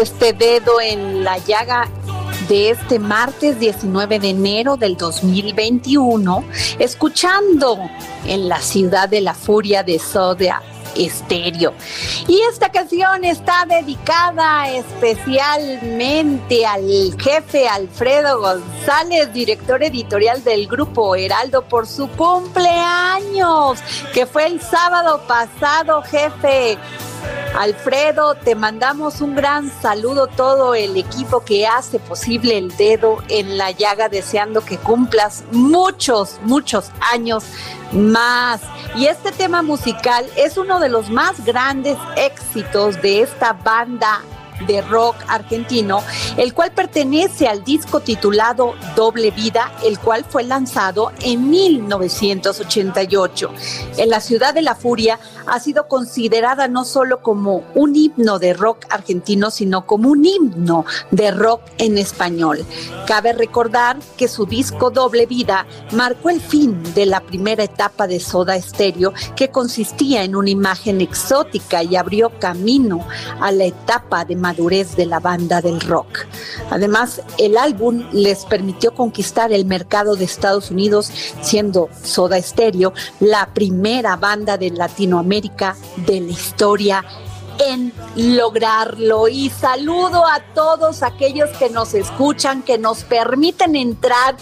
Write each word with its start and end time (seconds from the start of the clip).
Este 0.00 0.32
dedo 0.32 0.80
en 0.80 1.24
la 1.24 1.38
llaga 1.38 1.88
de 2.48 2.70
este 2.70 2.98
martes 2.98 3.58
19 3.58 4.18
de 4.18 4.30
enero 4.30 4.76
del 4.76 4.96
2021, 4.96 6.44
escuchando 6.78 7.78
en 8.26 8.48
la 8.48 8.60
ciudad 8.60 9.08
de 9.08 9.20
la 9.20 9.34
furia 9.34 9.82
de 9.82 9.98
Soda 9.98 10.62
Estéreo. 10.96 11.74
Y 12.26 12.40
esta 12.50 12.70
canción 12.70 13.24
está 13.24 13.64
dedicada 13.66 14.70
especialmente 14.70 16.66
al 16.66 17.16
jefe 17.18 17.68
Alfredo 17.68 18.40
González, 18.40 19.32
director 19.32 19.82
editorial 19.82 20.42
del 20.44 20.66
grupo 20.66 21.16
Heraldo, 21.16 21.62
por 21.62 21.86
su 21.86 22.08
cumpleaños, 22.08 23.80
que 24.12 24.26
fue 24.26 24.46
el 24.46 24.60
sábado 24.60 25.20
pasado, 25.26 26.02
jefe. 26.02 26.78
Alfredo, 27.56 28.34
te 28.34 28.54
mandamos 28.54 29.22
un 29.22 29.34
gran 29.34 29.70
saludo 29.80 30.26
todo 30.26 30.74
el 30.74 30.96
equipo 30.96 31.40
que 31.40 31.66
hace 31.66 31.98
posible 31.98 32.58
el 32.58 32.76
dedo 32.76 33.22
en 33.28 33.56
la 33.56 33.70
llaga, 33.70 34.10
deseando 34.10 34.62
que 34.62 34.76
cumplas 34.76 35.42
muchos, 35.52 36.38
muchos 36.42 36.90
años 37.00 37.44
más. 37.92 38.60
Y 38.94 39.06
este 39.06 39.32
tema 39.32 39.62
musical 39.62 40.26
es 40.36 40.58
uno 40.58 40.80
de 40.80 40.90
los 40.90 41.08
más 41.08 41.44
grandes 41.46 41.96
éxitos 42.16 43.00
de 43.00 43.22
esta 43.22 43.54
banda 43.54 44.20
de 44.66 44.82
rock 44.82 45.16
argentino, 45.28 46.02
el 46.36 46.54
cual 46.54 46.72
pertenece 46.72 47.46
al 47.46 47.64
disco 47.64 48.00
titulado 48.00 48.74
Doble 48.94 49.30
Vida, 49.30 49.72
el 49.84 49.98
cual 49.98 50.24
fue 50.24 50.44
lanzado 50.44 51.12
en 51.20 51.50
1988. 51.50 53.50
En 53.98 54.10
la 54.10 54.20
ciudad 54.20 54.54
de 54.54 54.62
la 54.62 54.74
furia 54.74 55.18
ha 55.46 55.60
sido 55.60 55.88
considerada 55.88 56.68
no 56.68 56.84
solo 56.84 57.22
como 57.22 57.64
un 57.74 57.94
himno 57.94 58.38
de 58.38 58.54
rock 58.54 58.86
argentino, 58.90 59.50
sino 59.50 59.86
como 59.86 60.10
un 60.10 60.24
himno 60.24 60.84
de 61.10 61.30
rock 61.30 61.62
en 61.78 61.98
español. 61.98 62.64
Cabe 63.06 63.32
recordar 63.32 63.98
que 64.16 64.28
su 64.28 64.46
disco 64.46 64.90
Doble 64.90 65.26
Vida 65.26 65.66
marcó 65.92 66.30
el 66.30 66.40
fin 66.40 66.82
de 66.94 67.06
la 67.06 67.20
primera 67.20 67.64
etapa 67.64 68.06
de 68.06 68.20
Soda 68.20 68.60
Stereo, 68.60 69.12
que 69.36 69.50
consistía 69.50 70.24
en 70.24 70.34
una 70.34 70.50
imagen 70.50 71.00
exótica 71.00 71.82
y 71.82 71.96
abrió 71.96 72.30
camino 72.38 73.06
a 73.40 73.52
la 73.52 73.64
etapa 73.64 74.24
de 74.24 74.36
madurez 74.46 74.94
de 74.94 75.06
la 75.06 75.18
banda 75.18 75.60
del 75.60 75.80
rock. 75.80 76.26
Además, 76.70 77.20
el 77.36 77.58
álbum 77.58 78.06
les 78.12 78.44
permitió 78.44 78.94
conquistar 78.94 79.52
el 79.52 79.64
mercado 79.64 80.14
de 80.14 80.24
Estados 80.24 80.70
Unidos, 80.70 81.10
siendo 81.40 81.88
Soda 82.04 82.40
Stereo 82.40 82.92
la 83.18 83.52
primera 83.52 84.14
banda 84.14 84.56
de 84.56 84.70
Latinoamérica 84.70 85.74
de 86.06 86.20
la 86.20 86.30
historia 86.30 87.04
en 87.58 87.92
lograrlo. 88.14 89.26
Y 89.26 89.50
saludo 89.50 90.24
a 90.24 90.40
todos 90.54 91.02
aquellos 91.02 91.50
que 91.58 91.68
nos 91.68 91.92
escuchan, 91.94 92.62
que 92.62 92.78
nos 92.78 93.02
permiten 93.02 93.74
entrar, 93.74 94.36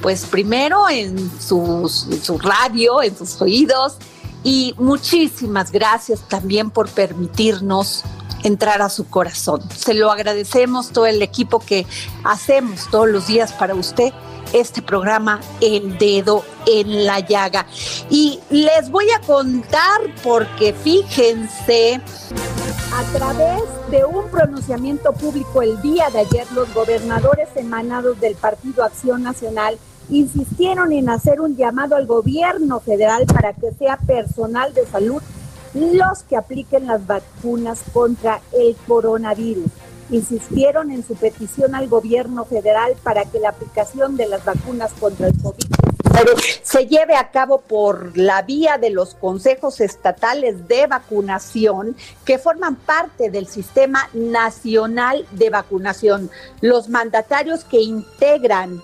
pues 0.00 0.24
primero 0.24 0.88
en, 0.88 1.18
en 1.18 1.40
su 1.40 2.38
radio, 2.38 3.02
en 3.02 3.14
sus 3.18 3.42
oídos. 3.42 3.98
Y 4.46 4.76
muchísimas 4.78 5.72
gracias 5.72 6.20
también 6.28 6.70
por 6.70 6.88
permitirnos 6.88 8.04
entrar 8.44 8.80
a 8.80 8.88
su 8.88 9.08
corazón. 9.08 9.60
Se 9.76 9.92
lo 9.92 10.08
agradecemos 10.08 10.90
todo 10.90 11.06
el 11.06 11.20
equipo 11.20 11.58
que 11.58 11.84
hacemos 12.22 12.88
todos 12.92 13.08
los 13.08 13.26
días 13.26 13.52
para 13.52 13.74
usted 13.74 14.12
este 14.52 14.82
programa 14.82 15.40
El 15.60 15.98
Dedo 15.98 16.44
en 16.64 17.06
la 17.06 17.18
Llaga. 17.18 17.66
Y 18.08 18.38
les 18.50 18.88
voy 18.88 19.06
a 19.10 19.20
contar 19.26 20.00
porque 20.22 20.72
fíjense, 20.72 22.00
a 22.94 23.02
través 23.18 23.62
de 23.90 24.04
un 24.04 24.30
pronunciamiento 24.30 25.12
público 25.12 25.60
el 25.60 25.82
día 25.82 26.08
de 26.10 26.20
ayer, 26.20 26.46
los 26.52 26.72
gobernadores 26.72 27.48
emanados 27.56 28.20
del 28.20 28.36
Partido 28.36 28.84
Acción 28.84 29.24
Nacional 29.24 29.76
insistieron 30.08 30.92
en 30.92 31.08
hacer 31.08 31.40
un 31.40 31.56
llamado 31.56 31.96
al 31.96 32.06
gobierno 32.06 32.80
federal 32.80 33.26
para 33.26 33.52
que 33.52 33.72
sea 33.72 33.96
personal 33.96 34.72
de 34.74 34.86
salud 34.86 35.22
los 35.74 36.22
que 36.22 36.36
apliquen 36.36 36.86
las 36.86 37.06
vacunas 37.06 37.80
contra 37.92 38.40
el 38.52 38.76
coronavirus. 38.86 39.70
Insistieron 40.10 40.90
en 40.90 41.04
su 41.04 41.14
petición 41.14 41.74
al 41.74 41.88
gobierno 41.88 42.44
federal 42.44 42.94
para 43.02 43.24
que 43.24 43.40
la 43.40 43.50
aplicación 43.50 44.16
de 44.16 44.28
las 44.28 44.44
vacunas 44.44 44.92
contra 44.92 45.26
el 45.26 45.34
COVID 45.42 45.66
se 46.62 46.86
lleve 46.86 47.14
a 47.16 47.30
cabo 47.30 47.60
por 47.60 48.16
la 48.16 48.42
vía 48.42 48.78
de 48.78 48.90
los 48.90 49.14
consejos 49.14 49.80
estatales 49.80 50.66
de 50.66 50.86
vacunación 50.86 51.96
que 52.24 52.38
forman 52.38 52.76
parte 52.76 53.30
del 53.30 53.46
sistema 53.46 54.08
nacional 54.14 55.26
de 55.32 55.50
vacunación. 55.50 56.30
Los 56.60 56.88
mandatarios 56.88 57.64
que 57.64 57.80
integran 57.82 58.80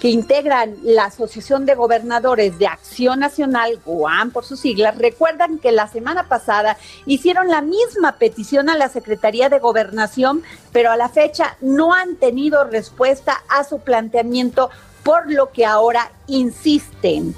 que 0.00 0.08
integran 0.08 0.76
la 0.82 1.04
Asociación 1.04 1.66
de 1.66 1.74
Gobernadores 1.74 2.58
de 2.58 2.66
Acción 2.66 3.20
Nacional, 3.20 3.78
GUAM 3.84 4.30
por 4.30 4.46
sus 4.46 4.58
siglas, 4.58 4.96
recuerdan 4.96 5.58
que 5.58 5.72
la 5.72 5.88
semana 5.88 6.26
pasada 6.26 6.78
hicieron 7.04 7.48
la 7.48 7.60
misma 7.60 8.12
petición 8.12 8.70
a 8.70 8.78
la 8.78 8.88
Secretaría 8.88 9.50
de 9.50 9.58
Gobernación, 9.58 10.42
pero 10.72 10.90
a 10.90 10.96
la 10.96 11.10
fecha 11.10 11.58
no 11.60 11.92
han 11.92 12.16
tenido 12.16 12.64
respuesta 12.64 13.42
a 13.50 13.62
su 13.62 13.80
planteamiento, 13.80 14.70
por 15.02 15.30
lo 15.30 15.50
que 15.50 15.66
ahora 15.66 16.10
insisten. 16.26 17.34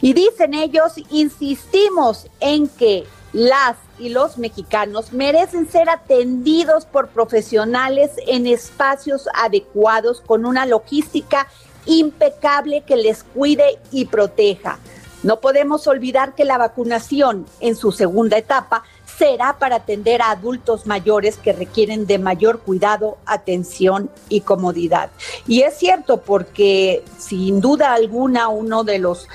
Y 0.00 0.14
dicen 0.14 0.54
ellos, 0.54 0.94
insistimos 1.10 2.26
en 2.40 2.68
que 2.68 3.06
las 3.32 3.76
y 3.98 4.08
los 4.08 4.36
mexicanos 4.36 5.12
merecen 5.12 5.70
ser 5.70 5.88
atendidos 5.88 6.86
por 6.86 7.08
profesionales 7.08 8.10
en 8.26 8.46
espacios 8.46 9.28
adecuados 9.34 10.20
con 10.20 10.44
una 10.44 10.66
logística 10.66 11.46
impecable 11.86 12.82
que 12.82 12.96
les 12.96 13.22
cuide 13.22 13.78
y 13.90 14.06
proteja. 14.06 14.78
No 15.22 15.40
podemos 15.40 15.86
olvidar 15.86 16.34
que 16.34 16.44
la 16.44 16.58
vacunación 16.58 17.46
en 17.60 17.76
su 17.76 17.92
segunda 17.92 18.38
etapa 18.38 18.82
será 19.18 19.58
para 19.58 19.76
atender 19.76 20.20
a 20.20 20.32
adultos 20.32 20.86
mayores 20.86 21.36
que 21.36 21.52
requieren 21.52 22.06
de 22.06 22.18
mayor 22.18 22.60
cuidado, 22.60 23.18
atención 23.24 24.10
y 24.28 24.40
comodidad. 24.40 25.10
Y 25.46 25.62
es 25.62 25.74
cierto 25.78 26.22
porque 26.22 27.04
sin 27.18 27.60
duda 27.60 27.94
alguna 27.94 28.48
uno 28.48 28.82
de 28.84 28.98
los 28.98 29.28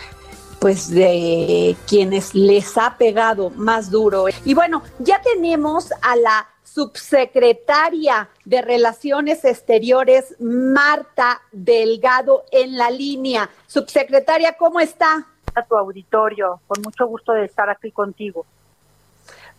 pues 0.60 0.90
de 0.90 1.78
quienes 1.88 2.34
les 2.34 2.78
ha 2.78 2.98
pegado 2.98 3.52
más 3.52 3.92
duro. 3.92 4.26
Y 4.44 4.56
bueno, 4.56 4.82
ya 5.00 5.22
tenemos 5.22 5.92
a 6.02 6.16
la 6.16 6.48
subsecretaria 6.74 8.30
de 8.44 8.62
Relaciones 8.62 9.46
Exteriores, 9.46 10.36
Marta 10.40 11.42
Delgado, 11.52 12.44
en 12.52 12.78
la 12.78 12.92
línea. 12.92 13.50
Subsecretaria, 13.68 14.58
¿cómo 14.58 14.80
está? 14.80 15.28
A 15.56 15.66
tu 15.66 15.76
auditorio, 15.76 16.60
con 16.68 16.82
mucho 16.82 17.08
gusto 17.08 17.32
de 17.32 17.46
estar 17.46 17.70
aquí 17.70 17.92
contigo. 17.92 18.46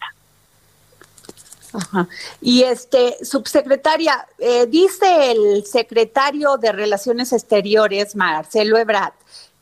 Y 2.42 2.64
este, 2.64 3.24
subsecretaria, 3.24 4.28
eh, 4.40 4.66
dice 4.68 5.32
el 5.32 5.64
secretario 5.66 6.58
de 6.58 6.72
Relaciones 6.72 7.34
Exteriores, 7.34 8.16
Marcelo 8.16 8.78
Ebrard, 8.78 9.14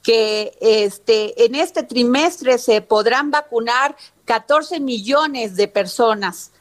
que 0.03 0.55
este, 0.61 1.45
en 1.45 1.55
este 1.55 1.83
trimestre 1.83 2.59
se 2.59 2.81
podrán 2.81 3.31
vacunar 3.31 3.95
14 4.25 4.79
millones 4.79 5.55
de 5.55 5.67
personas. 5.67 6.51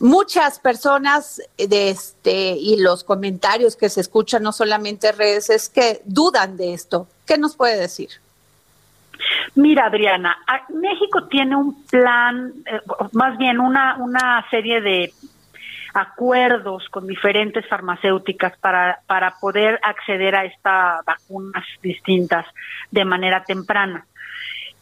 Muchas 0.00 0.58
personas 0.58 1.42
de 1.58 1.90
este, 1.90 2.52
y 2.52 2.80
los 2.80 3.04
comentarios 3.04 3.76
que 3.76 3.90
se 3.90 4.00
escuchan 4.00 4.42
no 4.42 4.52
solamente 4.52 5.08
en 5.08 5.18
redes 5.18 5.50
es 5.50 5.68
que 5.68 6.00
dudan 6.04 6.56
de 6.56 6.72
esto. 6.72 7.06
¿Qué 7.26 7.36
nos 7.36 7.54
puede 7.54 7.78
decir? 7.78 8.08
Mira, 9.54 9.86
Adriana, 9.86 10.38
México 10.70 11.24
tiene 11.28 11.56
un 11.56 11.84
plan, 11.84 12.52
eh, 12.64 12.80
más 13.12 13.36
bien 13.36 13.60
una, 13.60 13.96
una 13.98 14.46
serie 14.50 14.80
de 14.80 15.12
acuerdos 15.92 16.88
con 16.88 17.06
diferentes 17.06 17.66
farmacéuticas 17.68 18.56
para, 18.58 19.00
para 19.06 19.34
poder 19.40 19.80
acceder 19.82 20.34
a 20.34 20.44
estas 20.44 21.04
vacunas 21.04 21.64
distintas 21.82 22.46
de 22.90 23.04
manera 23.04 23.44
temprana. 23.44 24.06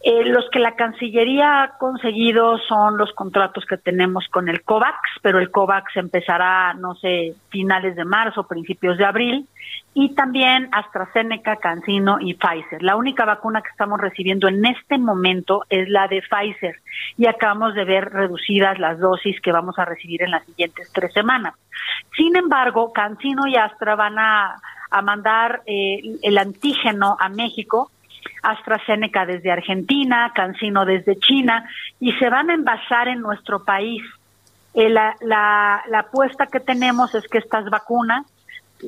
Eh, 0.00 0.25
los 0.27 0.49
que 0.50 0.61
la 0.61 0.77
Cancillería 0.77 1.62
ha 1.62 1.79
conseguido 1.79 2.56
son 2.59 2.97
los 2.97 3.12
contratos 3.15 3.65
que 3.67 3.77
tenemos 3.77 4.29
con 4.29 4.49
el 4.49 4.62
COVAX, 4.62 4.97
pero 5.23 5.41
el 5.41 5.50
COVAX 5.50 5.97
empezará, 5.97 6.73
no 6.75 6.95
sé, 6.95 7.35
finales 7.49 7.97
de 7.97 8.05
marzo, 8.05 8.47
principios 8.47 8.97
de 8.97 9.05
abril, 9.05 9.49
y 9.95 10.15
también 10.15 10.69
AstraZeneca, 10.71 11.56
CanSino 11.56 12.19
y 12.21 12.35
Pfizer. 12.35 12.81
La 12.81 12.95
única 12.95 13.25
vacuna 13.25 13.61
que 13.61 13.71
estamos 13.71 14.00
recibiendo 14.00 14.47
en 14.47 14.64
este 14.67 14.99
momento 14.99 15.64
es 15.69 15.88
la 15.88 16.07
de 16.07 16.23
Pfizer 16.23 16.76
y 17.17 17.26
acabamos 17.26 17.75
de 17.75 17.85
ver 17.85 18.12
reducidas 18.12 18.78
las 18.78 19.00
dosis 19.00 19.40
que 19.40 19.50
vamos 19.50 19.81
a 19.81 19.85
recibir 19.85 20.23
en 20.23 20.31
las 20.31 20.45
siguientes 20.45 20.93
tres 20.93 21.12
semanas. 21.12 21.55
Sin 22.17 22.37
embargo, 22.37 22.93
CanSino 22.93 23.49
y 23.49 23.57
Astra 23.57 23.97
van 23.97 24.19
a, 24.19 24.61
mandar 25.02 25.62
eh, 25.67 26.00
el 26.23 26.38
antígeno 26.38 27.17
a 27.21 27.28
México 27.28 27.90
AstraZeneca 28.42 29.26
desde 29.26 29.50
Argentina, 29.50 30.32
CanSino 30.35 30.85
desde 30.85 31.18
China, 31.18 31.68
y 32.00 32.12
se 32.12 32.28
van 32.28 32.50
a 32.50 32.54
envasar 32.54 33.08
en 33.08 33.20
nuestro 33.20 33.64
país. 33.64 34.02
Eh, 34.75 34.88
la, 34.88 35.16
la, 35.20 35.82
la 35.88 36.00
apuesta 36.00 36.47
que 36.47 36.61
tenemos 36.61 37.14
es 37.14 37.26
que 37.28 37.38
estas 37.38 37.68
vacunas, 37.70 38.26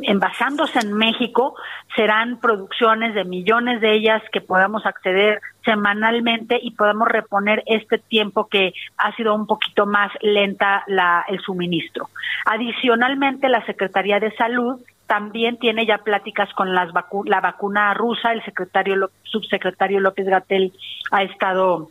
envasándose 0.02 0.78
en 0.78 0.92
México, 0.92 1.56
serán 1.97 2.38
producciones 2.38 3.14
de 3.14 3.25
millones 3.25 3.80
de 3.80 3.92
ellas 3.92 4.23
que 4.30 4.40
podamos 4.40 4.87
acceder 4.87 5.40
semanalmente 5.64 6.61
y 6.62 6.70
podamos 6.73 7.09
reponer 7.09 7.62
este 7.66 7.99
tiempo 7.99 8.47
que 8.49 8.73
ha 8.97 9.14
sido 9.16 9.35
un 9.35 9.47
poquito 9.47 9.87
más 9.87 10.12
lenta 10.20 10.85
la, 10.87 11.25
el 11.28 11.40
suministro. 11.40 12.09
Adicionalmente, 12.47 13.49
la 13.49 13.64
Secretaría 13.66 14.20
de 14.20 14.30
Salud 14.37 14.80
también 15.11 15.59
tiene 15.59 15.87
ya 15.87 15.99
pláticas 15.99 16.49
con 16.55 16.73
las 16.73 16.90
la 17.25 17.40
vacuna 17.40 17.93
rusa. 17.95 18.31
El 18.33 18.45
secretario 18.45 19.11
subsecretario 19.25 19.99
López 19.99 20.25
Gatel 20.25 20.73
ha 21.11 21.25
estado 21.25 21.90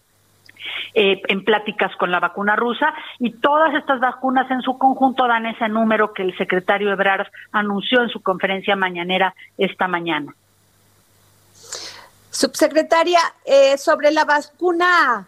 eh, 0.93 1.21
en 1.27 1.43
pláticas 1.43 1.93
con 1.97 2.11
la 2.11 2.21
vacuna 2.21 2.55
rusa 2.55 2.93
y 3.19 3.31
todas 3.31 3.75
estas 3.75 3.99
vacunas 3.99 4.49
en 4.49 4.61
su 4.61 4.77
conjunto 4.77 5.27
dan 5.27 5.47
ese 5.47 5.67
número 5.67 6.13
que 6.13 6.23
el 6.23 6.37
secretario 6.37 6.93
Ebrard 6.93 7.27
anunció 7.51 8.01
en 8.01 8.07
su 8.07 8.21
conferencia 8.21 8.77
mañanera 8.77 9.35
esta 9.57 9.89
mañana. 9.89 10.33
Subsecretaria, 12.31 13.19
eh, 13.43 13.77
sobre 13.77 14.11
la 14.11 14.23
vacuna 14.23 15.27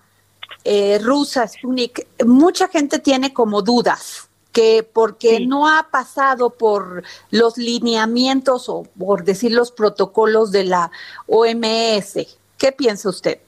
eh, 0.64 0.98
rusa, 1.04 1.46
Sputnik, 1.46 2.08
mucha 2.26 2.70
gente 2.70 3.00
tiene 3.00 3.34
como 3.34 3.62
dudas 3.62 4.31
que 4.52 4.84
porque 4.84 5.40
no 5.46 5.68
ha 5.68 5.88
pasado 5.92 6.50
por 6.50 7.04
los 7.30 7.58
lineamientos 7.58 8.70
o 8.70 8.84
por 9.00 9.24
decir 9.24 9.52
los 9.52 9.72
protocolos 9.72 10.52
de 10.52 10.66
la 10.66 10.92
OMS. 11.28 12.38
¿Qué 12.58 12.72
piensa 12.72 13.10
usted? 13.10 13.40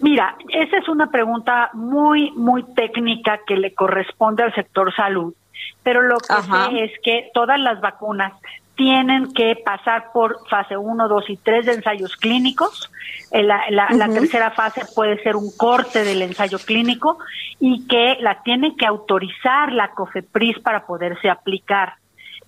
Mira, 0.00 0.36
esa 0.48 0.78
es 0.78 0.88
una 0.88 1.10
pregunta 1.10 1.70
muy, 1.74 2.30
muy 2.32 2.62
técnica 2.74 3.40
que 3.46 3.56
le 3.56 3.74
corresponde 3.74 4.42
al 4.42 4.54
sector 4.54 4.94
salud, 4.94 5.34
pero 5.82 6.02
lo 6.02 6.16
que 6.18 6.34
sé 6.34 6.84
es 6.84 6.92
que 7.02 7.30
todas 7.34 7.60
las 7.60 7.80
vacunas 7.80 8.32
tienen 8.80 9.30
que 9.34 9.56
pasar 9.62 10.10
por 10.10 10.48
fase 10.48 10.74
1, 10.74 11.06
2 11.06 11.24
y 11.28 11.36
3 11.36 11.66
de 11.66 11.72
ensayos 11.74 12.16
clínicos. 12.16 12.90
Eh, 13.30 13.42
la, 13.42 13.66
la, 13.68 14.08
tercera 14.08 14.52
fase 14.52 14.86
puede 14.94 15.22
ser 15.22 15.36
un 15.36 15.54
corte 15.54 16.02
del 16.02 16.22
ensayo 16.22 16.58
clínico 16.58 17.18
y 17.60 17.86
que 17.86 18.16
la 18.20 18.42
tiene 18.42 18.74
que 18.76 18.86
autorizar 18.86 19.70
la 19.70 19.90
COFEPRIS 19.90 20.60
para 20.60 20.86
poderse 20.86 21.28
aplicar. 21.28 21.92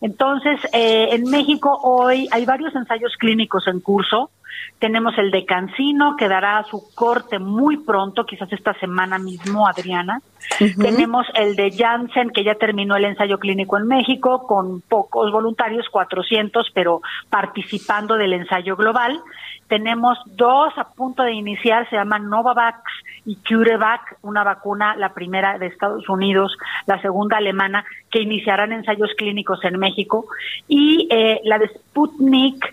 Entonces, 0.00 0.58
eh, 0.72 1.08
en 1.10 1.28
México 1.28 1.78
hoy 1.82 2.26
hay 2.32 2.46
varios 2.46 2.74
ensayos 2.74 3.12
clínicos 3.18 3.66
en 3.66 3.80
curso. 3.80 4.30
Tenemos 4.78 5.16
el 5.18 5.30
de 5.30 5.44
Cancino, 5.44 6.16
que 6.16 6.28
dará 6.28 6.64
su 6.64 6.94
corte 6.94 7.38
muy 7.38 7.78
pronto, 7.78 8.24
quizás 8.26 8.52
esta 8.52 8.74
semana 8.74 9.18
mismo, 9.18 9.66
Adriana. 9.66 10.20
Tenemos 10.58 11.26
el 11.34 11.54
de 11.54 11.70
Janssen, 11.70 12.30
que 12.30 12.42
ya 12.42 12.56
terminó 12.56 12.96
el 12.96 13.04
ensayo 13.04 13.38
clínico 13.38 13.78
en 13.78 13.86
México, 13.86 14.46
con 14.46 14.80
pocos 14.80 15.30
voluntarios, 15.30 15.88
400, 15.88 16.70
pero 16.74 17.00
participando 17.30 18.16
del 18.16 18.32
ensayo 18.32 18.76
global. 18.76 19.20
Tenemos 19.68 20.18
dos 20.26 20.76
a 20.76 20.84
punto 20.90 21.22
de 21.22 21.32
iniciar, 21.32 21.88
se 21.88 21.96
llaman 21.96 22.28
Novavax 22.28 22.82
y 23.24 23.36
CureVac, 23.36 24.18
una 24.22 24.42
vacuna, 24.42 24.96
la 24.96 25.14
primera 25.14 25.58
de 25.58 25.66
Estados 25.66 26.08
Unidos, 26.08 26.56
la 26.86 27.00
segunda 27.00 27.36
alemana, 27.36 27.84
que 28.10 28.20
iniciarán 28.20 28.72
ensayos 28.72 29.10
clínicos 29.16 29.64
en 29.64 29.78
México. 29.78 30.26
Y 30.68 31.06
eh, 31.10 31.40
la 31.44 31.58
de 31.58 31.68
Sputnik 31.68 32.64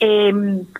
eh, 0.00 0.32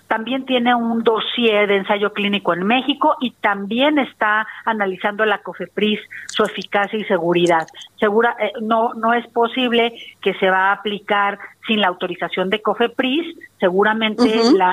también 0.07 0.45
tiene 0.45 0.75
un 0.75 1.03
dossier 1.03 1.67
de 1.67 1.77
ensayo 1.77 2.13
clínico 2.13 2.53
en 2.53 2.65
México 2.65 3.15
y 3.19 3.31
también 3.31 3.97
está 3.97 4.45
analizando 4.65 5.25
la 5.25 5.39
COFEPRIS 5.39 5.99
su 6.27 6.43
eficacia 6.43 6.99
y 6.99 7.05
seguridad. 7.05 7.65
Segura, 7.99 8.35
eh, 8.39 8.51
no, 8.61 8.93
no 8.93 9.13
es 9.13 9.25
posible 9.27 9.93
que 10.21 10.33
se 10.35 10.49
va 10.49 10.69
a 10.69 10.73
aplicar 10.73 11.39
sin 11.65 11.81
la 11.81 11.87
autorización 11.87 12.49
de 12.49 12.61
COFEPRIS. 12.61 13.35
Seguramente 13.59 14.23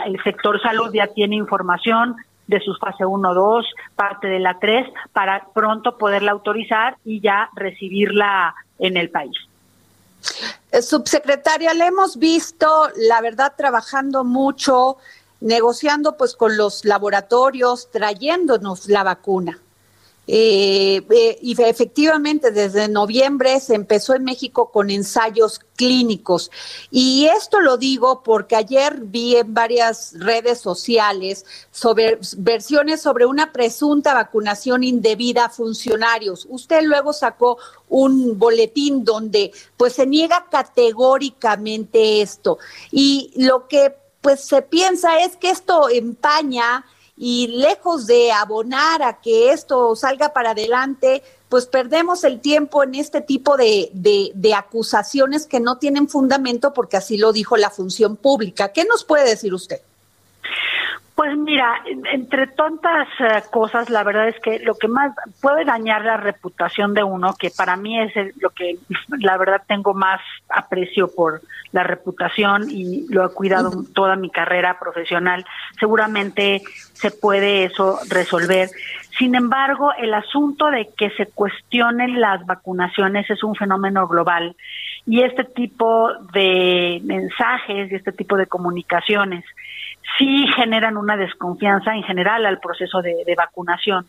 el 0.07 0.23
sector 0.23 0.61
salud 0.61 0.91
ya 0.93 1.07
tiene 1.07 1.37
información 1.37 2.17
de 2.53 2.61
su 2.61 2.75
fase 2.75 3.05
1, 3.05 3.35
2, 3.35 3.67
parte 3.97 4.29
de 4.29 4.39
la 4.39 4.59
3, 4.59 4.87
para 5.13 5.47
pronto 5.53 5.99
poderla 5.99 6.33
autorizar 6.33 6.97
y 7.05 7.21
ya 7.21 7.49
recibirla 7.55 8.55
en 8.79 8.97
el 8.97 9.11
país. 9.11 9.37
Eh, 10.71 10.83
subsecretaria, 10.83 11.75
le 11.75 11.87
hemos 11.87 12.17
visto, 12.17 12.89
la 12.97 13.21
verdad, 13.21 13.55
trabajando 13.57 14.25
mucho, 14.25 14.99
negociando 15.41 16.17
pues 16.17 16.37
con 16.37 16.57
los 16.57 16.85
laboratorios, 16.85 17.91
trayéndonos 17.91 18.89
la 18.89 19.03
vacuna. 19.03 19.59
Eh, 20.29 21.03
eh, 21.11 21.39
y 21.43 21.61
efectivamente 21.61 22.53
desde 22.53 22.89
noviembre 22.89 23.59
se 23.59 23.75
empezó 23.75 24.15
en 24.15 24.23
México 24.23 24.71
con 24.71 24.89
ensayos 24.89 25.61
clínicos. 25.75 26.51
Y 26.93 27.27
esto 27.27 27.61
lo 27.61 27.77
digo 27.77 28.23
porque 28.23 28.55
ayer 28.55 29.01
vi 29.01 29.37
en 29.37 29.53
varias 29.53 30.15
redes 30.17 30.61
sociales 30.61 31.45
versiones 32.37 33.03
sobre 33.03 33.27
una 33.27 33.53
presunta 33.53 34.15
vacunación 34.15 34.85
indebida 34.85 35.47
a 35.47 35.51
funcionarios. 35.51 36.47
Usted 36.49 36.83
luego 36.85 37.13
sacó 37.13 37.59
un 37.89 38.39
boletín 38.39 39.05
donde 39.05 39.53
pues 39.77 39.95
se 39.95 40.07
niega 40.07 40.47
categóricamente 40.51 42.23
esto. 42.23 42.59
Y 42.93 43.33
lo 43.37 43.67
que 43.67 43.97
pues 44.21 44.45
se 44.45 44.63
piensa 44.63 45.19
es 45.19 45.37
que 45.37 45.51
esto 45.51 45.89
empaña 45.89 46.85
y 47.25 47.47
lejos 47.47 48.09
de 48.09 48.33
abonar 48.33 49.01
a 49.05 49.21
que 49.21 49.53
esto 49.53 49.95
salga 49.95 50.33
para 50.33 50.51
adelante, 50.51 51.23
pues 51.49 51.67
perdemos 51.67 52.25
el 52.25 52.41
tiempo 52.41 52.83
en 52.83 52.97
este 52.97 53.21
tipo 53.21 53.57
de, 53.57 53.91
de, 53.95 54.55
acusaciones 54.55 55.47
que 55.47 55.61
no 55.61 55.79
tienen 55.79 56.09
fundamento 56.09 56.73
porque 56.73 56.97
así 56.97 57.19
lo 57.19 57.33
dijo 57.33 57.57
la 57.57 57.71
función 57.71 58.17
pública. 58.17 58.73
¿Qué 58.73 58.85
nos 58.85 59.05
puede 59.05 59.25
decir 59.25 59.55
usted? 59.55 59.83
Pues 61.15 61.37
mira, 61.37 61.83
entre 62.11 62.47
tantas 62.47 63.07
eh, 63.21 63.43
cosas, 63.51 63.91
la 63.91 64.03
verdad 64.03 64.29
es 64.29 64.41
que 64.41 64.61
lo 64.61 64.75
que 64.75 64.89
más 64.89 65.15
puede 65.43 65.65
dañar 65.65 66.05
la 66.05 66.17
reputación 66.17 66.95
de 66.95 67.05
uno, 67.05 67.35
que 67.39 67.51
para 67.51 67.77
mí 67.77 68.01
es 68.01 68.13
lo 68.41 68.49
que 68.51 68.79
la 69.21 69.37
verdad 69.37 69.63
tengo 69.69 69.93
más 69.93 70.21
aprecio 70.49 71.15
por 71.15 71.43
la 71.73 71.83
reputación 71.83 72.71
y 72.71 73.07
lo 73.13 73.27
he 73.27 73.35
cuidado 73.35 73.85
toda 73.95 74.17
mi 74.17 74.31
carrera 74.31 74.79
profesional, 74.79 75.45
seguramente 75.79 76.63
se 76.95 77.11
puede 77.11 77.65
eso 77.65 77.99
resolver. 78.09 78.71
Sin 79.19 79.35
embargo, 79.35 79.93
el 79.99 80.15
asunto 80.15 80.71
de 80.71 80.89
que 80.97 81.11
se 81.11 81.27
cuestionen 81.27 82.21
las 82.21 82.47
vacunaciones 82.47 83.29
es 83.29 83.43
un 83.43 83.55
fenómeno 83.55 84.09
global 84.09 84.57
y 85.07 85.23
este 85.23 85.45
tipo 85.45 86.11
de 86.33 87.01
mensajes 87.05 87.93
y 87.93 87.95
este 87.95 88.13
tipo 88.13 88.37
de 88.37 88.47
comunicaciones 88.47 89.45
sí 90.19 90.47
generan 90.57 90.97
una 90.97 91.17
desconfianza 91.17 91.95
en 91.95 92.03
general 92.03 92.47
al 92.47 92.59
proceso 92.59 93.03
de, 93.03 93.25
vacunación. 93.37 94.07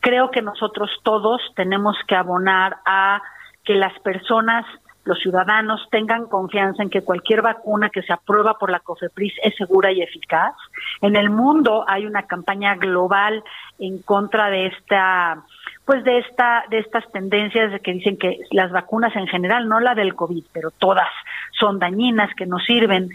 Creo 0.00 0.30
que 0.30 0.42
nosotros 0.42 0.90
todos 1.02 1.40
tenemos 1.54 1.96
que 2.06 2.14
abonar 2.14 2.76
a 2.84 3.22
que 3.64 3.74
las 3.74 3.98
personas 4.00 4.64
los 5.06 5.20
ciudadanos 5.20 5.86
tengan 5.90 6.26
confianza 6.26 6.82
en 6.82 6.90
que 6.90 7.02
cualquier 7.02 7.40
vacuna 7.40 7.90
que 7.90 8.02
se 8.02 8.12
aprueba 8.12 8.58
por 8.58 8.70
la 8.70 8.80
COFEPRIS 8.80 9.34
es 9.42 9.54
segura 9.54 9.92
y 9.92 10.02
eficaz. 10.02 10.54
En 11.00 11.14
el 11.14 11.30
mundo 11.30 11.84
hay 11.86 12.06
una 12.06 12.24
campaña 12.24 12.74
global 12.74 13.42
en 13.78 14.02
contra 14.02 14.50
de 14.50 14.66
esta 14.66 15.44
pues 15.84 16.02
de 16.02 16.18
esta 16.18 16.64
de 16.68 16.80
estas 16.80 17.08
tendencias 17.12 17.70
de 17.70 17.78
que 17.78 17.92
dicen 17.92 18.16
que 18.16 18.40
las 18.50 18.72
vacunas 18.72 19.14
en 19.14 19.28
general, 19.28 19.68
no 19.68 19.78
la 19.78 19.94
del 19.94 20.16
COVID, 20.16 20.44
pero 20.52 20.72
todas 20.72 21.08
son 21.56 21.78
dañinas, 21.78 22.34
que 22.34 22.44
no 22.44 22.58
sirven. 22.58 23.08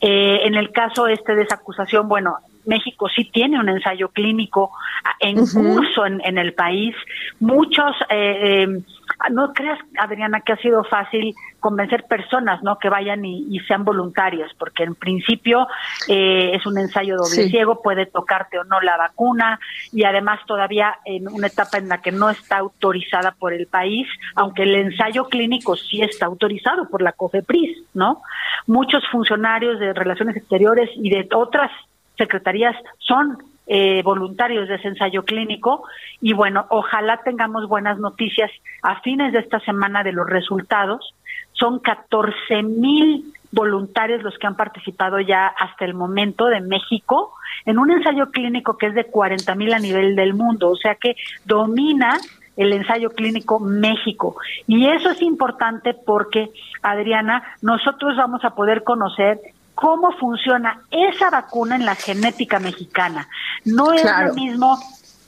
Eh, 0.00 0.40
en 0.42 0.56
el 0.56 0.72
caso 0.72 1.06
este 1.06 1.36
de 1.36 1.44
esa 1.44 1.54
acusación, 1.54 2.08
bueno, 2.08 2.38
México 2.66 3.08
sí 3.08 3.30
tiene 3.32 3.60
un 3.60 3.68
ensayo 3.68 4.08
clínico 4.08 4.72
en 5.20 5.36
curso 5.46 6.04
en, 6.04 6.38
el 6.38 6.52
país. 6.54 6.96
Muchos 7.38 7.94
eh, 8.10 8.64
eh 8.64 8.82
no 9.30 9.52
creas, 9.52 9.78
Adriana, 9.98 10.40
que 10.40 10.52
ha 10.52 10.56
sido 10.56 10.84
fácil 10.84 11.34
convencer 11.60 12.04
personas, 12.04 12.62
¿no? 12.62 12.78
Que 12.78 12.88
vayan 12.88 13.24
y, 13.24 13.58
sean 13.66 13.84
voluntarios, 13.84 14.52
porque 14.58 14.84
en 14.84 14.94
principio 14.94 15.66
eh, 16.08 16.52
es 16.54 16.66
un 16.66 16.78
ensayo 16.78 17.16
doble 17.16 17.48
ciego, 17.48 17.82
puede 17.82 18.06
tocarte 18.06 18.58
o 18.58 18.64
no 18.64 18.80
la 18.80 18.96
vacuna 18.96 19.58
y 19.92 20.04
además 20.04 20.40
todavía 20.46 20.96
en 21.04 21.28
una 21.28 21.48
etapa 21.48 21.78
en 21.78 21.88
la 21.88 22.00
que 22.00 22.12
no 22.12 22.30
está 22.30 22.58
autorizada 22.58 23.32
por 23.32 23.52
el 23.52 23.66
país, 23.66 24.06
aunque 24.34 24.62
el 24.62 24.74
ensayo 24.74 25.28
clínico 25.28 25.76
sí 25.76 26.02
está 26.02 26.26
autorizado 26.26 26.88
por 26.88 27.02
la 27.02 27.12
COFEPRIS, 27.12 27.78
¿no? 27.94 28.22
Muchos 28.66 29.02
funcionarios 29.10 29.80
de 29.80 29.92
Relaciones 29.92 30.36
Exteriores 30.36 30.90
y 30.94 31.10
de 31.10 31.28
otras 31.32 31.70
secretarías 32.16 32.76
son 32.98 33.38
eh, 33.66 34.02
voluntarios 34.02 34.68
de 34.68 34.76
ese 34.76 34.88
ensayo 34.88 35.24
clínico 35.24 35.82
y 36.20 36.32
bueno, 36.32 36.66
ojalá 36.68 37.20
tengamos 37.24 37.68
buenas 37.68 37.98
noticias 37.98 38.50
a 38.82 39.00
fines 39.00 39.32
de 39.32 39.40
esta 39.40 39.60
semana 39.60 40.02
de 40.02 40.12
los 40.12 40.28
resultados. 40.28 41.14
Son 41.52 41.80
14 41.80 42.62
mil 42.62 43.32
voluntarios 43.52 44.22
los 44.22 44.36
que 44.38 44.46
han 44.46 44.56
participado 44.56 45.18
ya 45.20 45.46
hasta 45.46 45.84
el 45.84 45.94
momento 45.94 46.46
de 46.46 46.60
México 46.60 47.32
en 47.64 47.78
un 47.78 47.90
ensayo 47.90 48.30
clínico 48.30 48.76
que 48.76 48.86
es 48.86 48.94
de 48.94 49.04
40 49.04 49.54
mil 49.54 49.72
a 49.72 49.78
nivel 49.78 50.14
del 50.14 50.34
mundo, 50.34 50.70
o 50.70 50.76
sea 50.76 50.94
que 50.94 51.16
domina 51.44 52.18
el 52.56 52.72
ensayo 52.72 53.10
clínico 53.10 53.60
México. 53.60 54.36
Y 54.66 54.88
eso 54.88 55.10
es 55.10 55.20
importante 55.22 55.94
porque, 55.94 56.50
Adriana, 56.82 57.42
nosotros 57.62 58.16
vamos 58.16 58.44
a 58.44 58.54
poder 58.54 58.82
conocer 58.82 59.40
cómo 59.76 60.10
funciona 60.12 60.80
esa 60.90 61.30
vacuna 61.30 61.76
en 61.76 61.84
la 61.84 61.94
genética 61.94 62.58
mexicana. 62.58 63.28
No 63.64 63.92
es 63.92 64.02
lo 64.04 64.34
mismo 64.34 64.78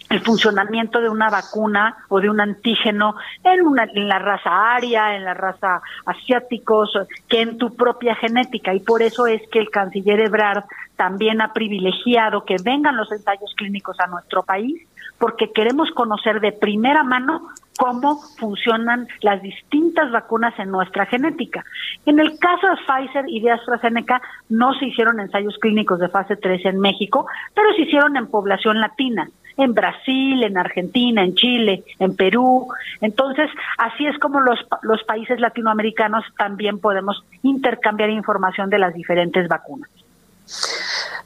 el 0.09 0.21
funcionamiento 0.23 1.01
de 1.01 1.11
una 1.11 1.29
vacuna 1.29 1.99
o 2.09 2.19
de 2.19 2.31
un 2.31 2.41
antígeno 2.41 3.15
en, 3.45 3.67
una, 3.67 3.85
en 3.85 4.09
la 4.09 4.19
raza 4.19 4.75
aria, 4.75 5.15
en 5.15 5.25
la 5.25 5.35
raza 5.35 5.83
asiáticos, 6.07 6.99
que 7.29 7.43
en 7.43 7.59
tu 7.59 7.77
propia 7.77 8.15
genética. 8.15 8.73
Y 8.73 8.81
por 8.81 9.03
eso 9.03 9.27
es 9.27 9.43
que 9.53 9.59
el 9.59 9.69
canciller 9.69 10.21
Ebrard 10.21 10.65
también 10.97 11.43
ha 11.43 11.53
privilegiado 11.53 12.47
que 12.47 12.57
vengan 12.65 12.97
los 12.97 13.13
ensayos 13.13 13.53
clínicos 13.55 14.01
a 14.01 14.07
nuestro 14.07 14.43
país, 14.43 14.83
porque 15.19 15.53
queremos 15.53 15.91
conocer 15.93 16.41
de 16.41 16.53
primera 16.53 17.03
mano 17.03 17.49
cómo 17.79 18.21
funcionan 18.39 19.07
las 19.21 19.41
distintas 19.41 20.11
vacunas 20.11 20.59
en 20.59 20.71
nuestra 20.71 21.07
genética. 21.07 21.65
En 22.07 22.19
el 22.19 22.39
caso 22.39 22.67
de 22.67 22.77
Pfizer 22.77 23.25
y 23.29 23.41
de 23.41 23.53
AstraZeneca 23.53 24.21
no 24.49 24.75
se 24.75 24.87
hicieron 24.87 25.21
ensayos 25.21 25.57
clínicos 25.59 26.01
de 26.01 26.09
fase 26.09 26.37
3 26.37 26.67
en 26.67 26.81
México, 26.81 27.27
pero 27.55 27.73
se 27.75 27.83
hicieron 27.83 28.17
en 28.17 28.27
población 28.27 28.81
latina 28.81 29.29
en 29.59 29.75
Brasil, 29.75 30.45
en 30.45 30.57
Argentina, 30.57 31.23
en 31.23 31.35
Chile, 31.35 31.85
en 31.99 32.15
Perú. 32.17 32.69
Entonces, 33.01 33.51
así 33.77 34.07
es 34.07 34.17
como 34.19 34.41
los, 34.41 34.61
los 34.83 35.03
países 35.03 35.41
latinoamericanos 35.41 36.25
también 36.37 36.79
podemos 36.79 37.25
intercambiar 37.43 38.11
información 38.11 38.71
de 38.71 38.79
las 38.79 38.95
diferentes 38.95 39.49
vacunas. 39.49 39.91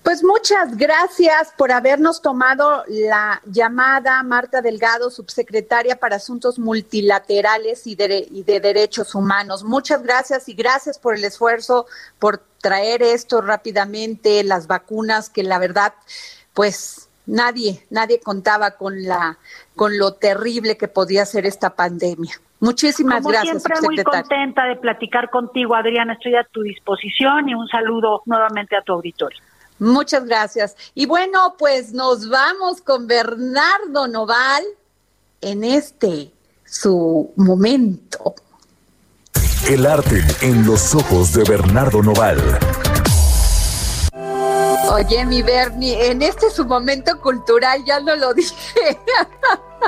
Pues 0.03 0.25
muchas 0.25 0.77
gracias 0.77 1.55
por 1.57 1.71
habernos 1.71 2.23
tomado 2.23 2.83
la 2.89 3.41
llamada, 3.47 4.21
Marta 4.25 4.61
Delgado, 4.61 5.11
subsecretaria 5.11 5.95
para 5.95 6.17
Asuntos 6.17 6.59
Multilaterales 6.59 7.87
y 7.87 7.95
de, 7.95 8.27
y 8.29 8.43
de 8.43 8.59
Derechos 8.59 9.15
Humanos. 9.15 9.63
Muchas 9.63 10.03
gracias 10.03 10.49
y 10.49 10.55
gracias 10.55 10.99
por 10.99 11.15
el 11.15 11.23
esfuerzo, 11.23 11.87
por 12.19 12.43
traer 12.61 13.03
esto 13.03 13.43
rápidamente, 13.43 14.43
las 14.43 14.67
vacunas, 14.67 15.31
que 15.31 15.45
la 15.45 15.61
verdad, 15.61 15.95
pues 16.53 17.09
nadie, 17.27 17.87
nadie 17.89 18.19
contaba 18.19 18.73
con 18.73 19.05
la, 19.05 19.39
con 19.77 19.99
lo 19.99 20.15
terrible 20.15 20.77
que 20.77 20.89
podía 20.89 21.25
ser 21.27 21.47
esta 21.47 21.77
pandemia. 21.77 22.35
Muchísimas 22.59 23.19
Como 23.19 23.31
gracias, 23.31 23.63
siempre, 23.63 23.83
muy 23.83 24.03
contenta 24.03 24.65
de 24.65 24.77
platicar 24.77 25.31
contigo, 25.31 25.77
Adriana. 25.77 26.15
Estoy 26.15 26.35
a 26.35 26.45
tu 26.45 26.63
disposición 26.63 27.49
y 27.49 27.55
un 27.55 27.69
saludo 27.69 28.23
nuevamente 28.27 28.77
a 28.77 28.83
tu 28.83 28.95
auditorio. 28.95 29.41
Muchas 29.83 30.25
gracias. 30.27 30.77
Y 30.95 31.07
bueno, 31.07 31.57
pues 31.59 31.93
nos 31.93 32.29
vamos 32.29 32.81
con 32.83 33.09
Bernardo 33.09 34.07
Noval 34.07 34.63
en 35.41 35.65
este 35.65 36.33
su 36.65 37.33
momento. 37.35 38.37
El 39.69 39.87
arte 39.87 40.25
en 40.41 40.65
los 40.65 40.95
ojos 40.95 41.33
de 41.33 41.43
Bernardo 41.45 42.01
Noval. 42.01 42.39
Oye, 44.93 45.25
mi 45.25 45.41
Bernie, 45.41 46.11
en 46.11 46.21
este 46.21 46.51
su 46.51 46.67
momento 46.67 47.19
cultural, 47.19 47.83
ya 47.83 47.99
no 48.01 48.15
lo 48.15 48.35
dije. 48.35 48.99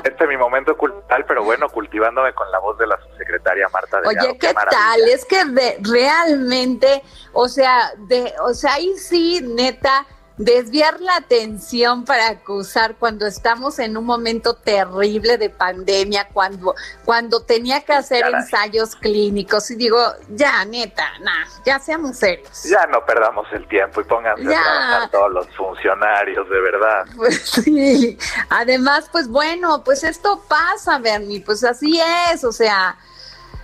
Este 0.03 0.25
es 0.25 0.29
mi 0.29 0.37
momento 0.37 0.77
cultural, 0.77 1.25
pero 1.29 1.45
bueno, 1.45 1.69
cultivándome 1.69 2.35
con 2.35 2.51
la 2.51 2.59
voz 2.59 2.77
de 2.79 2.87
la 2.89 2.99
subsecretaria 3.01 3.69
Marta 3.69 4.01
Delgado. 4.01 4.29
Oye, 4.29 4.39
¿qué, 4.39 4.53
tal? 4.53 5.01
Es 5.09 5.25
que 5.25 5.45
realmente, 5.83 7.01
o 7.33 7.47
sea, 7.47 7.93
de, 7.99 8.35
o 8.43 8.53
sea, 8.55 8.75
ahí 8.75 8.93
sí, 8.97 9.41
neta, 9.41 10.05
desviar 10.37 11.01
la 11.01 11.17
atención 11.17 12.05
para 12.05 12.29
acusar 12.29 12.97
cuando 12.97 13.27
estamos 13.27 13.79
en 13.79 13.97
un 13.97 14.05
momento 14.05 14.55
terrible 14.55 15.39
de 15.39 15.49
pandemia, 15.49 16.29
cuando, 16.33 16.75
cuando 17.05 17.41
tenía 17.41 17.83
que 17.83 17.93
hacer 17.93 18.25
ensayos 18.27 18.97
clínicos 18.97 19.71
y 19.71 19.77
digo, 19.77 19.99
ya 20.31 20.65
neta, 20.65 21.05
nah, 21.21 21.47
ya 21.65 21.79
seamos 21.79 22.19
serios. 22.19 22.65
Ya 22.65 22.85
no 22.87 23.05
perdamos 23.07 23.47
el 23.53 23.67
tiempo 23.69 24.01
y 24.01 24.05
pónganse 24.05 24.43
a 24.43 24.63
trabajar 24.63 25.11
todos 25.11 25.33
los 25.33 25.49
funcionarios, 25.57 26.49
de 26.49 26.61
verdad. 26.61 27.07
Pues 27.17 27.41
sí, 27.65 28.19
además, 28.51 29.09
pues 29.13 29.29
bueno, 29.29 29.85
pues 29.85 30.03
esto 30.03 30.43
pasa, 30.49 30.99
Bernie, 30.99 31.43
pues 31.43 31.63
así 31.63 32.01
es, 32.33 32.43
o 32.43 32.53
sea, 32.53 32.97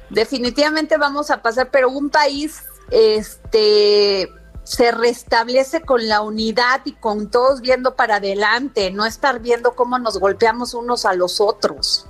definitivamente 0.08 0.96
vamos 0.98 1.32
a 1.32 1.42
pasar, 1.42 1.70
pero 1.72 1.88
un 1.88 2.10
país, 2.10 2.62
este 2.90 4.39
se 4.70 4.92
restablece 4.92 5.80
con 5.80 6.06
la 6.06 6.20
unidad 6.20 6.82
y 6.84 6.92
con 6.92 7.28
todos 7.28 7.60
viendo 7.60 7.96
para 7.96 8.16
adelante, 8.16 8.92
no 8.92 9.04
estar 9.04 9.40
viendo 9.40 9.72
cómo 9.72 9.98
nos 9.98 10.20
golpeamos 10.20 10.74
unos 10.74 11.06
a 11.06 11.14
los 11.14 11.40
otros. 11.40 12.06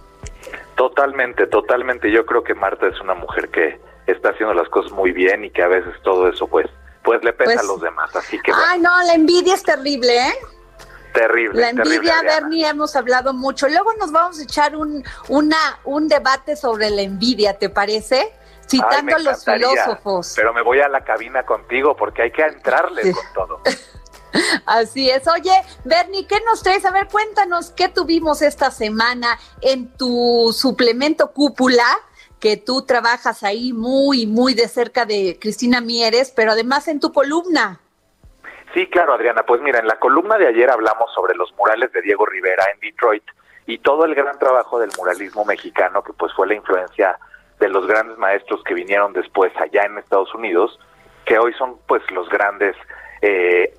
Totalmente, 0.74 1.46
totalmente. 1.46 2.12
Yo 2.12 2.26
creo 2.26 2.44
que 2.44 2.54
Marta 2.54 2.86
es 2.86 3.00
una 3.00 3.14
mujer 3.14 3.48
que 3.48 3.80
está 4.06 4.28
haciendo 4.28 4.52
las 4.52 4.68
cosas 4.68 4.92
muy 4.92 5.10
bien 5.10 5.42
y 5.42 5.50
que 5.50 5.62
a 5.62 5.68
veces 5.68 5.94
todo 6.02 6.28
eso 6.28 6.46
pues 6.48 6.66
pues 7.02 7.24
le 7.24 7.32
pesa 7.32 7.52
a 7.52 7.54
pues, 7.54 7.66
los 7.66 7.80
demás, 7.80 8.14
así 8.14 8.38
que 8.42 8.52
Ay, 8.54 8.78
no, 8.78 8.90
la 9.04 9.14
envidia 9.14 9.54
es 9.54 9.62
terrible, 9.62 10.18
¿eh? 10.18 10.34
Terrible. 11.14 11.62
La 11.62 11.70
envidia, 11.70 12.20
Bernie, 12.22 12.68
hemos 12.68 12.94
hablado 12.94 13.32
mucho. 13.32 13.68
Luego 13.68 13.94
nos 13.94 14.12
vamos 14.12 14.38
a 14.38 14.42
echar 14.42 14.76
un, 14.76 15.02
una, 15.28 15.80
un 15.84 16.08
debate 16.08 16.56
sobre 16.56 16.90
la 16.90 17.00
envidia, 17.00 17.58
¿te 17.58 17.70
parece? 17.70 18.34
Citando 18.70 19.16
a 19.16 19.18
los 19.18 19.44
filósofos. 19.44 20.32
Pero 20.36 20.52
me 20.52 20.62
voy 20.62 20.80
a 20.80 20.88
la 20.88 21.02
cabina 21.04 21.44
contigo 21.44 21.96
porque 21.96 22.22
hay 22.22 22.30
que 22.30 22.42
entrarle 22.42 23.12
con 23.12 23.24
todo. 23.34 23.60
Así 24.66 25.10
es. 25.10 25.26
Oye, 25.26 25.52
Bernie, 25.84 26.26
¿qué 26.26 26.40
nos 26.46 26.62
traes? 26.62 26.84
A 26.84 26.92
ver, 26.92 27.08
cuéntanos 27.08 27.72
qué 27.72 27.88
tuvimos 27.88 28.42
esta 28.42 28.70
semana 28.70 29.38
en 29.60 29.88
tu 29.96 30.52
suplemento 30.56 31.32
cúpula, 31.32 31.84
que 32.38 32.56
tú 32.56 32.86
trabajas 32.86 33.42
ahí 33.42 33.72
muy, 33.72 34.26
muy 34.26 34.54
de 34.54 34.68
cerca 34.68 35.04
de 35.04 35.36
Cristina 35.40 35.80
Mieres, 35.80 36.32
pero 36.34 36.52
además 36.52 36.88
en 36.88 37.00
tu 37.00 37.12
columna. 37.12 37.80
Sí, 38.72 38.86
claro, 38.88 39.14
Adriana. 39.14 39.42
Pues 39.44 39.60
mira, 39.60 39.80
en 39.80 39.88
la 39.88 39.98
columna 39.98 40.38
de 40.38 40.46
ayer 40.46 40.70
hablamos 40.70 41.12
sobre 41.12 41.34
los 41.34 41.52
murales 41.58 41.92
de 41.92 42.02
Diego 42.02 42.24
Rivera 42.24 42.64
en 42.72 42.80
Detroit 42.80 43.24
y 43.66 43.78
todo 43.78 44.04
el 44.04 44.14
gran 44.14 44.38
trabajo 44.38 44.78
del 44.78 44.90
muralismo 44.96 45.44
mexicano, 45.44 46.02
que 46.02 46.12
pues 46.12 46.32
fue 46.34 46.46
la 46.46 46.54
influencia 46.54 47.18
de 47.60 47.68
los 47.68 47.86
grandes 47.86 48.18
maestros 48.18 48.62
que 48.64 48.74
vinieron 48.74 49.12
después 49.12 49.52
allá 49.56 49.84
en 49.84 49.98
Estados 49.98 50.34
Unidos, 50.34 50.78
que 51.24 51.38
hoy 51.38 51.52
son 51.54 51.78
pues 51.86 52.02
los 52.10 52.28
grandes, 52.28 52.74
eh, 53.22 53.72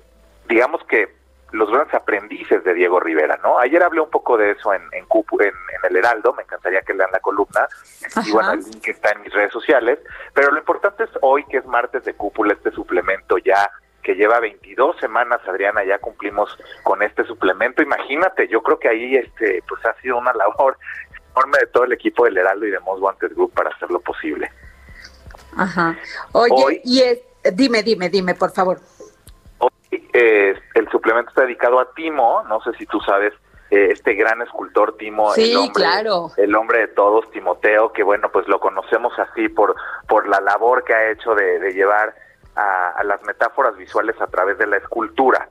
digamos 0.48 0.82
que 0.84 1.20
los 1.50 1.70
grandes 1.70 1.92
aprendices 1.92 2.64
de 2.64 2.72
Diego 2.72 2.98
Rivera, 2.98 3.38
¿no? 3.42 3.58
Ayer 3.58 3.82
hablé 3.82 4.00
un 4.00 4.08
poco 4.08 4.38
de 4.38 4.52
eso 4.52 4.72
en, 4.72 4.82
en, 4.92 5.04
en, 5.04 5.54
El 5.90 5.96
Heraldo, 5.96 6.32
me 6.32 6.44
encantaría 6.44 6.80
que 6.80 6.94
lean 6.94 7.10
la 7.12 7.20
columna, 7.20 7.66
y 8.24 8.30
bueno, 8.30 8.52
el 8.52 8.60
link 8.60 8.88
está 8.88 9.10
en 9.10 9.20
mis 9.22 9.32
redes 9.34 9.52
sociales, 9.52 9.98
pero 10.32 10.50
lo 10.50 10.58
importante 10.58 11.04
es 11.04 11.10
hoy, 11.20 11.44
que 11.44 11.58
es 11.58 11.66
martes 11.66 12.04
de 12.04 12.14
cúpula, 12.14 12.54
este 12.54 12.70
suplemento 12.70 13.36
ya 13.36 13.70
que 14.02 14.14
lleva 14.14 14.40
22 14.40 14.96
semanas, 14.98 15.40
Adriana, 15.46 15.84
ya 15.84 15.98
cumplimos 15.98 16.58
con 16.82 17.02
este 17.02 17.24
suplemento. 17.24 17.82
Imagínate, 17.82 18.48
yo 18.48 18.60
creo 18.60 18.78
que 18.78 18.88
ahí 18.88 19.14
este 19.14 19.62
pues 19.68 19.84
ha 19.86 19.94
sido 20.00 20.18
una 20.18 20.32
labor 20.32 20.76
enorme 21.34 21.58
de 21.60 21.66
todo 21.66 21.84
el 21.84 21.92
equipo 21.92 22.24
del 22.24 22.38
Heraldo 22.38 22.66
y 22.66 22.70
de 22.70 22.80
Most 22.80 23.02
Wanted 23.02 23.34
Group 23.34 23.52
para 23.52 23.70
hacerlo 23.70 24.00
posible. 24.00 24.50
Ajá. 25.56 25.96
Oye, 26.32 26.80
y 26.84 27.02
dime, 27.52 27.82
dime, 27.82 28.08
dime, 28.08 28.34
por 28.34 28.52
favor. 28.52 28.80
Hoy 29.58 29.70
eh, 30.12 30.54
el 30.74 30.88
suplemento 30.90 31.30
está 31.30 31.42
dedicado 31.42 31.78
a 31.80 31.92
Timo, 31.94 32.42
no 32.48 32.60
sé 32.62 32.72
si 32.78 32.86
tú 32.86 33.00
sabes, 33.00 33.32
eh, 33.70 33.88
este 33.90 34.14
gran 34.14 34.42
escultor 34.42 34.96
Timo, 34.96 35.32
sí, 35.32 35.52
el, 35.52 35.56
hombre, 35.56 35.72
claro. 35.72 36.30
el 36.36 36.54
hombre 36.54 36.80
de 36.80 36.88
todos, 36.88 37.30
Timoteo, 37.30 37.92
que 37.92 38.02
bueno, 38.02 38.30
pues 38.30 38.46
lo 38.48 38.60
conocemos 38.60 39.12
así 39.18 39.48
por, 39.48 39.74
por 40.08 40.28
la 40.28 40.40
labor 40.40 40.84
que 40.84 40.94
ha 40.94 41.10
hecho 41.10 41.34
de, 41.34 41.72
llevar 41.72 42.14
a, 42.54 43.02
las 43.04 43.22
metáforas 43.22 43.76
visuales 43.76 44.20
a 44.20 44.26
través 44.26 44.58
de 44.58 44.66
la 44.66 44.76
escultura. 44.76 45.48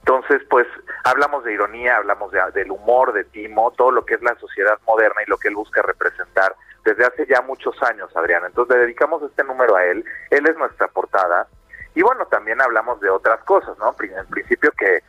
Entonces, 0.00 0.42
pues 0.48 0.66
hablamos 1.04 1.44
de 1.44 1.52
ironía, 1.52 1.96
hablamos 1.96 2.32
de, 2.32 2.40
del 2.54 2.70
humor 2.70 3.12
de 3.12 3.24
Timo, 3.24 3.70
todo 3.72 3.92
lo 3.92 4.04
que 4.04 4.14
es 4.14 4.22
la 4.22 4.34
sociedad 4.36 4.78
moderna 4.86 5.22
y 5.24 5.30
lo 5.30 5.38
que 5.38 5.48
él 5.48 5.54
busca 5.54 5.82
representar 5.82 6.54
desde 6.84 7.04
hace 7.04 7.26
ya 7.26 7.42
muchos 7.42 7.80
años, 7.82 8.10
Adrián. 8.16 8.42
Entonces 8.46 8.76
le 8.76 8.82
dedicamos 8.82 9.22
este 9.22 9.44
número 9.44 9.76
a 9.76 9.84
él, 9.84 10.04
él 10.30 10.46
es 10.48 10.56
nuestra 10.56 10.88
portada. 10.88 11.46
Y 11.94 12.02
bueno, 12.02 12.26
también 12.26 12.60
hablamos 12.62 13.00
de 13.00 13.10
otras 13.10 13.42
cosas, 13.44 13.76
¿no? 13.78 13.94
En 14.00 14.26
principio 14.26 14.72
que 14.72 15.02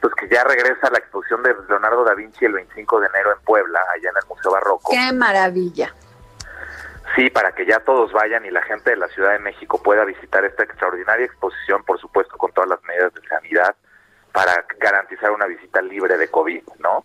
pues 0.00 0.14
que 0.16 0.28
ya 0.28 0.42
regresa 0.42 0.90
la 0.90 0.98
exposición 0.98 1.44
de 1.44 1.54
Leonardo 1.68 2.02
da 2.02 2.14
Vinci 2.14 2.44
el 2.44 2.54
25 2.54 3.00
de 3.00 3.06
enero 3.06 3.32
en 3.32 3.44
Puebla, 3.44 3.80
allá 3.94 4.10
en 4.10 4.16
el 4.20 4.28
Museo 4.28 4.50
Barroco. 4.50 4.90
¡Qué 4.90 5.12
maravilla! 5.12 5.94
Sí, 7.14 7.30
para 7.30 7.52
que 7.52 7.64
ya 7.64 7.78
todos 7.80 8.12
vayan 8.12 8.44
y 8.44 8.50
la 8.50 8.62
gente 8.62 8.90
de 8.90 8.96
la 8.96 9.06
Ciudad 9.08 9.32
de 9.32 9.38
México 9.38 9.80
pueda 9.80 10.04
visitar 10.04 10.44
esta 10.44 10.64
extraordinaria 10.64 11.26
exposición, 11.26 11.84
por 11.84 12.00
supuesto, 12.00 12.36
con 12.36 12.50
todas 12.52 12.70
las 12.70 12.82
medidas 12.82 13.14
de 13.14 13.20
sanidad 13.28 13.76
para 14.32 14.64
garantizar 14.78 15.30
una 15.30 15.46
visita 15.46 15.82
libre 15.82 16.16
de 16.16 16.28
COVID, 16.28 16.62
¿no? 16.80 17.04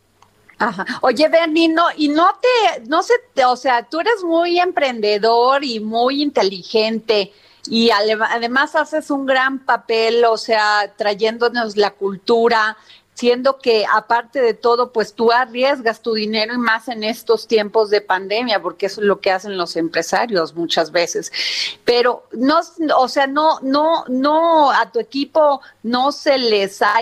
Ajá. 0.60 0.86
Oye, 1.02 1.28
Bernie, 1.28 1.70
no, 1.70 1.86
y 1.96 2.08
no 2.08 2.40
te, 2.42 2.82
no 2.88 3.04
sé, 3.04 3.14
o 3.46 3.56
sea, 3.56 3.84
tú 3.84 4.00
eres 4.00 4.24
muy 4.24 4.60
emprendedor 4.60 5.64
y 5.64 5.80
muy 5.80 6.24
inteligente 6.24 7.32
y 7.70 7.92
además 7.92 8.76
haces 8.76 9.12
un 9.12 9.26
gran 9.26 9.60
papel, 9.60 10.26
o 10.26 10.38
sea, 10.38 10.94
trayéndonos 10.96 11.76
la 11.76 11.92
cultura, 11.92 12.78
siendo 13.18 13.58
que 13.58 13.84
aparte 13.92 14.40
de 14.40 14.54
todo, 14.54 14.92
pues 14.92 15.16
tú 15.16 15.32
arriesgas 15.32 16.04
tu 16.04 16.14
dinero 16.14 16.54
y 16.54 16.60
más 16.60 16.88
en 16.88 17.04
estos 17.04 17.48
tiempos 17.48 17.90
de 17.90 18.00
pandemia, 18.00 18.62
porque 18.62 18.86
eso 18.86 19.02
es 19.02 19.08
lo 19.08 19.20
que 19.22 19.32
hacen 19.32 19.58
los 19.58 19.76
empresarios 19.76 20.54
muchas 20.54 20.92
veces. 20.92 21.32
Pero 21.84 22.28
no, 22.32 22.60
o 22.96 23.08
sea, 23.08 23.26
no, 23.26 23.60
no, 23.62 24.06
no, 24.08 24.70
a 24.70 24.92
tu 24.92 25.00
equipo 25.00 25.62
no 25.82 26.12
se 26.12 26.38
les 26.38 26.80
ha 26.84 26.94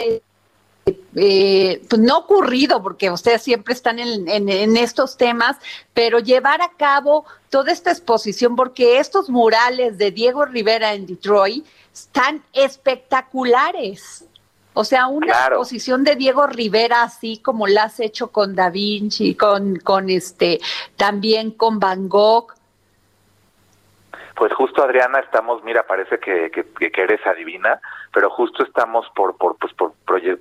eh, 1.15 1.81
pues 1.89 2.01
no 2.01 2.19
ocurrido, 2.19 2.81
porque 2.81 3.11
ustedes 3.11 3.41
siempre 3.41 3.73
están 3.73 3.99
en, 3.99 4.29
en, 4.29 4.77
estos 4.77 5.17
temas, 5.17 5.57
pero 5.93 6.19
llevar 6.19 6.61
a 6.61 6.71
cabo 6.77 7.25
toda 7.49 7.73
esta 7.73 7.91
exposición, 7.91 8.55
porque 8.55 8.99
estos 8.99 9.29
murales 9.29 9.97
de 9.97 10.11
Diego 10.11 10.45
Rivera 10.45 10.93
en 10.93 11.07
Detroit 11.07 11.65
están 11.93 12.41
espectaculares. 12.53 14.23
O 14.77 14.83
sea, 14.83 15.07
una 15.07 15.27
exposición 15.27 16.03
de 16.03 16.17
Diego 16.17 16.47
Rivera, 16.47 17.03
así 17.03 17.41
como 17.41 17.65
la 17.65 17.83
has 17.83 18.01
hecho 18.01 18.27
con 18.31 18.55
Da 18.55 18.69
Vinci, 18.69 19.33
con, 19.35 19.77
con 19.77 20.09
este, 20.09 20.59
también 20.97 21.51
con 21.51 21.79
Van 21.79 22.09
Gogh. 22.09 22.53
Pues 24.35 24.51
justo 24.53 24.83
Adriana, 24.83 25.19
estamos, 25.19 25.63
mira, 25.63 25.83
parece 25.83 26.19
que, 26.19 26.51
que, 26.51 27.01
eres 27.01 27.25
adivina, 27.25 27.79
pero 28.13 28.29
justo 28.29 28.65
estamos 28.65 29.09
por, 29.15 29.37
por, 29.37 29.55
pues 29.55 29.73
por 29.73 29.93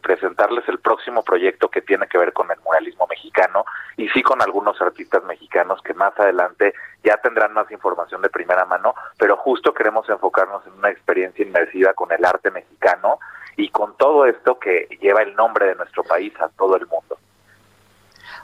presentarles 0.02 0.68
el 0.68 0.80
próximo 0.80 1.22
proyecto 1.22 1.68
que 1.68 1.80
tiene 1.80 2.08
que 2.08 2.18
ver 2.18 2.32
con 2.32 2.50
el 2.50 2.58
muralismo 2.64 3.06
mexicano 3.08 3.64
y 3.96 4.08
sí 4.08 4.20
con 4.20 4.42
algunos 4.42 4.82
artistas 4.82 5.22
mexicanos 5.22 5.80
que 5.82 5.94
más 5.94 6.18
adelante 6.18 6.74
ya 7.04 7.18
tendrán 7.18 7.52
más 7.52 7.70
información 7.70 8.20
de 8.20 8.30
primera 8.30 8.64
mano, 8.64 8.96
pero 9.16 9.36
justo 9.36 9.72
queremos 9.72 10.08
enfocarnos 10.08 10.66
en 10.66 10.72
una 10.72 10.90
experiencia 10.90 11.46
inmersiva 11.46 11.94
con 11.94 12.10
el 12.10 12.24
arte 12.24 12.50
mexicano 12.50 13.20
y 13.56 13.68
con 13.68 13.96
todo 13.96 14.26
esto 14.26 14.58
que 14.58 14.88
lleva 15.00 15.22
el 15.22 15.34
nombre 15.34 15.66
de 15.66 15.74
nuestro 15.76 16.02
país 16.04 16.32
a 16.40 16.48
todo 16.48 16.76
el 16.76 16.86
mundo. 16.86 17.18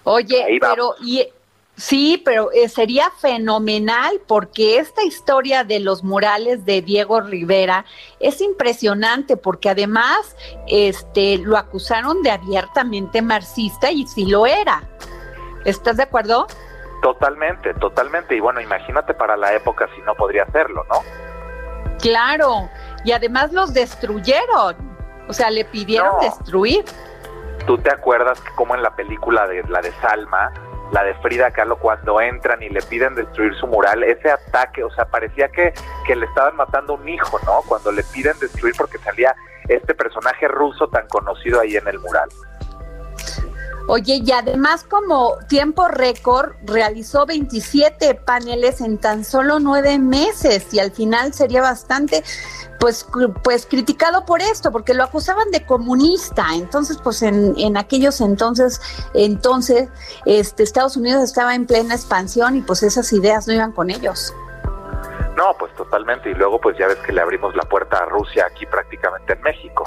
Oye, 0.05 0.59
pero 0.61 0.95
y 1.01 1.27
Sí, 1.81 2.21
pero 2.27 2.53
eh, 2.53 2.69
sería 2.69 3.11
fenomenal 3.11 4.21
porque 4.27 4.77
esta 4.77 5.03
historia 5.03 5.65
de 5.65 5.81
los 5.81 6.05
murales 6.05 6.67
de 6.67 6.83
Diego 6.83 7.23
Rivera 7.23 7.87
es 8.19 8.43
impresionante 8.43 9.39
porque 9.39 9.71
además 9.71 10.37
este 10.67 11.39
lo 11.39 11.57
acusaron 11.57 12.23
de 12.23 12.33
abiertamente 12.33 13.23
marxista 13.23 13.91
y 13.91 14.07
sí 14.07 14.27
lo 14.27 14.45
era. 14.45 14.83
¿Estás 15.65 15.97
de 15.97 16.03
acuerdo? 16.03 16.49
Totalmente, 17.01 17.73
totalmente. 17.73 18.37
Y 18.37 18.41
bueno, 18.41 18.61
imagínate 18.61 19.15
para 19.15 19.39
la 19.39 19.55
época 19.55 19.89
si 19.97 20.03
no 20.03 20.15
podría 20.15 20.43
hacerlo, 20.43 20.85
¿no? 20.91 21.01
Claro, 21.99 22.69
y 23.07 23.13
además 23.13 23.55
los 23.55 23.73
destruyeron. 23.73 24.90
O 25.31 25.33
sea, 25.33 25.49
le 25.49 25.65
pidieron 25.65 26.19
destruir. 26.21 26.85
¿Tú 27.65 27.79
te 27.79 27.89
acuerdas 27.89 28.41
que 28.41 28.51
como 28.57 28.75
en 28.75 28.83
la 28.83 28.97
película 28.97 29.47
de 29.47 29.63
la 29.69 29.81
de 29.81 29.93
Salma, 30.01 30.53
la 30.91 31.05
de 31.05 31.15
Frida 31.15 31.53
Kahlo, 31.53 31.79
cuando 31.79 32.21
entran 32.21 32.61
y 32.65 32.69
le 32.69 32.83
piden 32.83 33.15
destruir 33.15 33.55
su 33.55 33.69
mural, 33.69 34.03
ese 34.03 34.29
ataque, 34.29 34.83
o 34.83 34.91
sea, 34.91 35.05
parecía 35.05 35.49
que, 35.49 35.73
que 36.05 36.17
le 36.17 36.27
estaban 36.27 36.57
matando 36.57 36.95
un 36.95 37.09
hijo, 37.09 37.39
¿no? 37.47 37.63
Cuando 37.69 37.93
le 37.93 38.03
piden 38.03 38.37
destruir 38.41 38.75
porque 38.77 38.99
salía 38.99 39.37
este 39.69 39.95
personaje 39.95 40.49
ruso 40.49 40.89
tan 40.89 41.07
conocido 41.07 41.61
ahí 41.61 41.77
en 41.77 41.87
el 41.87 42.01
mural. 42.01 42.29
Oye, 43.89 44.23
y 44.25 44.31
además 44.33 44.85
como 44.89 45.37
tiempo 45.49 45.89
récord, 45.89 46.53
realizó 46.65 47.27
27 47.27 48.15
paneles 48.15 48.81
en 48.81 48.99
tan 48.99 49.25
solo 49.25 49.59
nueve 49.59 49.99
meses 49.99 50.73
y 50.73 50.79
al 50.79 50.93
final 50.93 51.35
sería 51.35 51.61
bastante, 51.61 52.23
pues, 52.79 53.07
pues 53.43 53.67
criticado 53.67 54.25
por 54.25 54.43
esto, 54.43 54.71
porque 54.71 54.95
lo 54.95 55.05
acusaban 55.05 55.51
de 55.51 55.67
comunista. 55.67 56.47
Entonces, 56.55 56.99
pues 57.03 57.23
en, 57.23 57.55
en 57.59 57.77
aquellos 57.77 58.21
entonces, 58.21 58.81
entonces, 59.15 59.89
este, 60.25 60.63
Estados 60.63 60.97
Unidos 60.97 61.23
estaba 61.23 61.55
en 61.55 61.67
plena 61.67 61.95
expansión 61.95 62.57
y 62.57 62.63
pues 62.63 62.83
esas 62.83 63.13
ideas 63.13 63.47
no 63.47 63.55
iban 63.55 63.73
con 63.73 63.91
ellos. 63.91 64.33
No, 65.37 65.55
pues 65.59 65.75
totalmente. 65.75 66.31
Y 66.31 66.35
luego, 66.35 66.61
pues 66.61 66.77
ya 66.79 66.87
ves 66.87 66.97
que 66.99 67.13
le 67.13 67.21
abrimos 67.21 67.55
la 67.57 67.63
puerta 67.63 67.99
a 67.99 68.07
Rusia 68.07 68.47
aquí 68.47 68.67
prácticamente 68.67 69.33
en 69.33 69.41
México. 69.43 69.85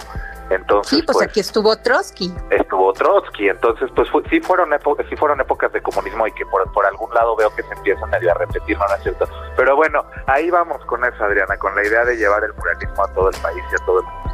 Entonces, 0.49 0.99
sí, 0.99 1.03
pues, 1.03 1.21
aquí 1.21 1.39
estuvo 1.39 1.75
Trotsky. 1.77 2.33
Estuvo 2.49 2.91
Trotsky. 2.93 3.49
Entonces, 3.49 3.89
pues 3.95 4.09
sí 4.29 4.39
fueron 4.41 4.73
épocas, 4.73 5.05
sí 5.09 5.15
fueron 5.15 5.39
épocas 5.41 5.71
de 5.71 5.81
comunismo 5.81 6.27
y 6.27 6.31
que 6.33 6.45
por, 6.45 6.71
por 6.71 6.85
algún 6.85 7.13
lado 7.13 7.35
veo 7.35 7.53
que 7.55 7.63
se 7.63 7.73
empiezan 7.73 8.13
a 8.13 8.33
repetir, 8.33 8.77
¿no, 8.77 8.85
es 8.95 9.03
cierto? 9.03 9.27
Pero 9.55 9.75
bueno, 9.75 10.05
ahí 10.27 10.49
vamos 10.49 10.83
con 10.85 11.03
eso, 11.03 11.23
Adriana, 11.23 11.57
con 11.57 11.75
la 11.75 11.85
idea 11.85 12.05
de 12.05 12.15
llevar 12.15 12.43
el 12.43 12.53
muralismo 12.53 13.03
a 13.03 13.13
todo 13.13 13.29
el 13.29 13.37
país 13.37 13.63
y 13.71 13.75
a 13.75 13.85
todo 13.85 13.99
el 13.99 14.05
mundo. 14.05 14.33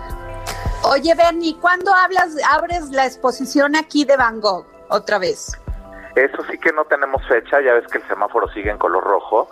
Oye, 0.84 1.14
Bernie, 1.16 1.58
¿cuándo 1.60 1.94
hablas, 1.94 2.36
abres 2.50 2.90
la 2.90 3.06
exposición 3.06 3.76
aquí 3.76 4.06
de 4.06 4.16
Van 4.16 4.40
Gogh 4.40 4.66
otra 4.90 5.20
vez? 5.20 5.60
Eso 6.16 6.44
sí 6.50 6.58
que 6.58 6.72
no 6.72 6.86
tenemos 6.86 7.26
fecha, 7.28 7.62
ya 7.62 7.74
ves 7.74 7.88
que 7.88 8.00
el 8.00 8.08
semáforo 8.08 8.48
sigue 8.50 8.70
en 8.70 8.78
color 8.78 9.04
rojo 9.04 9.50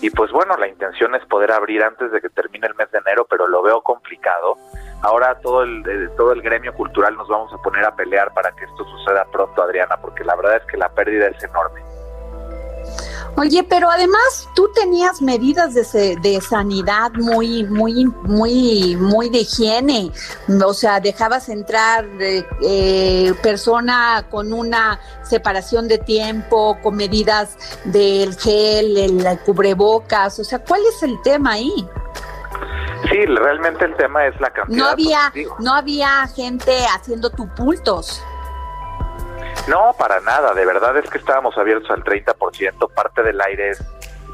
y 0.00 0.10
pues 0.10 0.30
bueno, 0.32 0.56
la 0.56 0.68
intención 0.68 1.14
es 1.14 1.24
poder 1.26 1.52
abrir 1.52 1.82
antes 1.82 2.10
de 2.10 2.20
que 2.20 2.30
termine 2.30 2.66
el 2.66 2.74
mes 2.74 2.90
de 2.90 2.98
enero, 2.98 3.26
pero 3.28 3.46
lo 3.46 3.62
veo 3.62 3.82
complicado. 3.82 4.56
Ahora 5.02 5.38
todo 5.40 5.62
el 5.62 5.82
eh, 5.86 6.08
todo 6.16 6.32
el 6.32 6.42
gremio 6.42 6.72
cultural 6.74 7.16
nos 7.16 7.28
vamos 7.28 7.52
a 7.52 7.58
poner 7.58 7.84
a 7.84 7.94
pelear 7.94 8.32
para 8.32 8.50
que 8.52 8.64
esto 8.64 8.84
suceda 8.84 9.26
pronto, 9.30 9.62
Adriana, 9.62 9.96
porque 10.00 10.24
la 10.24 10.36
verdad 10.36 10.56
es 10.56 10.64
que 10.70 10.76
la 10.76 10.88
pérdida 10.88 11.26
es 11.26 11.42
enorme. 11.44 11.89
Oye, 13.40 13.62
pero 13.62 13.88
además 13.88 14.50
tú 14.54 14.70
tenías 14.74 15.22
medidas 15.22 15.72
de, 15.72 16.16
de, 16.16 16.40
sanidad 16.42 17.10
muy, 17.14 17.64
muy, 17.64 18.04
muy, 18.04 18.96
muy 18.96 19.30
de 19.30 19.38
higiene. 19.38 20.12
O 20.62 20.74
sea, 20.74 21.00
dejabas 21.00 21.48
entrar 21.48 22.04
eh, 22.20 22.44
eh, 22.62 23.32
persona 23.42 24.26
con 24.30 24.52
una 24.52 25.00
separación 25.22 25.88
de 25.88 25.96
tiempo, 25.96 26.76
con 26.82 26.96
medidas 26.96 27.56
del 27.84 28.36
gel, 28.36 28.98
el 28.98 29.38
cubrebocas. 29.46 30.38
O 30.38 30.44
sea, 30.44 30.58
¿cuál 30.58 30.82
es 30.94 31.02
el 31.02 31.18
tema 31.22 31.52
ahí? 31.52 31.88
Sí, 33.10 33.24
realmente 33.24 33.86
el 33.86 33.96
tema 33.96 34.26
es 34.26 34.38
la 34.38 34.50
cantidad. 34.50 34.76
No 34.76 34.86
había, 34.86 35.32
no 35.60 35.74
había 35.74 36.28
gente 36.28 36.84
haciendo 36.94 37.30
tupultos. 37.30 38.22
No, 39.68 39.92
para 39.98 40.20
nada, 40.20 40.54
de 40.54 40.64
verdad 40.64 40.96
es 40.96 41.08
que 41.08 41.18
estábamos 41.18 41.56
abiertos 41.56 41.90
al 41.90 42.02
30%, 42.02 42.92
parte 42.92 43.22
del 43.22 43.40
aire 43.40 43.70
es, 43.70 43.80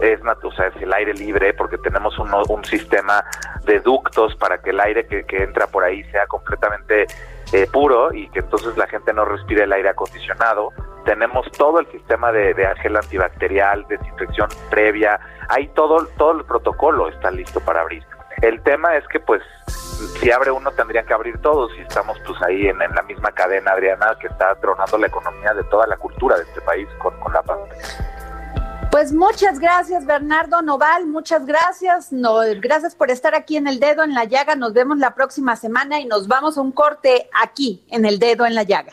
es, 0.00 0.20
o 0.42 0.52
sea, 0.52 0.68
es 0.68 0.82
el 0.82 0.92
aire 0.92 1.14
libre 1.14 1.52
porque 1.54 1.78
tenemos 1.78 2.18
un, 2.18 2.30
un 2.48 2.64
sistema 2.64 3.24
de 3.64 3.80
ductos 3.80 4.34
para 4.36 4.58
que 4.58 4.70
el 4.70 4.80
aire 4.80 5.06
que, 5.06 5.24
que 5.24 5.42
entra 5.42 5.66
por 5.66 5.84
ahí 5.84 6.04
sea 6.04 6.26
completamente 6.26 7.06
eh, 7.52 7.66
puro 7.72 8.12
y 8.12 8.28
que 8.30 8.40
entonces 8.40 8.76
la 8.76 8.86
gente 8.86 9.12
no 9.12 9.24
respire 9.24 9.64
el 9.64 9.72
aire 9.72 9.90
acondicionado. 9.90 10.72
Tenemos 11.04 11.50
todo 11.52 11.80
el 11.80 11.86
sistema 11.90 12.32
de, 12.32 12.54
de 12.54 12.66
gel 12.82 12.96
antibacterial, 12.96 13.86
desinfección 13.88 14.48
previa, 14.70 15.20
hay 15.48 15.68
todo, 15.68 16.06
todo 16.16 16.32
el 16.32 16.44
protocolo 16.44 17.08
está 17.08 17.30
listo 17.30 17.60
para 17.60 17.82
abrir. 17.82 18.04
El 18.42 18.62
tema 18.62 18.96
es 18.96 19.06
que 19.08 19.20
pues 19.20 19.42
si 20.20 20.30
abre 20.30 20.50
uno 20.50 20.70
tendrían 20.72 21.06
que 21.06 21.14
abrir 21.14 21.38
todos 21.40 21.72
y 21.78 21.80
estamos 21.80 22.18
pues 22.26 22.40
ahí 22.42 22.66
en, 22.66 22.78
la 22.78 23.02
misma 23.02 23.32
cadena, 23.32 23.72
Adriana, 23.72 24.16
que 24.20 24.26
está 24.26 24.54
tronando 24.56 24.98
la 24.98 25.06
economía 25.06 25.54
de 25.54 25.64
toda 25.64 25.86
la 25.86 25.96
cultura 25.96 26.36
de 26.36 26.42
este 26.42 26.60
país 26.60 26.86
con, 26.98 27.18
con 27.20 27.32
la 27.32 27.42
pandemia. 27.42 27.76
Pues 28.90 29.12
muchas 29.12 29.58
gracias, 29.58 30.06
Bernardo 30.06 30.62
Noval, 30.62 31.06
muchas 31.06 31.44
gracias. 31.44 32.12
No, 32.12 32.36
gracias 32.60 32.94
por 32.94 33.10
estar 33.10 33.34
aquí 33.34 33.56
en 33.56 33.66
el 33.66 33.80
dedo 33.80 34.04
en 34.04 34.14
la 34.14 34.24
llaga. 34.24 34.54
Nos 34.54 34.72
vemos 34.72 34.98
la 34.98 35.14
próxima 35.14 35.56
semana 35.56 36.00
y 36.00 36.06
nos 36.06 36.28
vamos 36.28 36.56
a 36.56 36.60
un 36.60 36.72
corte 36.72 37.28
aquí 37.42 37.84
en 37.90 38.06
el 38.06 38.18
dedo 38.18 38.46
en 38.46 38.54
la 38.54 38.62
llaga. 38.62 38.92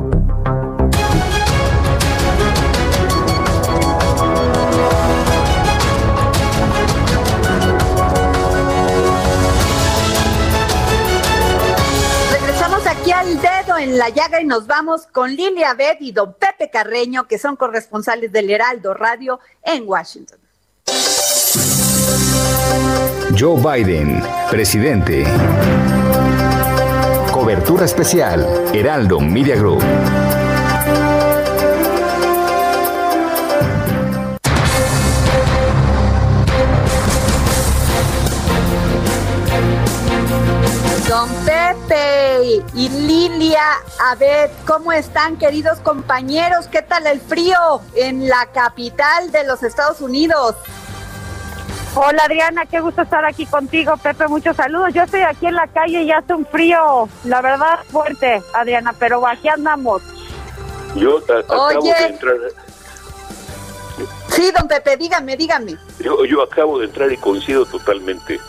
En 13.77 13.97
la 13.97 14.09
llaga 14.09 14.41
y 14.41 14.45
nos 14.45 14.67
vamos 14.67 15.07
con 15.07 15.35
Lilia 15.35 15.73
Bed 15.73 15.97
y 15.99 16.11
don 16.11 16.33
Pepe 16.33 16.69
Carreño, 16.69 17.27
que 17.27 17.37
son 17.37 17.55
corresponsales 17.55 18.31
del 18.31 18.49
Heraldo 18.49 18.93
Radio 18.93 19.39
en 19.63 19.87
Washington. 19.87 20.39
Joe 23.37 23.59
Biden, 23.59 24.21
presidente. 24.49 25.25
Cobertura 27.31 27.85
especial, 27.85 28.45
Heraldo 28.73 29.19
Media 29.19 29.55
Group. 29.55 29.81
Pepe, 41.91 42.63
y, 42.73 42.87
Lilia 42.87 43.63
Abed. 44.11 44.49
¿Cómo 44.65 44.93
están, 44.93 45.37
queridos 45.37 45.79
compañeros? 45.79 46.67
¿Qué 46.67 46.81
tal 46.81 47.05
el 47.05 47.19
frío 47.19 47.81
en 47.95 48.29
la 48.29 48.45
capital 48.53 49.29
de 49.31 49.43
los 49.43 49.61
Estados 49.61 49.99
Unidos? 49.99 50.55
Hola 51.93 52.23
Adriana, 52.23 52.65
qué 52.65 52.79
gusto 52.79 53.01
estar 53.01 53.25
aquí 53.25 53.45
contigo. 53.45 53.97
Pepe, 53.97 54.29
muchos 54.29 54.55
saludos. 54.55 54.93
Yo 54.93 55.03
estoy 55.03 55.21
aquí 55.21 55.47
en 55.47 55.55
la 55.55 55.67
calle 55.67 56.03
y 56.03 56.11
hace 56.11 56.33
un 56.33 56.45
frío, 56.45 57.09
la 57.25 57.41
verdad, 57.41 57.79
fuerte, 57.91 58.41
Adriana, 58.53 58.93
pero 58.97 59.27
aquí 59.27 59.49
andamos. 59.49 60.01
Yo 60.95 61.17
acabo 61.17 61.81
de 61.81 62.05
entrar, 62.05 62.35
Sí, 64.29 64.49
don 64.57 64.69
Pepe, 64.69 64.95
dígame, 64.95 65.35
dígame. 65.35 65.75
yo, 65.99 66.23
yo 66.23 66.41
acabo 66.41 66.79
de 66.79 66.85
entrar 66.85 67.11
y 67.11 67.17
coincido 67.17 67.65
totalmente. 67.65 68.39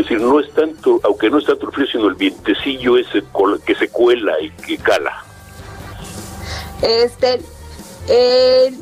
Es 0.00 0.06
decir, 0.06 0.22
no 0.22 0.40
es 0.40 0.50
tanto, 0.54 0.98
aunque 1.04 1.28
no 1.28 1.38
es 1.38 1.44
tanto 1.44 1.66
el 1.66 1.72
frío, 1.72 1.86
sino 1.86 2.08
el 2.08 2.14
vientecillo 2.14 2.96
ese 2.96 3.22
que 3.66 3.74
se 3.74 3.90
cuela 3.90 4.32
y 4.40 4.48
que 4.50 4.78
cala. 4.78 5.22
Este, 6.80 7.42
eh, 8.08 8.74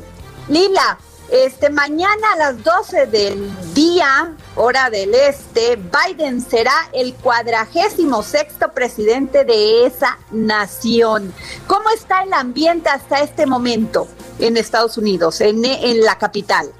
Lila, 0.47 0.97
este, 1.29 1.69
mañana 1.69 2.31
a 2.35 2.37
las 2.37 2.63
12 2.63 3.07
del 3.07 3.51
día, 3.73 4.33
hora 4.55 4.89
del 4.89 5.13
este, 5.13 5.75
Biden 5.75 6.39
será 6.39 6.89
el 6.93 7.13
cuadragésimo 7.15 8.23
sexto 8.23 8.71
presidente 8.71 9.43
de 9.43 9.87
esa 9.87 10.17
nación. 10.31 11.33
¿Cómo 11.67 11.89
está 11.89 12.23
el 12.23 12.31
ambiente 12.31 12.87
hasta 12.87 13.19
este 13.19 13.45
momento 13.45 14.07
en 14.39 14.55
Estados 14.55 14.97
Unidos, 14.97 15.41
en, 15.41 15.65
en 15.65 15.99
la 15.99 16.17
capital? 16.17 16.71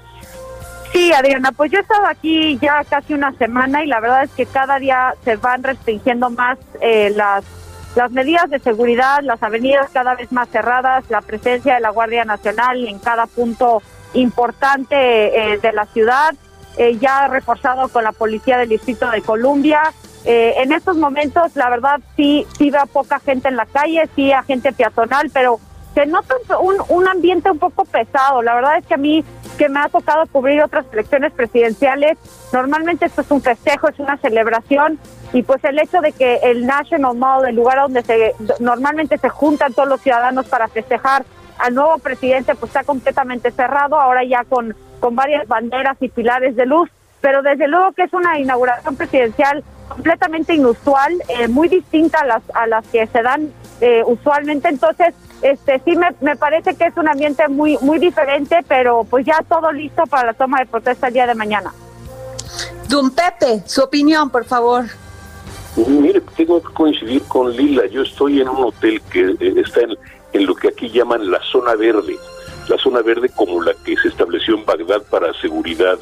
Sí, 0.92 1.12
Adriana, 1.12 1.52
pues 1.52 1.70
yo 1.70 1.78
he 1.78 1.82
estado 1.82 2.06
aquí 2.06 2.58
ya 2.60 2.82
casi 2.84 3.14
una 3.14 3.32
semana 3.32 3.84
y 3.84 3.86
la 3.86 4.00
verdad 4.00 4.24
es 4.24 4.30
que 4.32 4.44
cada 4.46 4.78
día 4.78 5.14
se 5.24 5.36
van 5.36 5.62
restringiendo 5.62 6.30
más 6.30 6.58
eh, 6.80 7.12
las, 7.14 7.44
las 7.94 8.10
medidas 8.10 8.50
de 8.50 8.58
seguridad, 8.58 9.20
las 9.22 9.42
avenidas 9.42 9.88
cada 9.92 10.14
vez 10.16 10.32
más 10.32 10.48
cerradas, 10.48 11.04
la 11.08 11.20
presencia 11.20 11.74
de 11.74 11.80
la 11.80 11.90
Guardia 11.90 12.24
Nacional 12.24 12.86
en 12.88 12.98
cada 12.98 13.26
punto 13.26 13.82
importante 14.14 14.96
eh, 14.96 15.58
de 15.58 15.72
la 15.72 15.86
ciudad, 15.86 16.34
eh, 16.76 16.96
ya 16.98 17.28
reforzado 17.28 17.88
con 17.88 18.04
la 18.04 18.12
Policía 18.12 18.58
del 18.58 18.68
Distrito 18.68 19.08
de 19.10 19.22
Columbia. 19.22 19.92
Eh, 20.24 20.54
en 20.58 20.72
estos 20.72 20.96
momentos, 20.96 21.54
la 21.56 21.70
verdad, 21.70 22.00
sí, 22.16 22.46
sí 22.58 22.70
veo 22.70 22.86
poca 22.86 23.20
gente 23.20 23.48
en 23.48 23.56
la 23.56 23.66
calle, 23.66 24.08
sí 24.14 24.32
a 24.32 24.42
gente 24.42 24.72
peatonal, 24.72 25.30
pero 25.32 25.58
se 25.94 26.06
nota 26.06 26.34
un, 26.60 26.76
un 26.88 27.08
ambiente 27.08 27.50
un 27.50 27.58
poco 27.58 27.84
pesado. 27.84 28.42
La 28.42 28.54
verdad 28.54 28.78
es 28.78 28.86
que 28.86 28.94
a 28.94 28.98
mí, 28.98 29.24
que 29.60 29.68
me 29.68 29.78
ha 29.78 29.90
tocado 29.90 30.24
cubrir 30.32 30.62
otras 30.62 30.86
elecciones 30.90 31.34
presidenciales, 31.34 32.16
normalmente 32.50 33.04
esto 33.04 33.20
es 33.20 33.30
un 33.30 33.42
festejo, 33.42 33.88
es 33.88 33.98
una 33.98 34.16
celebración, 34.16 34.98
y 35.34 35.42
pues 35.42 35.62
el 35.64 35.78
hecho 35.78 36.00
de 36.00 36.12
que 36.12 36.36
el 36.44 36.64
National 36.66 37.14
Mall, 37.14 37.46
el 37.46 37.56
lugar 37.56 37.78
donde 37.78 38.02
se 38.02 38.34
normalmente 38.58 39.18
se 39.18 39.28
juntan 39.28 39.74
todos 39.74 39.86
los 39.86 40.00
ciudadanos 40.00 40.46
para 40.46 40.66
festejar 40.68 41.26
al 41.58 41.74
nuevo 41.74 41.98
presidente, 41.98 42.54
pues 42.54 42.70
está 42.70 42.84
completamente 42.84 43.50
cerrado, 43.50 44.00
ahora 44.00 44.24
ya 44.24 44.44
con, 44.44 44.74
con 44.98 45.14
varias 45.14 45.46
banderas 45.46 45.98
y 46.00 46.08
pilares 46.08 46.56
de 46.56 46.64
luz, 46.64 46.88
pero 47.20 47.42
desde 47.42 47.68
luego 47.68 47.92
que 47.92 48.04
es 48.04 48.14
una 48.14 48.38
inauguración 48.38 48.96
presidencial 48.96 49.62
completamente 49.88 50.54
inusual, 50.54 51.12
eh, 51.28 51.48
muy 51.48 51.68
distinta 51.68 52.20
a 52.20 52.24
las, 52.24 52.42
a 52.54 52.66
las 52.66 52.86
que 52.86 53.06
se 53.08 53.20
dan 53.20 53.52
eh, 53.82 54.02
usualmente, 54.06 54.70
entonces 54.70 55.14
este 55.42 55.80
sí 55.84 55.96
me, 55.96 56.08
me 56.20 56.36
parece 56.36 56.74
que 56.74 56.86
es 56.86 56.96
un 56.96 57.08
ambiente 57.08 57.48
muy 57.48 57.78
muy 57.80 57.98
diferente, 57.98 58.58
pero 58.68 59.04
pues 59.04 59.24
ya 59.24 59.42
todo 59.48 59.72
listo 59.72 60.04
para 60.06 60.28
la 60.28 60.34
toma 60.34 60.60
de 60.60 60.66
protesta 60.66 61.08
el 61.08 61.14
día 61.14 61.26
de 61.26 61.34
mañana. 61.34 61.72
Don 62.88 63.10
Pepe, 63.10 63.62
su 63.66 63.82
opinión, 63.82 64.30
por 64.30 64.44
favor. 64.44 64.84
Mire, 65.76 66.20
tengo 66.36 66.60
que 66.60 66.72
coincidir 66.74 67.22
con 67.22 67.52
Lila. 67.52 67.86
Yo 67.86 68.02
estoy 68.02 68.40
en 68.40 68.48
un 68.48 68.64
hotel 68.64 69.00
que 69.10 69.36
eh, 69.38 69.54
está 69.56 69.82
en, 69.82 69.96
en 70.32 70.46
lo 70.46 70.54
que 70.54 70.68
aquí 70.68 70.90
llaman 70.90 71.30
la 71.30 71.40
zona 71.52 71.74
verde. 71.76 72.16
La 72.68 72.76
zona 72.78 73.00
verde 73.02 73.28
como 73.28 73.62
la 73.62 73.72
que 73.84 73.96
se 73.96 74.08
estableció 74.08 74.56
en 74.56 74.64
Bagdad 74.64 75.02
para 75.10 75.32
seguridad 75.40 75.98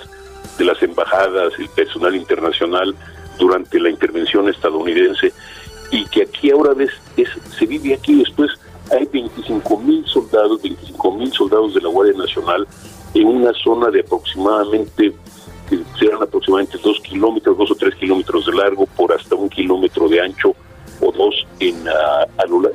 de 0.59 0.65
las 0.65 0.83
embajadas, 0.83 1.53
el 1.59 1.69
personal 1.69 2.17
internacional 2.17 2.95
durante 3.39 3.79
la 3.79 3.91
intervención 3.91 4.49
estadounidense 4.49 5.33
y 5.91 6.05
que 6.07 6.23
aquí 6.23 6.51
ahora 6.51 6.75
ves, 6.75 6.91
es, 7.17 7.29
se 7.57 7.67
vive 7.67 7.95
aquí 7.95 8.17
después 8.17 8.51
hay 8.91 9.07
25 9.07 9.79
mil 9.79 10.07
soldados, 10.07 10.63
25 10.63 11.13
mil 11.13 11.33
soldados 11.33 11.75
de 11.75 11.81
la 11.81 11.89
Guardia 11.89 12.17
Nacional 12.19 12.67
en 13.15 13.27
una 13.27 13.53
zona 13.65 13.91
de 13.91 14.01
aproximadamente 14.01 15.15
que 15.69 15.79
serán 15.99 16.23
aproximadamente 16.23 16.79
dos 16.83 16.99
kilómetros, 17.01 17.57
dos 17.59 17.71
o 17.71 17.75
tres 17.75 17.95
kilómetros 17.97 18.47
de 18.47 18.53
largo 18.55 18.87
por 18.87 19.13
hasta 19.13 19.35
un 19.35 19.49
kilómetro 19.51 20.09
de 20.09 20.21
ancho 20.21 20.55
o 21.01 21.13
dos 21.13 21.47
en 21.61 21.85
la- 21.85 22.27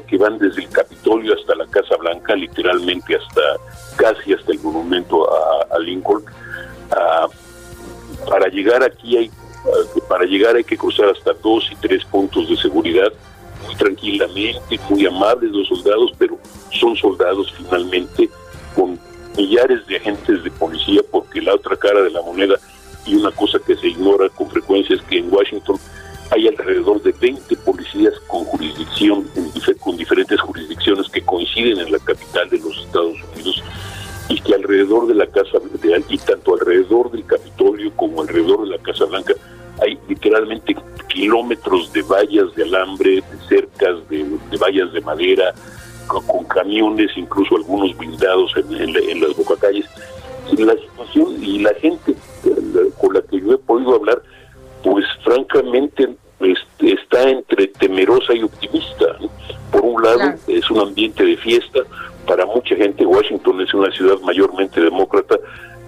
que 0.08 0.17
van 0.17 0.38
desde 0.38 0.62
el 0.62 0.69
Capitolio 0.69 1.34
hasta 1.34 1.56
la 1.56 1.65
Casa 1.67 1.95
Blanca, 1.97 2.36
literalmente 2.36 3.15
hasta 3.15 3.41
casi 3.95 4.34
hasta 4.34 4.52
el 4.52 4.60
monumento 4.60 5.28
a, 5.34 5.76
a 5.76 5.80
Lincoln. 5.80 6.23
Ah, 6.91 7.28
para 8.30 8.47
llegar 8.49 8.84
aquí 8.84 9.17
hay 9.17 9.32
ah, 9.65 9.99
para 10.08 10.26
llegar 10.26 10.56
hay 10.56 10.63
que 10.63 10.78
cruzar 10.78 11.10
hasta 11.10 11.34
dos 11.34 11.67
y 11.71 11.76
tres 11.78 12.06
puntos 12.06 12.47
de 12.49 12.56
seguridad 12.58 13.12
muy 13.65 13.76
tranquilamente, 13.76 14.80
muy 14.89 15.06
amables 15.06 15.52
los 15.52 15.67
soldados, 15.67 16.12
pero 16.17 16.38
son 16.71 16.95
soldados 16.95 17.54
finalmente 17.58 18.30
con 18.76 18.99
millares 19.38 19.86
de 19.88 19.97
agentes 19.97 20.43
de 20.43 20.52
policía, 20.52 21.02
porque 21.12 21.41
la 21.41 21.56
otra 21.56 21.76
cara 21.76 22.02
de 22.02 22.12
la 22.12 22.21
moneda 22.21 22.56
y 23.06 23.15
una 23.15 23.32
cosa 23.32 23.60
que 23.65 23.76
se 23.76 23.88
ignora 23.88 24.30
con 24.30 24.49
frecuencia 24.49 24.95
es 24.95 25.02
que 25.04 25.17
en 25.17 25.34
Washington 25.34 25.78
hay 26.32 26.47
alrededor 26.47 27.02
de 27.04 27.12
20 27.12 27.56
policías 27.58 28.13
con 28.28 28.45
jurisdicción, 28.45 29.28
con 29.80 29.97
diferentes 29.97 30.39
jurisdicciones 30.39 31.10
que 31.10 31.21
coinciden 31.21 31.80
en 31.80 31.91
la 31.91 31.99
capital 31.99 32.49
de 32.49 32.60
los 32.60 32.78
Estados 32.78 33.17
Unidos 33.34 33.63
y 34.30 34.39
que 34.39 34.56
alrededor 34.56 35.08
de 35.08 35.15
la 35.15 35.28
Casa 35.28 35.60
de 35.60 36.04
y 36.10 36.17
tanto 36.17 36.54
alrededor 36.54 37.12
del 37.12 37.26
Capitolio 37.26 37.91
como 37.95 38.21
alrededor 38.21 38.63
de 38.63 38.78
la 38.78 38.84
Casa 38.84 39.06
Blanca 39.06 39.34
hay 39.82 39.98
literalmente 40.08 40.76
kilómetros 41.08 41.92
de 41.94 42.02
vallas 42.04 42.54
de 42.56 42.64
alambre, 42.64 43.16
de 43.16 43.48
cercas, 43.48 44.08
de, 44.10 44.24
de 44.52 44.58
vallas 44.58 44.92
de 44.94 45.02
madera, 45.02 45.54
con, 46.08 46.26
con 46.28 46.44
camiones, 46.46 47.12
incluso 47.16 47.56
algunos 47.56 47.96
blindados 47.98 48.52
en, 48.58 48.74
en 48.76 48.94
la- 48.94 49.00
en 49.00 49.22
las 49.22 49.36
bocacalles. 49.36 49.86
Y 50.52 50.64
la 50.64 50.74
situación 50.74 51.44
y 51.44 51.60
la 51.60 51.74
gente 51.76 52.14
con 53.00 53.14
la 53.14 53.22
que 53.22 53.40
yo 53.40 53.54
he 53.54 53.58
podido 53.58 53.96
hablar, 53.96 54.22
pues 54.84 55.06
francamente 55.24 56.10
este, 56.42 56.94
está 56.94 57.30
entre 57.30 57.68
temerosa 57.68 58.34
y 58.34 58.44
optimista. 58.44 59.06
¿no? 59.22 59.30
Por 59.72 59.82
un 59.86 60.02
lado, 60.04 60.18
Claro. 60.18 60.38
es 60.48 60.70
un 60.70 60.80
ambiente 60.80 61.24
de 61.26 61.38
fiesta. 61.38 61.80
Para 62.28 62.46
mucha 62.46 62.76
gente, 62.76 63.06
Washington 63.06 63.62
es 63.62 63.74
una 63.74 63.92
ciudad 63.92 64.20
mayormente 64.22 64.82
demócrata. 64.82 65.38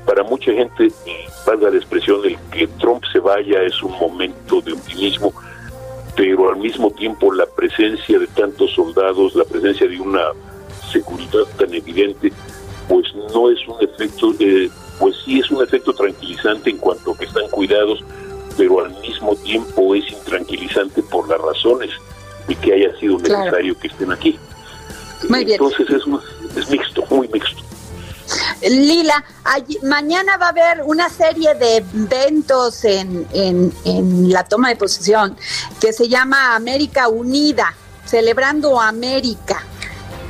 Para 0.06 0.24
mucha 0.24 0.52
gente, 0.52 0.88
eh, 1.06 1.26
valga 1.46 1.70
la 1.72 1.78
expresión, 1.78 2.22
el 2.26 2.38
que 2.52 2.68
Trump 2.80 3.04
se 3.12 3.20
vaya 3.20 3.62
es 3.64 3.82
un 3.82 3.92
momento 3.94 4.62
de 4.62 4.74
optimismo, 4.74 5.34
pero 6.16 6.50
al 6.52 6.58
mismo 6.58 6.92
tiempo 6.92 7.34
la 7.34 7.46
presencia 7.48 8.20
de 8.20 8.28
tantos 8.28 8.72
soldados, 8.74 9.36
la 9.36 9.44
presencia 9.46 9.88
de 9.88 10.00
una 10.00 10.28
seguridad 10.92 11.42
tan 11.58 11.74
evidente, 11.74 12.32
pues 12.88 13.06
no 13.34 13.50
es 13.50 13.60
un 13.68 13.76
efecto, 13.84 14.32
eh, 14.40 14.70
pues 15.00 15.16
sí 15.26 15.40
es 15.40 15.50
un 15.50 15.64
efecto 15.64 15.92
tranquilizante 15.94 16.70
en 16.70 16.78
cuanto 16.78 17.12
a 17.12 17.18
que 17.18 17.26
están 17.26 17.50
cuidados, 17.50 18.00
pero 18.58 18.86
al 18.86 18.92
mismo 19.02 19.36
tiempo 19.38 19.96
es 19.96 20.10
intranquilizante 20.12 21.02
por 21.04 21.28
las 21.28 21.42
razones 21.42 21.90
de 22.48 22.56
que 22.56 22.74
haya 22.74 22.96
sido 23.00 23.18
Claro. 23.18 23.40
necesario 23.46 23.78
que 23.80 23.88
estén 23.88 24.12
aquí. 24.12 24.38
Muy 25.28 25.44
bien. 25.44 25.60
Entonces 25.60 25.90
es, 25.90 26.06
un- 26.06 26.22
es 26.56 26.70
mixto. 26.70 27.02
Lila, 28.70 29.24
mañana 29.84 30.38
va 30.38 30.48
a 30.48 30.50
haber 30.50 30.84
una 30.84 31.10
serie 31.10 31.54
de 31.56 31.78
eventos 31.78 32.84
en, 32.84 33.28
en, 33.34 33.74
en 33.86 34.32
la 34.32 34.44
toma 34.44 34.70
de 34.70 34.76
posesión 34.76 35.38
que 35.80 35.94
se 35.94 36.08
llama 36.08 36.56
América 36.56 37.08
Unida, 37.08 37.74
celebrando 38.06 38.80
América. 38.80 39.64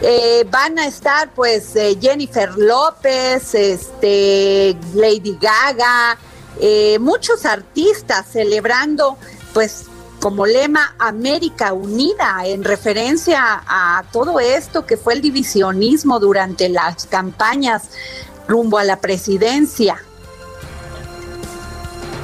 Eh, 0.02 0.46
van 0.52 0.78
a 0.78 0.88
estar 0.88 1.34
pues 1.34 1.76
eh, 1.76 1.98
Jennifer 2.00 2.54
López, 2.58 3.56
este, 3.56 4.78
Lady 4.94 5.38
Gaga, 5.40 6.18
eh, 6.60 7.00
muchos 7.00 7.46
artistas 7.46 8.26
celebrando 8.32 9.18
pues 9.54 9.86
como 10.20 10.46
lema 10.46 10.96
América 11.00 11.74
Unida 11.74 12.42
en 12.46 12.64
referencia 12.64 13.64
a 13.68 14.04
todo 14.12 14.40
esto 14.40 14.86
que 14.86 14.98
fue 14.98 15.14
el 15.14 15.22
divisionismo 15.22 16.20
durante 16.20 16.68
las 16.68 17.06
campañas 17.06 17.90
rumbo 18.48 18.78
a 18.78 18.84
la 18.84 19.00
presidencia. 19.00 19.98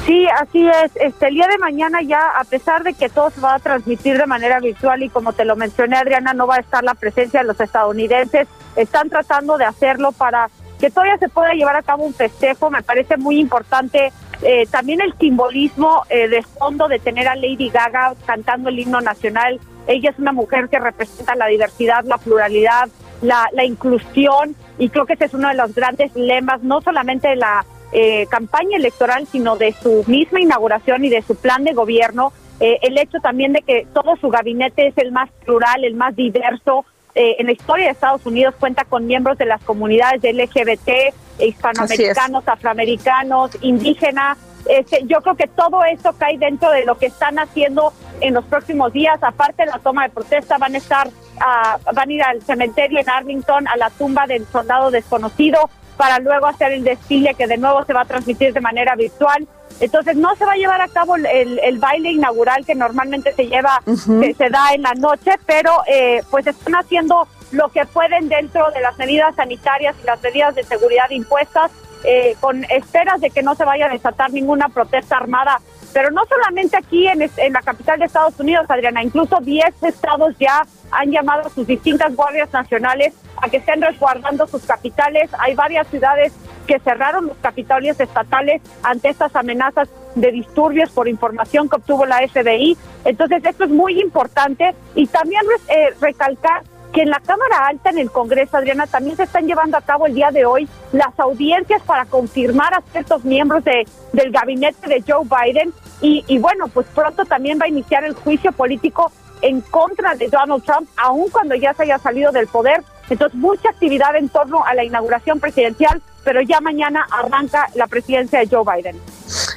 Sí, 0.05 0.27
así 0.27 0.67
es. 0.67 0.91
Este, 0.95 1.27
el 1.27 1.35
día 1.35 1.47
de 1.47 1.59
mañana 1.59 2.01
ya, 2.01 2.19
a 2.37 2.43
pesar 2.43 2.83
de 2.83 2.93
que 2.93 3.07
todo 3.07 3.29
se 3.29 3.39
va 3.39 3.55
a 3.55 3.59
transmitir 3.59 4.17
de 4.17 4.25
manera 4.25 4.59
virtual 4.59 5.03
y 5.03 5.09
como 5.09 5.33
te 5.33 5.45
lo 5.45 5.55
mencioné, 5.55 5.97
Adriana, 5.97 6.33
no 6.33 6.47
va 6.47 6.55
a 6.55 6.59
estar 6.59 6.83
la 6.83 6.95
presencia 6.95 7.41
de 7.41 7.45
los 7.45 7.59
estadounidenses, 7.59 8.47
están 8.75 9.09
tratando 9.09 9.57
de 9.57 9.65
hacerlo 9.65 10.11
para 10.11 10.49
que 10.79 10.89
todavía 10.89 11.17
se 11.17 11.29
pueda 11.29 11.53
llevar 11.53 11.75
a 11.75 11.83
cabo 11.83 12.03
un 12.03 12.15
festejo. 12.15 12.71
Me 12.71 12.81
parece 12.81 13.15
muy 13.17 13.39
importante 13.39 14.11
eh, 14.41 14.65
también 14.71 15.01
el 15.01 15.13
simbolismo 15.19 16.01
eh, 16.09 16.27
de 16.27 16.41
fondo 16.41 16.87
de 16.87 16.97
tener 16.97 17.27
a 17.27 17.35
Lady 17.35 17.69
Gaga 17.69 18.15
cantando 18.25 18.69
el 18.69 18.79
himno 18.79 19.01
nacional. 19.01 19.59
Ella 19.85 20.09
es 20.09 20.17
una 20.17 20.31
mujer 20.31 20.67
que 20.69 20.79
representa 20.79 21.35
la 21.35 21.45
diversidad, 21.45 22.03
la 22.05 22.17
pluralidad, 22.17 22.89
la, 23.21 23.47
la 23.53 23.63
inclusión 23.63 24.55
y 24.77 24.89
creo 24.89 25.05
que 25.05 25.13
ese 25.13 25.25
es 25.25 25.33
uno 25.33 25.47
de 25.49 25.55
los 25.55 25.73
grandes 25.73 26.15
lemas, 26.15 26.63
no 26.63 26.81
solamente 26.81 27.29
de 27.29 27.35
la 27.35 27.65
eh, 27.93 28.25
campaña 28.27 28.77
electoral, 28.77 29.27
sino 29.27 29.57
de 29.57 29.73
su 29.73 30.03
misma 30.07 30.39
inauguración 30.39 31.03
y 31.03 31.09
de 31.09 31.21
su 31.21 31.35
plan 31.35 31.63
de 31.63 31.73
gobierno. 31.73 32.31
Eh, 32.59 32.79
el 32.83 32.97
hecho 32.97 33.19
también 33.19 33.53
de 33.53 33.61
que 33.63 33.85
todo 33.93 34.15
su 34.15 34.29
gabinete 34.29 34.87
es 34.87 34.97
el 34.97 35.11
más 35.11 35.29
plural, 35.45 35.83
el 35.83 35.95
más 35.95 36.15
diverso. 36.15 36.85
Eh, 37.15 37.35
en 37.39 37.47
la 37.47 37.51
historia 37.51 37.85
de 37.85 37.91
Estados 37.91 38.25
Unidos 38.25 38.55
cuenta 38.59 38.85
con 38.85 39.05
miembros 39.05 39.37
de 39.37 39.45
las 39.45 39.61
comunidades 39.63 40.23
LGBT, 40.23 41.13
hispanoamericanos, 41.39 42.47
afroamericanos, 42.47 43.51
indígenas. 43.61 44.37
Este, 44.69 45.03
yo 45.05 45.21
creo 45.21 45.35
que 45.35 45.47
todo 45.47 45.83
esto 45.83 46.13
cae 46.17 46.37
dentro 46.37 46.71
de 46.71 46.85
lo 46.85 46.97
que 46.97 47.07
están 47.07 47.39
haciendo 47.39 47.91
en 48.21 48.33
los 48.33 48.45
próximos 48.45 48.93
días. 48.93 49.21
Aparte 49.21 49.65
de 49.65 49.71
la 49.71 49.79
toma 49.79 50.03
de 50.03 50.09
protesta, 50.09 50.57
van 50.57 50.75
a 50.75 50.77
estar, 50.77 51.09
ah, 51.39 51.77
van 51.93 52.09
a 52.09 52.13
ir 52.13 52.23
al 52.23 52.41
cementerio 52.41 52.99
en 52.99 53.09
Arlington, 53.09 53.67
a 53.67 53.77
la 53.77 53.89
tumba 53.89 54.25
del 54.27 54.45
soldado 54.47 54.91
desconocido, 54.91 55.69
para 55.97 56.19
luego 56.19 56.47
hacer 56.47 56.71
el 56.71 56.83
desfile 56.83 57.35
que 57.35 57.47
de 57.47 57.57
nuevo 57.57 57.83
se 57.85 57.93
va 57.93 58.01
a 58.01 58.05
transmitir 58.05 58.53
de 58.53 58.61
manera 58.61 58.95
virtual. 58.95 59.47
Entonces 59.79 60.15
no 60.15 60.35
se 60.35 60.45
va 60.45 60.53
a 60.53 60.57
llevar 60.57 60.81
a 60.81 60.87
cabo 60.87 61.15
el, 61.15 61.79
baile 61.79 62.11
inaugural 62.11 62.65
que 62.65 62.75
normalmente 62.75 63.33
se 63.33 63.47
lleva, 63.47 63.81
se 63.85 64.49
da 64.49 64.73
en 64.73 64.83
la 64.83 64.93
noche, 64.93 65.31
pero 65.45 65.71
eh, 65.87 66.21
pues 66.29 66.45
están 66.45 66.75
haciendo 66.75 67.27
lo 67.51 67.69
que 67.69 67.85
pueden 67.85 68.29
dentro 68.29 68.69
de 68.71 68.81
las 68.81 68.97
medidas 68.97 69.35
sanitarias 69.35 69.95
y 70.01 70.05
las 70.05 70.21
medidas 70.21 70.55
de 70.55 70.63
seguridad 70.63 71.09
impuestas, 71.09 71.71
eh, 72.03 72.35
con 72.39 72.63
esperas 72.65 73.21
de 73.21 73.29
que 73.29 73.43
no 73.43 73.55
se 73.55 73.65
vaya 73.65 73.87
a 73.87 73.89
desatar 73.89 74.31
ninguna 74.31 74.69
protesta 74.69 75.17
armada. 75.17 75.59
Pero 75.93 76.11
no 76.11 76.21
solamente 76.25 76.77
aquí 76.77 77.07
en, 77.07 77.19
la 77.53 77.61
capital 77.61 77.99
de 77.99 78.05
Estados 78.05 78.39
Unidos, 78.39 78.65
Adriana, 78.69 79.03
incluso 79.03 79.39
10 79.41 79.83
estados 79.83 80.35
ya 80.39 80.65
han 80.91 81.11
llamado 81.11 81.47
a 81.47 81.49
sus 81.49 81.67
distintas 81.67 82.15
guardias 82.15 82.51
nacionales 82.53 83.13
a 83.41 83.49
que 83.49 83.57
estén 83.57 83.81
resguardando 83.81 84.47
sus 84.47 84.63
capitales. 84.63 85.29
Hay 85.39 85.55
varias 85.55 85.87
ciudades 85.87 86.33
que 86.67 86.79
cerraron 86.79 87.27
los 87.27 87.37
capitalios 87.37 87.99
estatales 87.99 88.61
ante 88.83 89.09
estas 89.09 89.35
amenazas 89.35 89.89
de 90.15 90.31
disturbios 90.31 90.91
por 90.91 91.07
información 91.07 91.69
que 91.69 91.77
obtuvo 91.77 92.05
la 92.05 92.25
FBI. 92.27 92.77
Entonces, 93.05 93.43
esto 93.43 93.63
es 93.65 93.69
muy 93.69 93.99
importante 93.99 94.73
y 94.95 95.07
también 95.07 95.41
eh, 95.69 95.93
recalcar 95.99 96.63
que 96.91 97.01
en 97.01 97.09
la 97.09 97.19
Cámara 97.19 97.67
Alta, 97.67 97.89
en 97.89 97.99
el 97.99 98.11
Congreso, 98.11 98.57
Adriana, 98.57 98.87
también 98.87 99.15
se 99.15 99.23
están 99.23 99.47
llevando 99.47 99.77
a 99.77 99.81
cabo 99.81 100.07
el 100.07 100.13
día 100.13 100.31
de 100.31 100.45
hoy 100.45 100.67
las 100.91 101.17
audiencias 101.19 101.81
para 101.83 102.05
confirmar 102.05 102.73
a 102.73 102.81
ciertos 102.91 103.23
miembros 103.23 103.63
de, 103.63 103.87
del 104.13 104.31
gabinete 104.31 104.87
de 104.87 105.03
Joe 105.07 105.25
Biden. 105.25 105.73
Y, 106.01 106.23
y 106.27 106.39
bueno, 106.39 106.67
pues 106.67 106.87
pronto 106.93 107.25
también 107.25 107.59
va 107.59 107.65
a 107.65 107.69
iniciar 107.69 108.03
el 108.03 108.13
juicio 108.13 108.51
político 108.51 109.11
en 109.41 109.61
contra 109.61 110.15
de 110.15 110.27
Donald 110.27 110.63
Trump, 110.63 110.89
aun 110.97 111.29
cuando 111.29 111.55
ya 111.55 111.73
se 111.73 111.83
haya 111.83 111.97
salido 111.97 112.31
del 112.31 112.47
poder. 112.47 112.83
Entonces, 113.09 113.37
mucha 113.37 113.69
actividad 113.69 114.15
en 114.15 114.29
torno 114.29 114.63
a 114.65 114.73
la 114.73 114.83
inauguración 114.83 115.39
presidencial, 115.39 116.01
pero 116.23 116.41
ya 116.41 116.61
mañana 116.61 117.05
arranca 117.11 117.67
la 117.75 117.87
presidencia 117.87 118.39
de 118.39 118.47
Joe 118.47 118.63
Biden. 118.63 118.99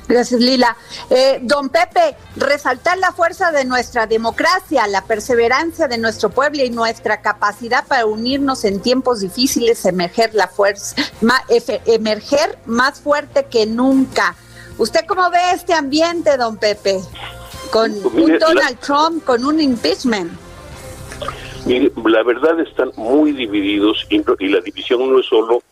Gracias, 0.06 0.40
Lila. 0.40 0.76
Eh, 1.08 1.38
don 1.42 1.70
Pepe, 1.70 2.16
resaltar 2.36 2.98
la 2.98 3.12
fuerza 3.12 3.52
de 3.52 3.64
nuestra 3.64 4.06
democracia, 4.06 4.86
la 4.86 5.02
perseverancia 5.02 5.88
de 5.88 5.98
nuestro 5.98 6.28
pueblo 6.30 6.62
y 6.62 6.70
nuestra 6.70 7.22
capacidad 7.22 7.86
para 7.86 8.04
unirnos 8.04 8.64
en 8.64 8.80
tiempos 8.80 9.20
difíciles, 9.20 9.84
emerger 9.86 10.34
la 10.34 10.48
fuerza, 10.48 10.96
emerger 11.86 12.58
más 12.66 13.00
fuerte 13.00 13.46
que 13.46 13.66
nunca. 13.66 14.36
¿Usted 14.76 15.00
cómo 15.06 15.30
ve 15.30 15.52
este 15.54 15.72
ambiente, 15.72 16.36
don 16.36 16.56
Pepe? 16.56 17.00
Con 17.70 17.92
pues 18.02 18.14
un 18.14 18.38
Donald 18.38 18.78
Trump, 18.80 19.24
con 19.24 19.44
un 19.44 19.60
impeachment. 19.60 20.32
Mire, 21.64 21.90
la 22.04 22.22
verdad 22.22 22.60
están 22.60 22.90
muy 22.96 23.32
divididos 23.32 24.06
y 24.10 24.48
la 24.48 24.60
división 24.60 25.10
no 25.10 25.18
es 25.18 25.26
solo 25.26 25.62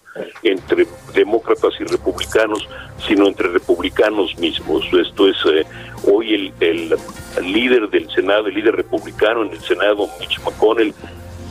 entre 0.43 0.87
demócratas 1.15 1.73
y 1.81 1.85
republicanos, 1.85 2.69
sino 3.07 3.27
entre 3.27 3.49
republicanos 3.49 4.37
mismos. 4.39 4.85
Esto 4.93 5.29
es, 5.29 5.37
eh, 5.47 5.65
hoy 6.05 6.35
el, 6.35 6.53
el, 6.61 7.53
líder 7.53 7.89
del 7.89 8.11
Senado, 8.11 8.49
el 8.49 8.55
líder 8.55 8.77
republicano 8.77 9.43
en 9.43 9.53
el 9.53 9.61
Senado, 9.61 10.09
Mitch 10.21 10.39
McConnell, 10.41 10.95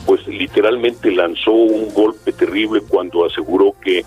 pues 0.06 0.26
literalmente 0.26 1.10
lanzó 1.10 1.52
un 1.52 1.92
golpe 1.92 2.32
terrible 2.32 2.82
cuando 2.88 3.24
aseguró 3.24 3.74
que 3.82 4.04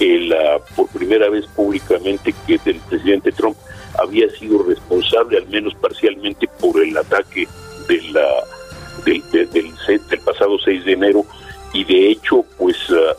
el, 0.00 0.34
por 0.74 0.88
primera 0.88 1.28
vez 1.28 1.46
públicamente 1.48 2.34
que 2.46 2.60
el 2.64 2.80
presidente 2.80 3.32
Trump 3.32 3.56
había 3.98 4.28
sido 4.30 4.62
responsable, 4.62 5.38
al 5.38 5.48
menos 5.48 5.74
parcialmente, 5.74 6.48
por 6.60 6.82
el 6.82 6.96
ataque 6.96 7.46
de 7.88 8.02
la, 8.10 8.26
del, 9.04 9.50
del, 9.50 10.20
pasado 10.24 10.58
6 10.58 10.84
de 10.84 10.92
enero 10.92 11.24
y 11.72 11.84
de 11.84 12.10
hecho, 12.10 12.44
pues 12.56 12.76
ah, 12.90 13.14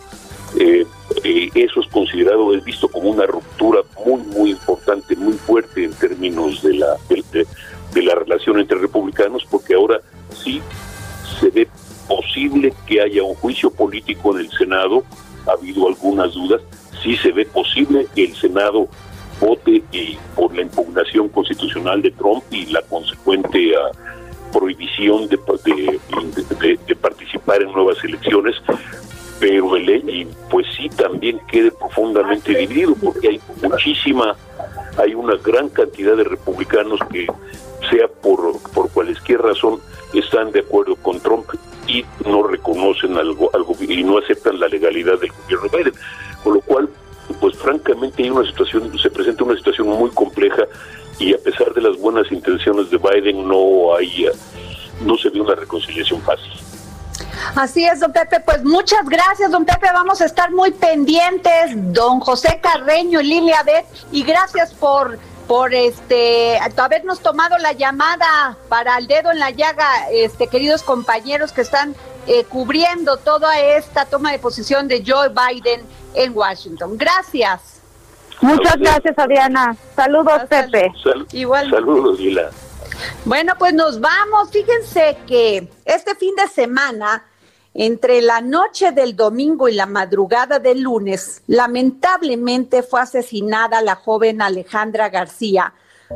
eh, 0.60 0.86
eh, 1.24 1.50
eso 1.54 1.82
es 1.82 1.88
considerado, 1.88 2.54
es 2.54 2.64
visto 2.64 2.88
como 2.88 3.10
una 3.10 3.26
ruptura 3.26 3.82
muy, 4.06 4.22
muy 4.24 4.52
importante, 4.52 5.16
muy 5.16 5.34
fuerte 5.34 5.84
en 5.84 5.94
términos 5.94 6.62
de 6.62 6.76
la, 6.76 6.96
de, 7.10 7.48
de 7.94 8.02
la 8.02 8.16
relación 8.16 8.60
entre 8.60 8.78
republicanos, 8.78 9.46
porque 9.50 9.76
ahora 9.76 10.00
sí 10.32 10.62
se 11.40 11.50
ve 11.50 11.68
posible 12.08 12.74
que 12.86 13.02
haya 13.02 13.24
un 13.24 13.36
juicio 13.36 13.72
político 13.72 14.34
en 14.34 14.46
el 14.46 14.52
Senado, 14.52 15.04
ha 15.48 15.52
habido 15.52 15.88
algunas 15.88 16.34
dudas, 16.34 16.62
sí 17.04 17.16
se 17.18 17.32
ve 17.32 17.46
posible 17.46 18.08
que 18.16 18.26
el 18.26 18.36
Senado 18.36 18.88
vote 19.40 19.84
eh, 19.92 20.18
por 20.36 20.56
la 20.56 20.62
impugnación 20.62 21.30
constitucional 21.30 22.02
de 22.02 22.12
Trump 22.12 22.44
y 22.52 22.66
la 22.68 22.82
consecuente 22.84 23.74
ah, 23.76 23.92
prohibición 24.52 25.28
de, 25.28 25.38
participar 26.96 27.62
en 27.62 27.72
nuevas 27.72 28.02
elecciones, 28.04 28.56
pero 29.40 29.76
el 29.76 29.90
y 30.10 30.28
pues 30.50 30.66
sí 30.76 30.90
también 30.90 31.40
quede 31.48 31.72
profundamente 31.72 32.56
dividido 32.56 32.96
porque 32.96 33.30
hay 33.30 33.42
muchísima, 33.62 34.36
hay 34.98 35.14
una 35.14 35.36
gran 35.36 35.70
cantidad 35.70 36.16
de 36.16 36.24
republicanos 36.24 37.00
que 37.12 37.28
sea 37.90 38.08
por, 38.08 38.60
por 38.74 38.90
cualquier 38.92 39.42
razón 39.42 39.80
están 40.14 40.52
de 40.52 40.62
acuerdo 40.62 40.96
con 40.96 41.20
Trump 41.20 41.46
y 41.88 42.06
no 42.26 42.44
reconocen 42.44 43.18
algo, 43.18 43.50
algo 43.54 43.76
y 43.80 44.04
no 44.04 44.18
aceptan 44.18 44.60
la 44.60 44.68
legalidad 44.68 45.20
del 45.20 45.32
gobierno 45.32 45.70
Biden, 45.78 45.94
con 46.44 46.54
lo 46.56 46.62
cual 46.62 46.90
pues 47.40 47.56
francamente 47.58 48.24
hay 48.24 48.30
una 48.30 48.48
situación, 48.48 48.98
se 48.98 49.10
presenta 49.10 49.44
una 49.44 49.58
situación 49.58 49.88
muy 49.88 50.10
compleja 50.12 50.64
y 51.20 51.34
a 51.34 51.38
pesar 51.38 51.74
de 51.74 51.82
las 51.82 51.98
buenas 51.98 52.32
intenciones 52.32 52.90
de 52.90 52.98
Biden 52.98 53.48
no 53.48 53.96
hay, 53.96 54.28
no 55.06 55.18
se 55.18 55.30
ve 55.30 55.42
una 55.42 55.56
reconciliación 55.56 56.22
fácil. 56.22 56.52
Así 57.56 57.86
es, 57.86 58.00
don 58.00 58.12
Pepe. 58.12 58.40
Pues 58.40 58.64
muchas 58.64 59.06
gracias, 59.08 59.52
don 59.52 59.66
Pepe. 59.66 59.88
Vamos 59.94 60.22
a 60.22 60.26
estar 60.26 60.52
muy 60.52 60.72
pendientes, 60.72 61.72
don 61.94 62.20
José 62.20 62.60
Carreño 62.62 63.22
y 63.22 63.26
Lilia 63.26 63.64
Bet, 63.64 63.86
y 64.12 64.24
gracias 64.24 64.74
por 64.74 65.18
por 65.48 65.76
este 65.76 66.58
habernos 66.58 67.20
tomado 67.20 67.58
la 67.60 67.72
llamada 67.72 68.58
para 68.68 68.98
el 68.98 69.06
dedo 69.06 69.32
en 69.32 69.38
la 69.38 69.52
llaga, 69.52 70.10
este 70.12 70.48
queridos 70.48 70.82
compañeros 70.82 71.52
que 71.52 71.62
están 71.62 71.96
eh, 72.28 72.46
cubriendo 72.46 73.18
toda 73.18 73.60
esta 73.60 74.06
toma 74.06 74.32
de 74.32 74.40
posición 74.40 74.88
de 74.88 75.04
Joe 75.06 75.30
Biden 75.30 75.82
en 76.16 76.36
Washington. 76.36 76.98
Gracias. 76.98 77.76
Muchas 78.42 78.78
gracias, 78.78 79.18
Adriana. 79.18 79.76
Saludos, 79.96 80.42
Pepe. 80.50 80.92
Igual. 81.32 81.70
Saludos, 81.70 82.20
Lila. 82.20 82.50
Bueno, 83.26 83.54
pues 83.58 83.74
nos 83.74 84.00
vamos. 84.00 84.52
Fíjense 84.52 85.18
que 85.28 85.68
este 85.86 86.16
fin 86.16 86.36
de 86.36 86.48
semana, 86.48 87.26
entre 87.74 88.22
la 88.22 88.42
noche 88.42 88.92
del 88.92 89.16
domingo 89.16 89.68
y 89.68 89.74
la 89.74 89.86
madrugada 89.86 90.60
del 90.60 90.82
lunes, 90.82 91.42
lamentablemente 91.48 92.84
fue 92.84 93.02
asesinada 93.02 93.82
la 93.82 93.96
joven 93.96 94.42
Alejandra 94.42 95.10
García 95.10 95.74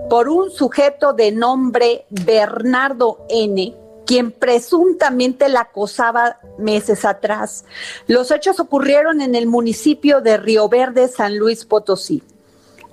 por 0.09 0.29
un 0.29 0.51
sujeto 0.51 1.13
de 1.13 1.31
nombre 1.31 2.05
Bernardo 2.09 3.25
N 3.29 3.75
quien 4.09 4.31
presuntamente 4.31 5.49
la 5.49 5.61
acosaba 5.61 6.39
meses 6.57 7.05
atrás. 7.05 7.63
Los 8.07 8.31
hechos 8.31 8.59
ocurrieron 8.59 9.21
en 9.21 9.35
el 9.35 9.45
municipio 9.45 10.19
de 10.19 10.37
Río 10.37 10.67
Verde, 10.67 11.07
San 11.09 11.37
Luis 11.37 11.63
Potosí. 11.63 12.23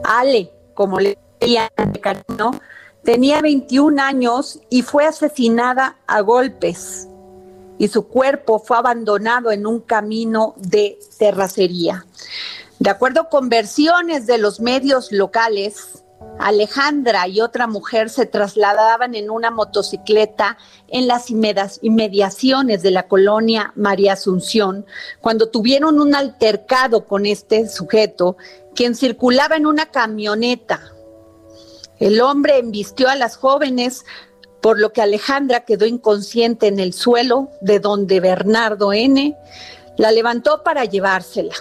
Ale, 0.05 0.51
como 0.75 1.01
le 1.01 1.17
decían, 1.41 1.71
¿no? 2.37 2.51
Tenía 3.07 3.41
21 3.41 4.03
años 4.03 4.61
y 4.69 4.83
fue 4.83 5.07
asesinada 5.07 5.97
a 6.09 6.21
golpes 6.23 7.07
y 7.79 7.87
su 7.87 8.09
cuerpo 8.09 8.59
fue 8.59 8.77
abandonado 8.77 9.53
en 9.53 9.65
un 9.65 9.81
camino 9.81 10.55
de 10.57 10.99
terracería. 11.17 12.05
De 12.81 12.91
acuerdo 12.91 13.29
con 13.29 13.49
versiones 13.49 14.27
de 14.27 14.39
los 14.39 14.59
medios 14.59 15.13
locales, 15.13 16.03
Alejandra 16.41 17.29
y 17.29 17.41
otra 17.41 17.69
mujer 17.69 18.11
se 18.11 18.27
trasladaban 18.27 19.15
en 19.15 19.31
una 19.31 19.53
motocicleta 19.53 20.59
en 20.89 21.07
las 21.07 21.31
inmediaciones 21.31 22.83
de 22.83 22.91
la 22.91 23.07
colonia 23.07 23.73
María 23.77 24.15
Asunción 24.15 24.85
cuando 25.21 25.49
tuvieron 25.49 26.01
un 26.01 26.17
altercado 26.17 27.05
con 27.07 27.25
este 27.25 27.69
sujeto, 27.69 28.37
quien 28.75 28.97
circulaba 28.97 29.55
en 29.55 29.67
una 29.67 29.87
camioneta. 29.87 30.96
El 31.99 32.21
hombre 32.21 32.59
embistió 32.59 33.09
a 33.09 33.17
las 33.17 33.37
jóvenes, 33.37 34.05
por 34.61 34.79
lo 34.79 34.93
que 34.93 35.03
Alejandra 35.03 35.65
quedó 35.65 35.87
inconsciente 35.87 36.67
en 36.67 36.81
el 36.81 36.93
suelo, 36.93 37.51
de 37.61 37.81
donde 37.81 38.21
Bernardo 38.21 38.93
N. 38.93 39.37
la 39.97 40.13
levantó 40.13 40.63
para 40.63 40.85
llevársela. 40.85 41.55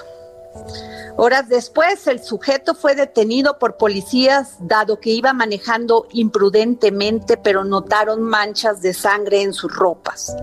Horas 1.17 1.47
después, 1.47 2.07
el 2.07 2.21
sujeto 2.21 2.75
fue 2.75 2.93
detenido 2.93 3.57
por 3.57 3.77
policías 3.77 4.55
dado 4.59 4.99
que 4.99 5.11
iba 5.11 5.31
manejando 5.31 6.07
imprudentemente, 6.11 7.37
pero 7.37 7.63
notaron 7.63 8.21
manchas 8.21 8.81
de 8.81 8.93
sangre 8.93 9.41
en 9.41 9.53
sus 9.53 9.73
ropas. 9.73 10.35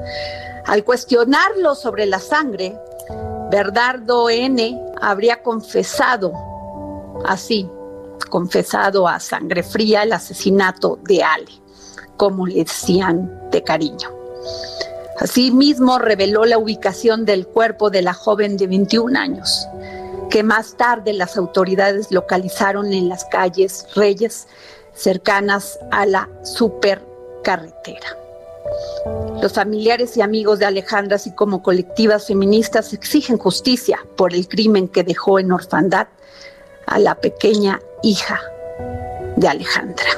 Al 0.65 0.85
cuestionarlo 0.85 1.75
sobre 1.75 2.07
la 2.07 2.21
sangre, 2.21 2.75
Bernardo 3.51 4.31
N. 4.31 4.81
habría 4.99 5.43
confesado, 5.43 6.33
así, 7.27 7.69
confesado 8.25 9.09
a 9.09 9.21
sangre 9.21 9.63
fría 9.63 10.03
el 10.03 10.13
asesinato 10.13 10.99
de 11.03 11.23
Ale, 11.23 11.53
como 12.17 12.47
le 12.47 12.65
decían 12.65 13.51
de 13.51 13.63
cariño. 13.63 14.11
Asimismo, 15.19 15.99
reveló 15.99 16.45
la 16.45 16.59
ubicación 16.59 17.25
del 17.25 17.47
cuerpo 17.47 17.91
de 17.91 18.03
la 18.03 18.15
joven 18.15 18.57
de 18.57 18.67
21 18.67 19.19
años 19.19 19.69
que 20.33 20.43
más 20.43 20.79
tarde 20.79 21.13
las 21.13 21.37
autoridades 21.37 22.11
localizaron 22.11 22.91
en 22.95 23.11
las 23.11 23.27
calles 23.27 23.87
Reyes 23.95 24.49
cercanas 24.95 25.79
a 25.91 26.07
la 26.07 26.27
supercarretera. 26.43 28.17
Los 29.43 29.53
familiares 29.53 30.17
y 30.17 30.23
amigos 30.23 30.59
de 30.59 30.65
Alejandra, 30.65 31.17
así 31.17 31.35
como 31.35 31.63
colectivas 31.63 32.29
feministas, 32.29 32.95
exigen 32.95 33.37
justicia 33.37 33.99
por 34.17 34.33
el 34.33 34.49
crimen 34.49 34.89
que 34.89 35.05
dejó 35.05 35.39
en 35.39 35.53
orfandad 35.53 36.09
a 36.93 36.99
la 36.99 37.15
pequeña 37.15 37.81
hija 38.03 38.39
de 39.37 39.49
Alejandra. 39.49 40.11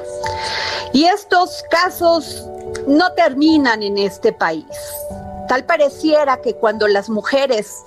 Y 0.92 1.04
estos 1.04 1.64
casos 1.70 2.48
no 2.88 3.12
terminan 3.12 3.82
en 3.82 3.96
este 3.96 4.32
país. 4.32 4.66
Tal 5.48 5.64
pareciera 5.64 6.40
que 6.40 6.54
cuando 6.54 6.88
las 6.88 7.08
mujeres 7.08 7.84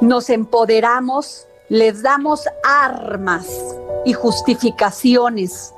nos 0.00 0.30
empoderamos, 0.30 1.46
les 1.68 2.02
damos 2.02 2.44
armas 2.62 3.46
y 4.04 4.12
justificaciones 4.12 5.74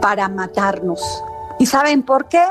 para 0.00 0.28
matarnos. 0.28 1.00
¿Y 1.60 1.66
saben 1.66 2.02
por 2.02 2.26
qué? 2.26 2.44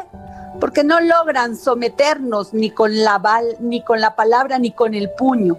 Porque 0.61 0.85
no 0.85 1.01
logran 1.01 1.57
someternos 1.57 2.53
ni 2.53 2.71
con 2.71 3.03
la 3.03 3.21
ni 3.59 3.83
con 3.83 3.99
la 3.99 4.15
palabra 4.15 4.57
ni 4.57 4.71
con 4.71 4.93
el 4.93 5.09
puño. 5.11 5.57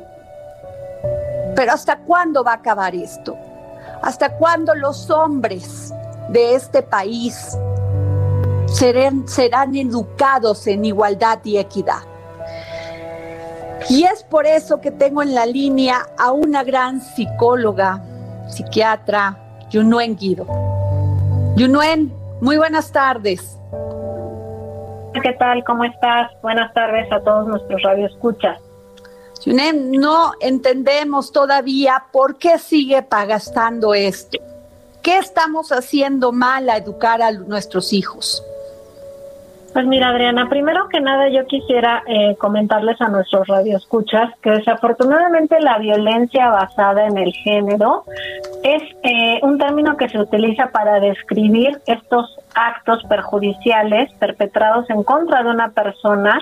Pero 1.56 1.72
¿hasta 1.72 1.98
cuándo 1.98 2.44
va 2.44 2.52
a 2.52 2.56
acabar 2.56 2.94
esto? 2.94 3.36
¿Hasta 4.02 4.36
cuándo 4.36 4.74
los 4.74 5.10
hombres 5.10 5.92
de 6.28 6.54
este 6.54 6.82
país 6.82 7.56
serán, 8.66 9.24
educados 9.74 10.66
en 10.66 10.84
igualdad 10.84 11.40
y 11.44 11.58
equidad? 11.58 12.02
Y 13.88 14.04
es 14.04 14.22
por 14.24 14.46
eso 14.46 14.80
que 14.80 14.90
tengo 14.90 15.22
en 15.22 15.34
la 15.34 15.46
línea 15.46 16.06
a 16.18 16.32
una 16.32 16.62
gran 16.62 17.00
psicóloga, 17.00 18.02
psiquiatra, 18.48 19.36
Yunuen 19.70 20.16
Guido. 20.16 20.46
Yunuen, 21.56 22.12
muy 22.40 22.56
buenas 22.56 22.92
tardes. 22.92 23.58
¿Qué 25.22 25.32
tal? 25.38 25.64
¿Cómo 25.64 25.84
estás? 25.84 26.30
Buenas 26.40 26.72
tardes 26.72 27.10
a 27.12 27.20
todos 27.20 27.48
nuestros 27.48 27.82
radioescuchas. 27.82 28.69
Yunuen, 29.44 29.92
no 29.92 30.32
entendemos 30.40 31.32
todavía 31.32 32.04
por 32.12 32.36
qué 32.36 32.58
sigue 32.58 33.02
pagastando 33.02 33.94
esto. 33.94 34.38
¿Qué 35.02 35.18
estamos 35.18 35.72
haciendo 35.72 36.30
mal 36.30 36.68
a 36.68 36.76
educar 36.76 37.22
a 37.22 37.32
nuestros 37.32 37.92
hijos? 37.92 38.44
Pues 39.72 39.86
mira, 39.86 40.08
Adriana, 40.08 40.48
primero 40.48 40.88
que 40.88 41.00
nada 41.00 41.28
yo 41.28 41.46
quisiera 41.46 42.02
eh, 42.06 42.34
comentarles 42.38 43.00
a 43.00 43.08
nuestros 43.08 43.46
radioescuchas 43.46 44.30
que 44.42 44.50
desafortunadamente 44.50 45.60
la 45.60 45.78
violencia 45.78 46.50
basada 46.50 47.06
en 47.06 47.16
el 47.16 47.32
género 47.32 48.04
es 48.64 48.82
eh, 49.04 49.38
un 49.42 49.58
término 49.58 49.96
que 49.96 50.08
se 50.08 50.18
utiliza 50.18 50.70
para 50.72 50.98
describir 50.98 51.80
estos 51.86 52.36
actos 52.52 53.04
perjudiciales 53.08 54.12
perpetrados 54.14 54.90
en 54.90 55.04
contra 55.04 55.44
de 55.44 55.50
una 55.50 55.70
persona 55.70 56.40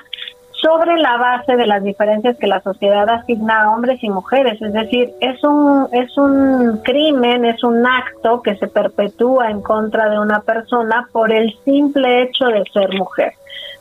sobre 0.60 0.96
la 0.96 1.16
base 1.16 1.56
de 1.56 1.66
las 1.66 1.82
diferencias 1.82 2.36
que 2.36 2.46
la 2.46 2.60
sociedad 2.62 3.08
asigna 3.08 3.62
a 3.62 3.70
hombres 3.70 4.02
y 4.02 4.10
mujeres, 4.10 4.60
es 4.60 4.72
decir, 4.72 5.12
es 5.20 5.42
un 5.44 5.88
es 5.92 6.16
un 6.18 6.80
crimen, 6.82 7.44
es 7.44 7.62
un 7.62 7.86
acto 7.86 8.42
que 8.42 8.56
se 8.56 8.66
perpetúa 8.66 9.50
en 9.50 9.62
contra 9.62 10.08
de 10.10 10.18
una 10.18 10.40
persona 10.40 11.08
por 11.12 11.32
el 11.32 11.54
simple 11.64 12.22
hecho 12.22 12.46
de 12.46 12.64
ser 12.72 12.92
mujer. 12.98 13.32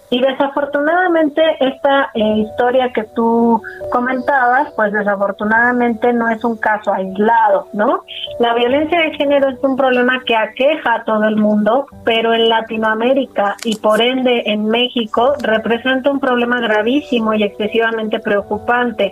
Y 0.10 0.22
desafortunadamente 0.22 1.42
esta 1.60 2.12
eh, 2.14 2.38
historia 2.38 2.94
que 2.94 3.04
tú 3.04 3.62
comentabas, 3.92 4.72
pues 4.74 4.94
desafortunadamente 4.94 6.14
no 6.14 6.30
es 6.30 6.44
un 6.46 6.56
caso 6.56 6.94
aislado, 6.94 7.68
¿no? 7.74 8.04
La 8.40 8.54
violencia 8.54 9.02
de 9.02 9.16
género 9.16 9.50
es 9.50 9.62
un 9.62 9.76
problema 9.76 10.22
que 10.26 10.36
aqueja 10.36 10.96
a 10.96 11.04
todo 11.04 11.26
el 11.26 11.36
mundo, 11.36 11.88
pero 12.06 12.34
en 12.34 12.48
Latinoamérica 12.48 13.58
y 13.66 13.76
por 13.76 14.02
ende 14.02 14.44
en 14.46 14.68
México 14.68 15.34
representa 15.42 16.10
un 16.10 16.22
problema 16.22 16.62
gravísimo 16.62 17.34
y 17.34 17.44
excesivamente 17.44 18.20
preocupante. 18.20 19.12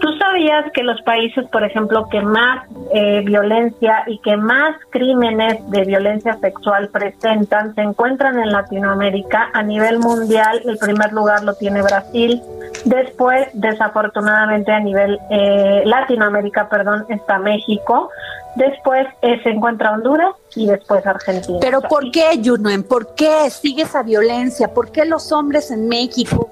¿Tú 0.00 0.08
sabías 0.18 0.70
que 0.74 0.82
los 0.82 1.00
países, 1.02 1.46
por 1.48 1.64
ejemplo, 1.64 2.08
que 2.10 2.20
más 2.20 2.66
eh, 2.92 3.22
violencia 3.24 4.02
y 4.06 4.18
que 4.18 4.36
más 4.36 4.76
crímenes 4.90 5.70
de 5.70 5.84
violencia 5.84 6.34
sexual 6.34 6.90
presentan 6.92 7.74
se 7.74 7.80
encuentran 7.80 8.38
en 8.38 8.50
Latinoamérica 8.50 9.48
a 9.54 9.62
nivel 9.62 9.98
mundial? 9.98 10.25
El 10.64 10.78
primer 10.78 11.12
lugar 11.12 11.44
lo 11.44 11.54
tiene 11.54 11.82
Brasil. 11.82 12.42
Después, 12.84 13.48
desafortunadamente, 13.52 14.72
a 14.72 14.80
nivel 14.80 15.18
eh, 15.30 15.82
Latinoamérica, 15.84 16.68
perdón, 16.68 17.06
está 17.08 17.38
México. 17.38 18.10
Después 18.54 19.06
eh, 19.22 19.40
se 19.42 19.50
encuentra 19.50 19.92
Honduras 19.92 20.34
y 20.54 20.66
después 20.66 21.06
Argentina. 21.06 21.58
Pero 21.60 21.80
¿por 21.82 22.10
qué, 22.10 22.40
Junuen? 22.42 22.82
¿Por 22.84 23.14
qué 23.14 23.50
sigue 23.50 23.82
esa 23.82 24.02
violencia? 24.02 24.72
¿Por 24.72 24.90
qué 24.92 25.04
los 25.04 25.30
hombres 25.32 25.70
en 25.70 25.88
México 25.88 26.50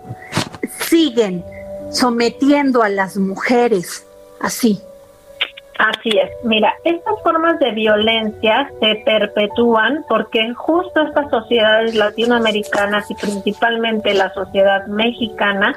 siguen 0.80 1.44
sometiendo 1.90 2.82
a 2.82 2.88
las 2.88 3.16
mujeres 3.16 4.04
así. 4.40 4.80
Así 5.78 6.10
es. 6.10 6.30
Mira, 6.44 6.72
estas 6.84 7.20
formas 7.22 7.58
de 7.58 7.72
violencia 7.72 8.70
se 8.80 9.02
perpetúan 9.04 10.04
porque 10.08 10.54
justo 10.54 11.00
estas 11.00 11.28
sociedades 11.30 11.94
latinoamericanas 11.94 13.10
y 13.10 13.14
principalmente 13.14 14.14
la 14.14 14.32
sociedad 14.34 14.86
mexicana 14.86 15.74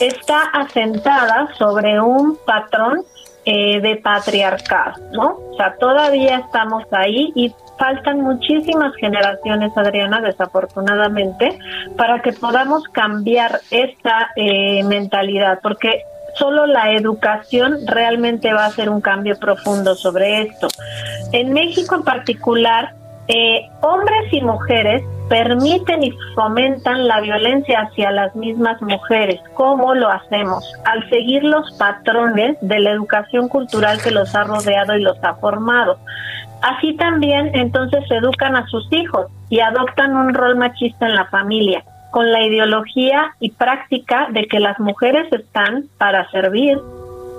está 0.00 0.44
asentada 0.54 1.48
sobre 1.58 2.00
un 2.00 2.38
patrón 2.46 3.02
eh, 3.44 3.80
de 3.82 3.96
patriarcado, 3.96 4.94
¿no? 5.12 5.36
O 5.52 5.56
sea, 5.58 5.76
todavía 5.78 6.36
estamos 6.38 6.82
ahí 6.92 7.30
y 7.34 7.54
faltan 7.78 8.22
muchísimas 8.22 8.94
generaciones, 8.96 9.76
Adriana, 9.76 10.22
desafortunadamente, 10.22 11.58
para 11.98 12.22
que 12.22 12.32
podamos 12.32 12.84
cambiar 12.84 13.60
esta 13.70 14.30
eh, 14.36 14.82
mentalidad, 14.84 15.60
porque 15.62 16.04
solo 16.34 16.66
la 16.66 16.92
educación 16.92 17.78
realmente 17.86 18.52
va 18.52 18.64
a 18.64 18.68
hacer 18.68 18.88
un 18.88 19.00
cambio 19.00 19.38
profundo 19.38 19.94
sobre 19.94 20.42
esto. 20.42 20.68
En 21.32 21.52
México 21.52 21.94
en 21.94 22.02
particular, 22.02 22.94
eh, 23.28 23.68
hombres 23.80 24.32
y 24.32 24.42
mujeres 24.42 25.02
permiten 25.28 26.04
y 26.04 26.12
fomentan 26.34 27.08
la 27.08 27.20
violencia 27.20 27.80
hacia 27.80 28.10
las 28.10 28.34
mismas 28.36 28.80
mujeres. 28.82 29.40
¿Cómo 29.54 29.94
lo 29.94 30.10
hacemos? 30.10 30.70
Al 30.84 31.08
seguir 31.08 31.42
los 31.44 31.72
patrones 31.78 32.58
de 32.60 32.78
la 32.80 32.90
educación 32.90 33.48
cultural 33.48 34.00
que 34.02 34.10
los 34.10 34.34
ha 34.34 34.44
rodeado 34.44 34.96
y 34.96 35.02
los 35.02 35.16
ha 35.24 35.34
formado. 35.36 35.98
Así 36.62 36.96
también 36.96 37.50
entonces 37.54 38.04
educan 38.10 38.56
a 38.56 38.66
sus 38.66 38.90
hijos 38.92 39.26
y 39.50 39.60
adoptan 39.60 40.16
un 40.16 40.32
rol 40.34 40.56
machista 40.56 41.06
en 41.06 41.14
la 41.14 41.26
familia, 41.26 41.84
con 42.14 42.30
la 42.30 42.46
ideología 42.46 43.34
y 43.40 43.50
práctica 43.50 44.28
de 44.30 44.46
que 44.46 44.60
las 44.60 44.78
mujeres 44.78 45.26
están 45.32 45.86
para 45.98 46.30
servir, 46.30 46.78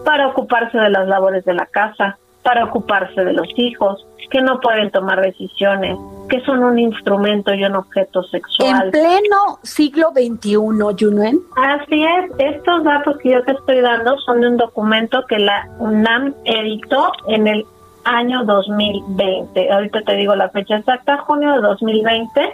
para 0.03 0.27
ocuparse 0.27 0.77
de 0.77 0.89
las 0.89 1.07
labores 1.07 1.45
de 1.45 1.53
la 1.53 1.65
casa, 1.65 2.17
para 2.43 2.65
ocuparse 2.65 3.23
de 3.23 3.31
los 3.31 3.47
hijos, 3.55 4.05
que 4.29 4.41
no 4.41 4.59
pueden 4.59 4.91
tomar 4.91 5.21
decisiones, 5.21 5.97
que 6.27 6.41
son 6.41 6.61
un 6.61 6.77
instrumento 6.77 7.53
y 7.53 7.63
un 7.63 7.77
objeto 7.77 8.21
sexual. 8.23 8.83
En 8.83 8.91
pleno 8.91 9.59
siglo 9.63 10.09
XXI, 10.11 10.55
Junuen. 10.57 11.39
Así 11.55 12.03
es, 12.03 12.31
estos 12.37 12.83
datos 12.83 13.17
que 13.19 13.29
yo 13.29 13.43
te 13.45 13.53
estoy 13.53 13.79
dando 13.79 14.17
son 14.25 14.41
de 14.41 14.49
un 14.49 14.57
documento 14.57 15.25
que 15.25 15.39
la 15.39 15.69
UNAM 15.79 16.33
editó 16.43 17.13
en 17.29 17.47
el 17.47 17.65
año 18.03 18.43
2020. 18.43 19.71
Ahorita 19.71 20.01
te 20.01 20.17
digo 20.17 20.35
la 20.35 20.49
fecha 20.49 20.75
exacta, 20.75 21.19
junio 21.19 21.53
de 21.53 21.61
2020. 21.61 22.53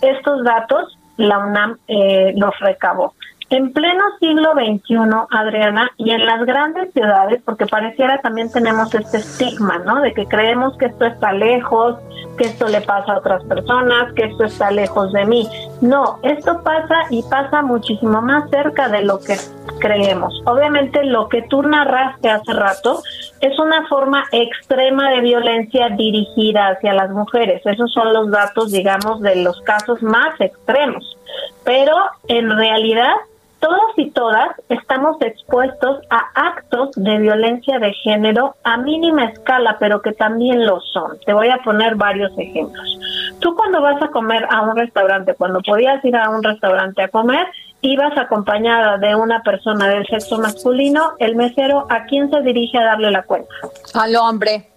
Estos 0.00 0.44
datos 0.44 0.97
la 1.18 1.38
UNAM 1.38 1.78
eh, 1.86 2.32
los 2.36 2.58
recabó. 2.60 3.14
En 3.50 3.72
pleno 3.72 4.04
siglo 4.20 4.52
XXI, 4.52 4.96
Adriana, 5.30 5.90
y 5.96 6.10
en 6.10 6.26
las 6.26 6.44
grandes 6.44 6.92
ciudades, 6.92 7.40
porque 7.46 7.64
pareciera 7.64 8.20
también 8.20 8.52
tenemos 8.52 8.94
este 8.94 9.18
estigma, 9.18 9.78
¿no? 9.78 10.02
De 10.02 10.12
que 10.12 10.26
creemos 10.26 10.76
que 10.76 10.86
esto 10.86 11.06
está 11.06 11.32
lejos, 11.32 11.96
que 12.36 12.44
esto 12.44 12.68
le 12.68 12.82
pasa 12.82 13.12
a 13.12 13.18
otras 13.18 13.42
personas, 13.44 14.12
que 14.12 14.24
esto 14.24 14.44
está 14.44 14.70
lejos 14.70 15.14
de 15.14 15.24
mí. 15.24 15.48
No, 15.80 16.18
esto 16.24 16.62
pasa 16.62 16.94
y 17.08 17.22
pasa 17.22 17.62
muchísimo 17.62 18.20
más 18.20 18.50
cerca 18.50 18.90
de 18.90 19.02
lo 19.02 19.18
que 19.18 19.36
creemos. 19.80 20.42
Obviamente 20.44 21.02
lo 21.04 21.30
que 21.30 21.40
tú 21.42 21.62
narraste 21.62 22.28
hace 22.28 22.52
rato 22.52 23.02
es 23.40 23.58
una 23.58 23.86
forma 23.88 24.24
extrema 24.30 25.08
de 25.10 25.20
violencia 25.22 25.88
dirigida 25.90 26.68
hacia 26.68 26.92
las 26.92 27.10
mujeres. 27.10 27.62
Esos 27.64 27.90
son 27.92 28.12
los 28.12 28.30
datos, 28.30 28.72
digamos, 28.72 29.22
de 29.22 29.36
los 29.36 29.58
casos 29.62 30.02
más 30.02 30.38
extremos. 30.38 31.16
Pero 31.64 31.94
en 32.28 32.50
realidad 32.50 33.14
todos 33.60 33.92
y 33.96 34.10
todas 34.10 34.50
estamos 34.68 35.16
expuestos 35.20 36.00
a 36.10 36.28
actos 36.34 36.90
de 36.96 37.18
violencia 37.18 37.78
de 37.78 37.92
género 37.92 38.56
a 38.64 38.76
mínima 38.76 39.24
escala, 39.24 39.76
pero 39.78 40.00
que 40.00 40.12
también 40.12 40.64
lo 40.64 40.80
son. 40.80 41.18
Te 41.26 41.32
voy 41.32 41.48
a 41.48 41.58
poner 41.58 41.96
varios 41.96 42.32
ejemplos. 42.38 42.98
Tú 43.40 43.54
cuando 43.56 43.80
vas 43.80 44.00
a 44.02 44.08
comer 44.08 44.46
a 44.50 44.62
un 44.62 44.76
restaurante, 44.76 45.34
cuando 45.34 45.60
podías 45.60 46.04
ir 46.04 46.16
a 46.16 46.30
un 46.30 46.42
restaurante 46.42 47.02
a 47.02 47.08
comer, 47.08 47.46
ibas 47.80 48.16
acompañada 48.16 48.98
de 48.98 49.14
una 49.14 49.42
persona 49.42 49.88
del 49.88 50.06
sexo 50.06 50.38
masculino, 50.38 51.12
el 51.18 51.36
mesero, 51.36 51.86
¿a 51.90 52.04
quién 52.04 52.30
se 52.30 52.40
dirige 52.42 52.78
a 52.78 52.84
darle 52.84 53.10
la 53.10 53.22
cuenta? 53.22 53.48
Al 53.94 54.16
hombre. 54.16 54.68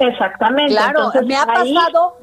Exactamente. 0.00 0.72
Claro, 0.72 1.10
me 1.24 1.36
ha 1.36 1.46
pasado 1.46 2.21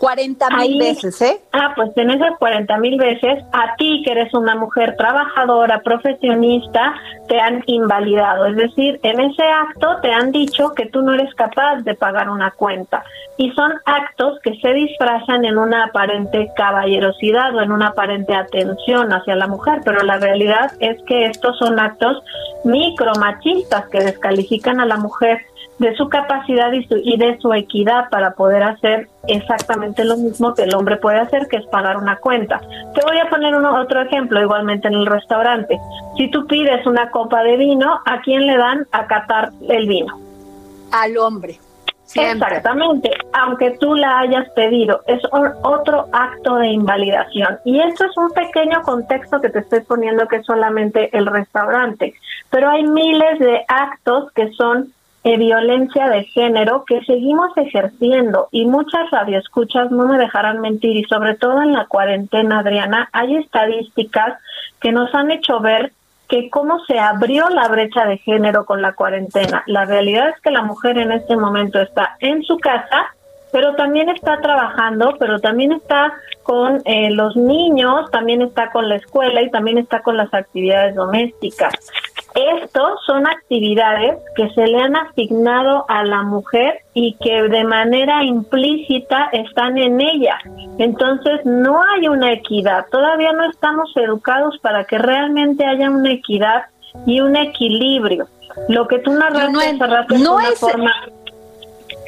40 0.00 0.48
mil 0.56 0.78
veces, 0.78 1.20
¿eh? 1.20 1.42
Ah, 1.52 1.74
pues 1.76 1.90
en 1.96 2.10
esas 2.10 2.38
40 2.38 2.78
mil 2.78 2.96
veces, 2.96 3.44
a 3.52 3.76
ti 3.76 4.00
que 4.02 4.12
eres 4.12 4.32
una 4.32 4.56
mujer 4.56 4.96
trabajadora, 4.96 5.82
profesionista, 5.82 6.94
te 7.28 7.38
han 7.38 7.62
invalidado. 7.66 8.46
Es 8.46 8.56
decir, 8.56 8.98
en 9.02 9.20
ese 9.20 9.42
acto 9.42 9.98
te 10.00 10.10
han 10.10 10.32
dicho 10.32 10.72
que 10.74 10.86
tú 10.86 11.02
no 11.02 11.12
eres 11.12 11.34
capaz 11.34 11.82
de 11.82 11.94
pagar 11.94 12.30
una 12.30 12.50
cuenta. 12.52 13.04
Y 13.36 13.50
son 13.52 13.72
actos 13.84 14.38
que 14.42 14.58
se 14.60 14.72
disfrazan 14.72 15.44
en 15.44 15.58
una 15.58 15.84
aparente 15.84 16.50
caballerosidad 16.56 17.54
o 17.54 17.60
en 17.60 17.70
una 17.70 17.88
aparente 17.88 18.34
atención 18.34 19.12
hacia 19.12 19.36
la 19.36 19.48
mujer, 19.48 19.80
pero 19.84 20.02
la 20.02 20.16
realidad 20.16 20.72
es 20.80 20.96
que 21.02 21.26
estos 21.26 21.58
son 21.58 21.78
actos 21.78 22.22
micromachistas 22.64 23.86
que 23.90 24.00
descalifican 24.00 24.80
a 24.80 24.86
la 24.86 24.96
mujer 24.96 25.42
de 25.80 25.96
su 25.96 26.10
capacidad 26.10 26.70
y, 26.72 26.86
y, 26.90 27.16
de 27.16 27.38
su 27.40 27.54
equidad 27.54 28.10
para 28.10 28.34
poder 28.34 28.62
hacer 28.62 29.08
exactamente 29.26 30.04
lo 30.04 30.18
mismo 30.18 30.54
que 30.54 30.64
el 30.64 30.74
hombre 30.74 30.98
puede 30.98 31.20
hacer, 31.20 31.48
que 31.48 31.56
es 31.56 31.66
pagar 31.68 31.96
una 31.96 32.16
cuenta. 32.16 32.60
Te 32.94 33.00
voy 33.02 33.18
a 33.18 33.30
poner 33.30 33.54
uno, 33.54 33.80
otro 33.80 34.02
ejemplo, 34.02 34.42
igualmente 34.42 34.88
en 34.88 34.94
el 34.94 35.06
restaurante. 35.06 35.80
Si 36.18 36.30
tú 36.30 36.46
pides 36.46 36.86
una 36.86 37.10
copa 37.10 37.42
de 37.42 37.56
vino, 37.56 37.98
¿a 38.04 38.20
quién 38.20 38.46
le 38.46 38.58
dan 38.58 38.86
a 38.92 39.06
catar 39.06 39.52
el 39.70 39.88
vino? 39.88 40.20
Al 40.92 41.16
hombre. 41.16 41.58
Exactamente, 42.14 43.10
aunque 43.32 43.70
tú 43.78 43.94
la 43.94 44.18
hayas 44.18 44.50
pedido, 44.50 45.00
es 45.06 45.22
otro 45.30 46.08
acto 46.12 46.56
de 46.56 46.68
invalidación. 46.68 47.58
Y 47.64 47.80
esto 47.80 48.04
es 48.04 48.16
un 48.18 48.30
pequeño 48.32 48.82
contexto 48.82 49.40
que 49.40 49.48
te 49.48 49.60
estoy 49.60 49.80
poniendo 49.80 50.26
que 50.26 50.36
es 50.36 50.44
solamente 50.44 51.16
el 51.16 51.26
restaurante, 51.26 52.12
pero 52.50 52.68
hay 52.68 52.82
miles 52.82 53.38
de 53.38 53.64
actos 53.68 54.30
que 54.32 54.50
son 54.54 54.92
violencia 55.22 56.08
de 56.08 56.24
género 56.24 56.84
que 56.86 57.02
seguimos 57.04 57.54
ejerciendo 57.56 58.48
y 58.50 58.64
muchas 58.64 59.10
radioescuchas 59.10 59.90
no 59.90 60.06
me 60.06 60.18
dejarán 60.18 60.60
mentir 60.60 60.96
y 60.96 61.04
sobre 61.04 61.36
todo 61.36 61.62
en 61.62 61.72
la 61.72 61.86
cuarentena, 61.86 62.60
Adriana, 62.60 63.08
hay 63.12 63.36
estadísticas 63.36 64.38
que 64.80 64.92
nos 64.92 65.14
han 65.14 65.30
hecho 65.30 65.60
ver 65.60 65.92
que 66.28 66.48
cómo 66.48 66.78
se 66.86 66.98
abrió 66.98 67.48
la 67.50 67.68
brecha 67.68 68.06
de 68.06 68.16
género 68.18 68.64
con 68.64 68.80
la 68.80 68.94
cuarentena. 68.94 69.64
La 69.66 69.84
realidad 69.84 70.28
es 70.28 70.40
que 70.40 70.52
la 70.52 70.62
mujer 70.62 70.96
en 70.96 71.12
este 71.12 71.36
momento 71.36 71.80
está 71.80 72.16
en 72.20 72.42
su 72.44 72.56
casa, 72.58 73.08
pero 73.52 73.74
también 73.74 74.08
está 74.08 74.40
trabajando, 74.40 75.16
pero 75.18 75.40
también 75.40 75.72
está 75.72 76.12
con 76.44 76.80
eh, 76.84 77.10
los 77.10 77.36
niños, 77.36 78.10
también 78.12 78.42
está 78.42 78.70
con 78.70 78.88
la 78.88 78.96
escuela 78.96 79.42
y 79.42 79.50
también 79.50 79.78
está 79.78 80.02
con 80.02 80.16
las 80.16 80.32
actividades 80.32 80.94
domésticas. 80.94 81.74
Estos 82.34 83.00
son 83.06 83.26
actividades 83.26 84.18
que 84.36 84.48
se 84.50 84.66
le 84.66 84.78
han 84.78 84.94
asignado 84.94 85.84
a 85.88 86.04
la 86.04 86.22
mujer 86.22 86.82
y 86.94 87.14
que 87.14 87.42
de 87.42 87.64
manera 87.64 88.22
implícita 88.22 89.30
están 89.32 89.76
en 89.78 90.00
ella. 90.00 90.38
Entonces 90.78 91.40
no 91.44 91.80
hay 91.82 92.08
una 92.08 92.32
equidad. 92.32 92.86
Todavía 92.90 93.32
no 93.32 93.50
estamos 93.50 93.90
educados 93.96 94.58
para 94.62 94.84
que 94.84 94.98
realmente 94.98 95.64
haya 95.66 95.90
una 95.90 96.12
equidad 96.12 96.66
y 97.04 97.20
un 97.20 97.36
equilibrio. 97.36 98.28
Lo 98.68 98.86
que 98.86 98.98
tú 99.00 99.12
narraste 99.12 99.52
no 99.52 99.60
es, 99.60 100.20
no 100.20 100.40
es 100.40 100.58
forma... 100.58 100.92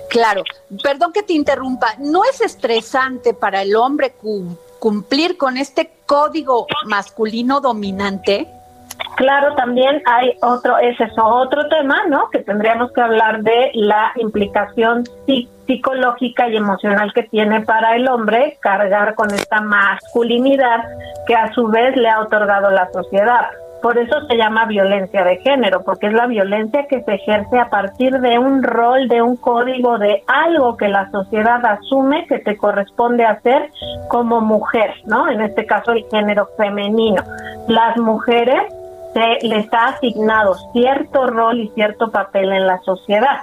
Claro, 0.08 0.42
perdón 0.82 1.12
que 1.12 1.22
te 1.22 1.32
interrumpa, 1.32 1.94
¿no 1.98 2.22
es 2.24 2.42
estresante 2.42 3.32
para 3.32 3.62
el 3.62 3.74
hombre 3.74 4.14
cumplir 4.78 5.38
con 5.38 5.56
este 5.56 5.90
código 6.04 6.66
masculino 6.84 7.62
dominante? 7.62 8.46
Claro, 9.16 9.55
también 9.55 10.03
hay 10.07 10.36
otro, 10.42 10.78
ese 10.78 11.05
es 11.05 11.12
otro 11.16 11.68
tema, 11.68 11.96
¿no? 12.09 12.28
Que 12.30 12.40
tendríamos 12.40 12.92
que 12.92 13.03
hablar 13.03 13.42
de 13.42 13.70
la 13.74 14.12
implicación 14.16 15.05
psicológica 15.66 16.48
y 16.48 16.57
emocional 16.57 17.12
que 17.12 17.24
tiene 17.24 17.61
para 17.61 17.94
el 17.94 18.09
hombre 18.09 18.59
cargar 18.61 19.14
con 19.14 19.30
esta 19.32 19.61
masculinidad 19.61 20.84
que 21.26 21.34
a 21.34 21.53
su 21.53 21.68
vez 21.68 21.96
le 21.96 22.09
ha 22.09 22.20
otorgado 22.20 22.70
la 22.70 22.90
sociedad. 22.90 23.50
Por 23.82 23.98
eso 23.98 24.26
se 24.28 24.36
llama 24.36 24.66
violencia 24.66 25.24
de 25.24 25.38
género, 25.38 25.82
porque 25.84 26.07
es 26.07 26.12
la 26.12 26.26
violencia 26.26 26.86
que 26.86 27.03
se 27.03 27.14
ejerce 27.14 27.59
a 27.59 27.68
partir 27.68 28.12
de 28.20 28.38
un 28.38 28.62
rol, 28.62 29.09
de 29.09 29.22
un 29.22 29.36
código, 29.36 29.98
de 29.98 30.22
algo 30.28 30.76
que 30.76 30.86
la 30.86 31.11
sociedad 31.11 31.64
asume 31.66 32.26
que 32.28 32.38
te 32.38 32.57
corresponde 32.57 33.24
hacer 33.24 33.70
como 34.09 34.40
mujer, 34.40 34.94
¿no? 35.07 35.28
En 35.28 35.40
este 35.40 35.66
caso 35.66 35.92
el 35.92 36.05
género 36.12 36.48
femenino. 36.57 37.24
Las 37.66 37.96
mujeres 37.96 38.62
se 39.12 39.46
les 39.46 39.72
ha 39.72 39.88
asignado 39.88 40.54
cierto 40.72 41.26
rol 41.26 41.60
y 41.60 41.68
cierto 41.70 42.10
papel 42.10 42.52
en 42.52 42.66
la 42.66 42.80
sociedad. 42.80 43.40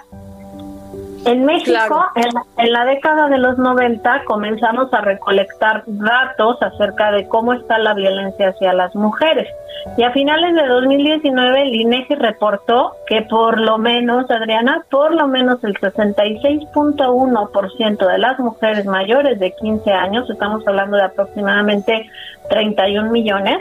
En 1.26 1.45
México, 1.45 2.05
en, 2.15 2.30
la 2.72 2.86
década 2.86 3.28
de 3.28 3.38
los 3.38 3.57
90, 3.57 4.24
comenzamos 4.24 4.93
a 4.93 5.01
recolectar 5.01 5.84
datos 5.86 6.55
acerca 6.61 7.11
de 7.11 7.28
cómo 7.28 7.51
está 7.53 7.78
la 7.78 7.93
violencia 7.93 8.47
hacia 8.49 8.72
las 8.74 8.95
mujeres. 8.95 9.49
Y 9.97 10.03
a 10.03 10.11
finales 10.11 10.55
de 10.55 10.65
2019, 10.65 11.61
el 11.61 11.76
INEGI 11.76 12.15
reportó 12.15 12.93
que 13.05 13.24
por 13.24 13.59
lo 13.59 13.78
menos, 13.78 14.32
Adriana, 14.32 14.86
por 14.89 15.13
lo 15.13 15.28
menos 15.28 15.61
el 15.63 15.74
66.1% 15.76 18.07
de 18.07 18.17
las 18.17 18.39
mujeres 18.39 18.86
mayores 18.86 19.38
de 19.39 19.51
15 19.51 19.91
años, 19.91 20.30
estamos 20.30 20.65
hablando 20.67 20.95
de 20.97 21.03
aproximadamente 21.03 22.09
31 22.49 23.11
millones, 23.11 23.59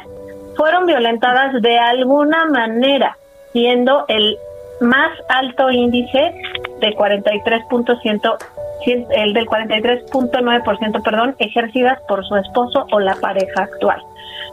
fueron 0.59 0.87
violentadas 0.87 1.63
de 1.63 1.79
alguna 1.79 2.47
manera, 2.47 3.17
siendo 3.53 4.05
el 4.09 4.37
más 4.81 5.11
alto 5.29 5.71
índice 5.71 6.35
de 6.81 6.97
43%, 6.97 8.37
el 9.11 9.33
del 9.35 9.47
43.9%, 9.47 11.03
perdón, 11.03 11.37
ejercidas 11.39 12.01
por 12.09 12.27
su 12.27 12.37
esposo 12.37 12.87
o 12.91 12.99
la 12.99 13.15
pareja 13.15 13.63
actual. 13.63 14.03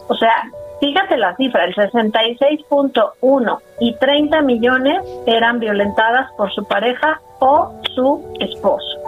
O 0.07 0.15
sea, 0.15 0.43
fíjate 0.79 1.17
la 1.17 1.35
cifra, 1.37 1.65
el 1.65 1.73
66.1 1.73 3.59
y 3.79 3.95
30 3.95 4.41
millones 4.43 5.01
eran 5.25 5.59
violentadas 5.59 6.31
por 6.37 6.53
su 6.53 6.67
pareja 6.67 7.19
o 7.39 7.73
su 7.95 8.23
esposo. 8.39 8.99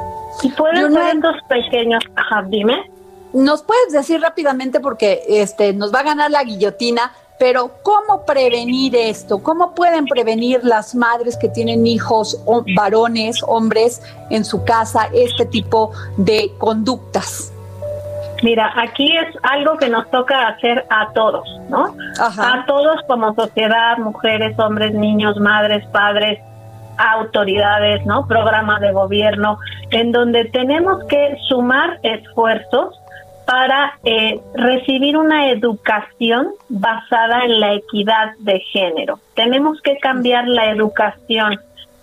Y 0.41 0.49
pueden 0.51 0.91
ser 0.91 1.15
estos 1.15 1.35
pequeños, 1.47 2.03
ajá, 2.15 2.43
dime. 2.47 2.89
¿Nos 3.33 3.63
puedes 3.63 3.91
decir 3.91 4.21
rápidamente, 4.21 4.79
porque 4.79 5.23
este, 5.27 5.73
nos 5.73 5.93
va 5.93 5.99
a 5.99 6.03
ganar 6.03 6.31
la 6.31 6.43
guillotina, 6.43 7.11
pero 7.39 7.71
¿cómo 7.83 8.25
prevenir 8.25 8.95
esto? 8.95 9.43
¿Cómo 9.43 9.75
pueden 9.75 10.05
prevenir 10.05 10.63
las 10.63 10.95
madres 10.95 11.37
que 11.37 11.49
tienen 11.49 11.85
hijos, 11.85 12.41
o 12.45 12.63
varones, 12.75 13.43
hombres 13.47 14.01
en 14.29 14.43
su 14.43 14.63
casa, 14.63 15.09
este 15.13 15.45
tipo 15.45 15.91
de 16.17 16.51
conductas? 16.57 17.53
Mira, 18.43 18.71
aquí 18.75 19.15
es 19.17 19.35
algo 19.43 19.77
que 19.77 19.89
nos 19.89 20.09
toca 20.11 20.47
hacer 20.47 20.85
a 20.89 21.11
todos, 21.13 21.47
¿no? 21.69 21.95
A 22.19 22.65
todos 22.67 23.01
como 23.07 23.33
sociedad, 23.33 23.97
mujeres, 23.97 24.57
hombres, 24.59 24.93
niños, 24.93 25.37
madres, 25.37 25.85
padres, 25.87 26.39
autoridades, 26.97 28.05
¿no? 28.05 28.27
Programas 28.27 28.81
de 28.81 28.91
gobierno, 28.91 29.57
en 29.91 30.11
donde 30.11 30.45
tenemos 30.45 31.03
que 31.05 31.37
sumar 31.47 31.99
esfuerzos 32.03 32.99
para 33.47 33.97
eh, 34.03 34.39
recibir 34.53 35.17
una 35.17 35.49
educación 35.49 36.49
basada 36.69 37.45
en 37.45 37.59
la 37.59 37.73
equidad 37.73 38.35
de 38.39 38.59
género. 38.59 39.19
Tenemos 39.33 39.81
que 39.81 39.97
cambiar 39.97 40.47
la 40.47 40.69
educación 40.69 41.57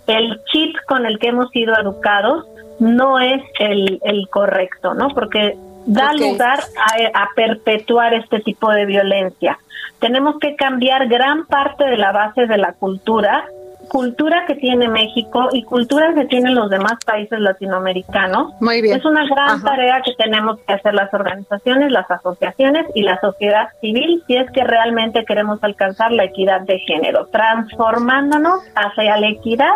el 0.07 0.39
chip 0.51 0.75
con 0.87 1.05
el 1.05 1.19
que 1.19 1.29
hemos 1.29 1.49
sido 1.51 1.73
educados 1.79 2.45
no 2.79 3.19
es 3.19 3.41
el, 3.59 3.99
el 4.03 4.27
correcto, 4.29 4.93
¿no? 4.93 5.09
Porque 5.09 5.57
da 5.85 6.13
lugar 6.13 6.59
a, 6.59 7.21
a, 7.23 7.29
perpetuar 7.35 8.13
este 8.13 8.39
tipo 8.41 8.71
de 8.71 8.85
violencia. 8.85 9.57
Tenemos 9.99 10.37
que 10.39 10.55
cambiar 10.55 11.07
gran 11.07 11.45
parte 11.45 11.85
de 11.85 11.97
la 11.97 12.11
base 12.11 12.47
de 12.47 12.57
la 12.57 12.73
cultura, 12.73 13.45
cultura 13.85 14.45
que 14.47 14.55
tiene 14.55 14.87
México 14.87 15.49
y 15.51 15.63
cultura 15.63 16.13
que 16.13 16.25
tienen 16.25 16.55
los 16.55 16.69
demás 16.69 16.93
países 17.05 17.39
latinoamericanos. 17.39 18.53
Muy 18.59 18.81
bien. 18.81 18.97
Es 18.97 19.05
una 19.05 19.25
gran 19.27 19.61
tarea 19.61 20.01
que 20.03 20.13
tenemos 20.13 20.59
que 20.59 20.73
hacer 20.73 20.93
las 20.93 21.13
organizaciones, 21.13 21.91
las 21.91 22.09
asociaciones 22.09 22.85
y 22.93 23.03
la 23.03 23.19
sociedad 23.19 23.69
civil 23.81 24.23
si 24.27 24.35
es 24.35 24.49
que 24.51 24.63
realmente 24.63 25.25
queremos 25.25 25.63
alcanzar 25.63 26.11
la 26.11 26.25
equidad 26.25 26.61
de 26.61 26.79
género, 26.79 27.27
transformándonos 27.27 28.61
hacia 28.75 29.17
la 29.17 29.29
equidad 29.29 29.73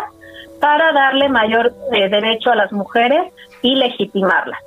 para 0.60 0.92
darle 0.92 1.28
mayor 1.28 1.72
eh, 1.92 2.08
derecho 2.08 2.50
a 2.50 2.56
las 2.56 2.72
mujeres 2.72 3.32
y 3.62 3.76
legitimarlas. 3.76 4.60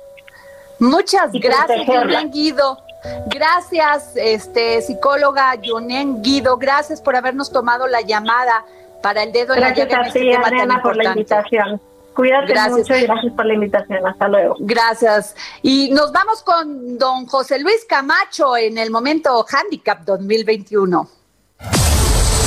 Muchas 0.78 1.32
gracias, 1.32 1.86
Yonen 1.86 2.30
Guido. 2.30 2.78
Gracias, 3.26 4.16
este 4.16 4.80
psicóloga 4.82 5.54
Yonen 5.56 6.22
Guido. 6.22 6.56
Gracias 6.56 7.00
por 7.00 7.16
habernos 7.16 7.52
tomado 7.52 7.86
la 7.86 8.00
llamada 8.00 8.64
para 9.04 9.22
el 9.22 9.32
dedo 9.32 9.54
gracias 9.54 9.86
en 9.86 9.92
la 9.92 9.98
a 9.98 10.12
ti, 10.12 10.30
este 10.30 10.36
Adriana, 10.36 10.80
por 10.82 10.96
la 10.96 11.04
invitación. 11.04 11.78
Cuídate 12.14 12.54
Gracias. 12.54 12.78
mucho 12.78 12.96
y 12.96 13.02
gracias 13.02 13.32
por 13.34 13.44
la 13.44 13.52
invitación. 13.52 14.06
Hasta 14.06 14.28
luego. 14.28 14.56
Gracias. 14.60 15.36
Y 15.60 15.90
nos 15.90 16.10
vamos 16.10 16.42
con 16.42 16.96
don 16.96 17.26
José 17.26 17.58
Luis 17.58 17.84
Camacho 17.86 18.56
en 18.56 18.78
el 18.78 18.90
momento 18.90 19.44
Handicap 19.46 20.04
2021. 20.06 21.06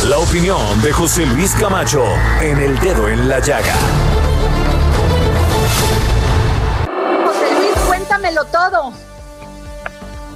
La 0.10 0.18
opinión 0.18 0.82
de 0.82 0.92
José 0.94 1.28
Luis 1.28 1.54
Camacho 1.54 2.04
en 2.42 2.58
el 2.58 2.80
dedo 2.80 3.08
en 3.08 3.30
la 3.30 3.38
llaga. 3.38 3.76
José 7.24 7.54
Luis, 7.60 7.86
cuéntamelo 7.86 8.46
todo. 8.46 8.94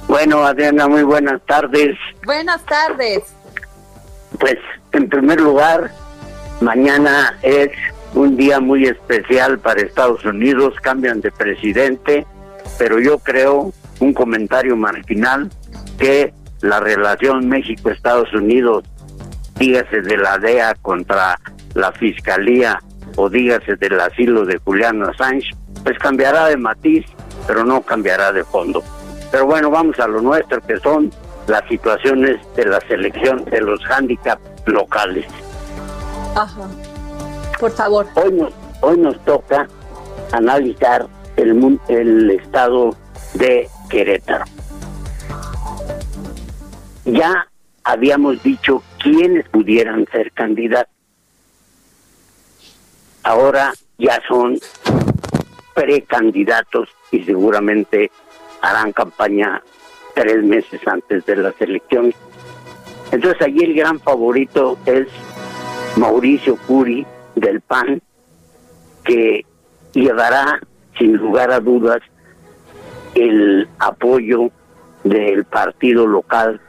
Bueno, 0.06 0.44
Adriana, 0.44 0.86
muy 0.86 1.02
buenas 1.02 1.40
tardes. 1.48 1.96
Buenas 2.24 2.64
tardes. 2.66 3.24
Pues, 4.38 4.58
en 4.92 5.08
primer 5.08 5.40
lugar, 5.40 5.90
mañana 6.62 7.36
es 7.42 7.70
un 8.14 8.36
día 8.36 8.60
muy 8.60 8.86
especial 8.86 9.58
para 9.58 9.80
Estados 9.80 10.24
Unidos, 10.24 10.74
cambian 10.80 11.20
de 11.20 11.30
presidente, 11.30 12.26
pero 12.78 12.98
yo 13.00 13.18
creo, 13.18 13.72
un 14.00 14.14
comentario 14.14 14.76
marginal, 14.76 15.50
que 15.98 16.32
la 16.60 16.80
relación 16.80 17.48
México-Estados 17.48 18.32
Unidos, 18.32 18.84
dígase 19.58 20.00
de 20.00 20.16
la 20.16 20.38
DEA 20.38 20.74
contra 20.80 21.38
la 21.74 21.92
Fiscalía 21.92 22.80
o 23.16 23.28
dígase 23.28 23.76
del 23.76 24.00
asilo 24.00 24.44
de 24.44 24.58
Julián 24.58 25.02
Assange, 25.02 25.50
pues 25.82 25.98
cambiará 25.98 26.46
de 26.46 26.56
matiz, 26.56 27.04
pero 27.46 27.64
no 27.64 27.82
cambiará 27.82 28.32
de 28.32 28.44
fondo. 28.44 28.82
Pero 29.30 29.46
bueno, 29.46 29.70
vamos 29.70 29.98
a 29.98 30.06
lo 30.06 30.20
nuestro, 30.20 30.60
que 30.60 30.78
son 30.78 31.10
las 31.46 31.66
situaciones 31.68 32.36
de 32.54 32.66
la 32.66 32.80
selección 32.82 33.44
de 33.46 33.60
los 33.60 33.80
handicaps 33.90 34.42
locales. 34.66 35.26
Por 37.60 37.70
favor. 37.72 38.06
Hoy 38.80 38.98
nos, 38.98 39.24
toca 39.24 39.68
analizar 40.32 41.06
el, 41.36 41.78
el 41.88 42.30
estado 42.30 42.96
de 43.34 43.68
Querétaro. 43.88 44.44
Ya 47.04 47.46
habíamos 47.84 48.42
dicho 48.42 48.82
quiénes 48.98 49.48
pudieran 49.50 50.06
ser 50.10 50.32
candidatos. 50.32 50.92
Ahora 53.24 53.72
ya 53.98 54.20
son 54.26 54.58
precandidatos 55.74 56.88
y 57.10 57.22
seguramente 57.24 58.10
harán 58.62 58.92
campaña 58.92 59.62
tres 60.14 60.42
meses 60.42 60.80
antes 60.86 61.24
de 61.26 61.36
las 61.36 61.60
elecciones. 61.60 62.14
Entonces 63.10 63.42
allí 63.42 63.64
el 63.64 63.74
gran 63.74 64.00
favorito 64.00 64.78
es 64.86 65.06
Mauricio 65.96 66.56
Curi 66.66 67.06
del 67.34 67.60
PAN, 67.60 68.00
que 69.04 69.44
llevará 69.92 70.60
sin 70.98 71.16
lugar 71.16 71.50
a 71.50 71.60
dudas 71.60 72.00
el 73.14 73.68
apoyo 73.78 74.50
del 75.04 75.44
partido 75.44 76.06
local 76.06 76.60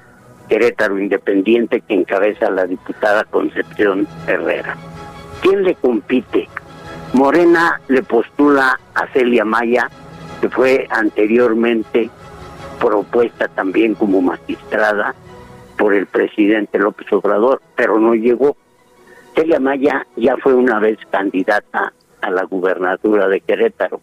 Querétaro 0.50 1.00
Independiente 1.00 1.82
que 1.82 1.94
encabeza 1.94 2.50
la 2.50 2.66
diputada 2.66 3.24
Concepción 3.24 4.08
Herrera. 4.28 4.76
¿Quién 5.42 5.64
le 5.64 5.76
compite? 5.76 6.48
Morena 7.14 7.80
le 7.88 8.04
postula 8.04 8.80
a 8.96 9.08
Celia 9.14 9.46
Maya, 9.46 9.90
que 10.42 10.50
fue 10.50 10.88
anteriormente 10.90 12.10
propuesta 12.80 13.48
también 13.48 13.96
como 13.96 14.22
magistrada 14.22 15.16
por 15.78 15.94
el 15.94 16.08
presidente 16.08 16.80
López 16.80 17.12
Obrador, 17.14 17.62
pero 17.76 18.00
no 18.00 18.14
llegó. 18.14 18.58
Celia 19.36 19.60
Maya 19.60 20.06
ya 20.16 20.38
fue 20.38 20.54
una 20.54 20.80
vez 20.80 20.98
candidata 21.10 21.94
a 22.22 22.32
la 22.32 22.44
gubernatura 22.44 23.28
de 23.28 23.42
Querétaro 23.42 24.02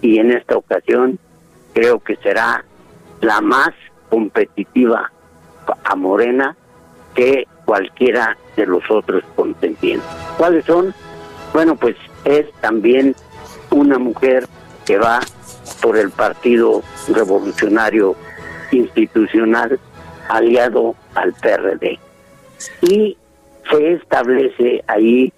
y 0.00 0.18
en 0.18 0.32
esta 0.32 0.56
ocasión 0.56 1.18
creo 1.72 2.00
que 2.00 2.16
será 2.16 2.64
la 3.20 3.40
más 3.40 3.70
competitiva 4.10 5.10
a 5.84 5.96
Morena 5.96 6.56
que 7.14 7.46
cualquiera 7.64 8.36
de 8.56 8.66
los 8.66 8.82
otros 8.90 9.22
contendientes. 9.36 10.08
¿Cuáles 10.36 10.64
son? 10.64 10.94
Bueno, 11.52 11.76
pues 11.76 11.96
es 12.24 12.50
también 12.60 13.14
una 13.70 13.98
mujer 13.98 14.46
que 14.84 14.98
va 14.98 15.20
por 15.80 15.96
el 15.96 16.10
Partido 16.10 16.82
Revolucionario 17.08 18.16
Institucional 18.70 19.78
aliado 20.28 20.94
al 21.14 21.32
PRD. 21.34 21.98
Y 22.82 23.16
se 23.72 23.92
establece 23.94 24.84
ahí 24.86 25.32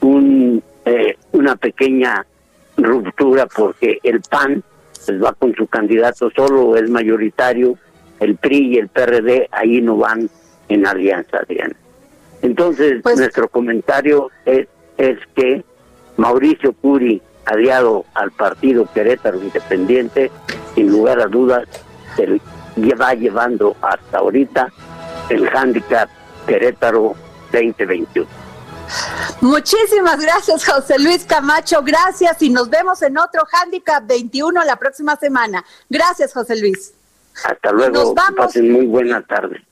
un, 0.00 0.62
eh, 0.84 1.16
una 1.32 1.56
pequeña 1.56 2.26
ruptura 2.76 3.46
porque 3.46 3.98
el 4.02 4.20
PAN 4.22 4.62
pues, 5.06 5.22
va 5.22 5.32
con 5.34 5.54
su 5.54 5.66
candidato 5.66 6.30
solo, 6.30 6.76
es 6.76 6.88
mayoritario, 6.88 7.78
el 8.20 8.36
PRI 8.36 8.74
y 8.74 8.78
el 8.78 8.88
PRD 8.88 9.48
ahí 9.50 9.80
no 9.80 9.98
van 9.98 10.28
en 10.68 10.86
alianza, 10.86 11.38
Adriana. 11.38 11.76
Entonces, 12.42 13.02
nuestro 13.04 13.48
comentario 13.48 14.30
es, 14.44 14.66
es 14.96 15.18
que 15.34 15.64
Mauricio 16.16 16.72
Curi, 16.72 17.20
aliado 17.46 18.04
al 18.14 18.30
partido 18.32 18.88
Querétaro 18.92 19.42
Independiente, 19.42 20.30
sin 20.74 20.90
lugar 20.90 21.20
a 21.20 21.26
dudas, 21.26 21.64
se 22.16 22.40
va 22.94 23.14
llevando 23.14 23.76
hasta 23.82 24.18
ahorita 24.18 24.72
el 25.28 25.48
handicap 25.48 26.08
Querétaro 26.46 27.14
2021. 27.54 28.26
Muchísimas 29.40 30.20
gracias, 30.20 30.64
José 30.66 30.98
Luis 30.98 31.24
Camacho. 31.24 31.82
Gracias 31.82 32.40
y 32.42 32.50
nos 32.50 32.68
vemos 32.68 33.00
en 33.02 33.18
otro 33.18 33.42
Handicap 33.50 34.06
21 34.06 34.64
la 34.64 34.76
próxima 34.76 35.16
semana. 35.16 35.64
Gracias, 35.88 36.32
José 36.32 36.56
Luis. 36.56 36.92
Hasta 37.44 37.72
luego, 37.72 37.92
Nos 37.94 38.08
que 38.10 38.14
vamos. 38.14 38.36
pasen 38.46 38.70
muy 38.70 38.86
buena 38.86 39.22
tarde. 39.22 39.64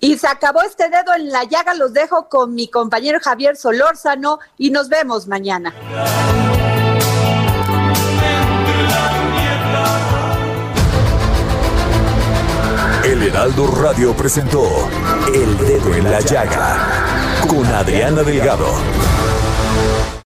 Y 0.00 0.16
se 0.18 0.26
acabó 0.26 0.62
este 0.62 0.88
dedo 0.88 1.14
en 1.14 1.30
la 1.30 1.44
llaga. 1.44 1.74
Los 1.74 1.92
dejo 1.92 2.28
con 2.28 2.54
mi 2.54 2.68
compañero 2.68 3.18
Javier 3.22 3.56
Solórzano 3.56 4.38
y 4.58 4.70
nos 4.70 4.88
vemos 4.88 5.26
mañana. 5.28 5.74
El 13.04 13.22
Heraldo 13.22 13.66
Radio 13.82 14.14
presentó 14.14 14.88
El 15.34 15.56
Dedo 15.58 15.94
en 15.94 16.10
la 16.10 16.20
Llaga 16.20 17.09
con 17.50 17.66
Adriana 17.66 18.22
Delgado. 18.22 19.19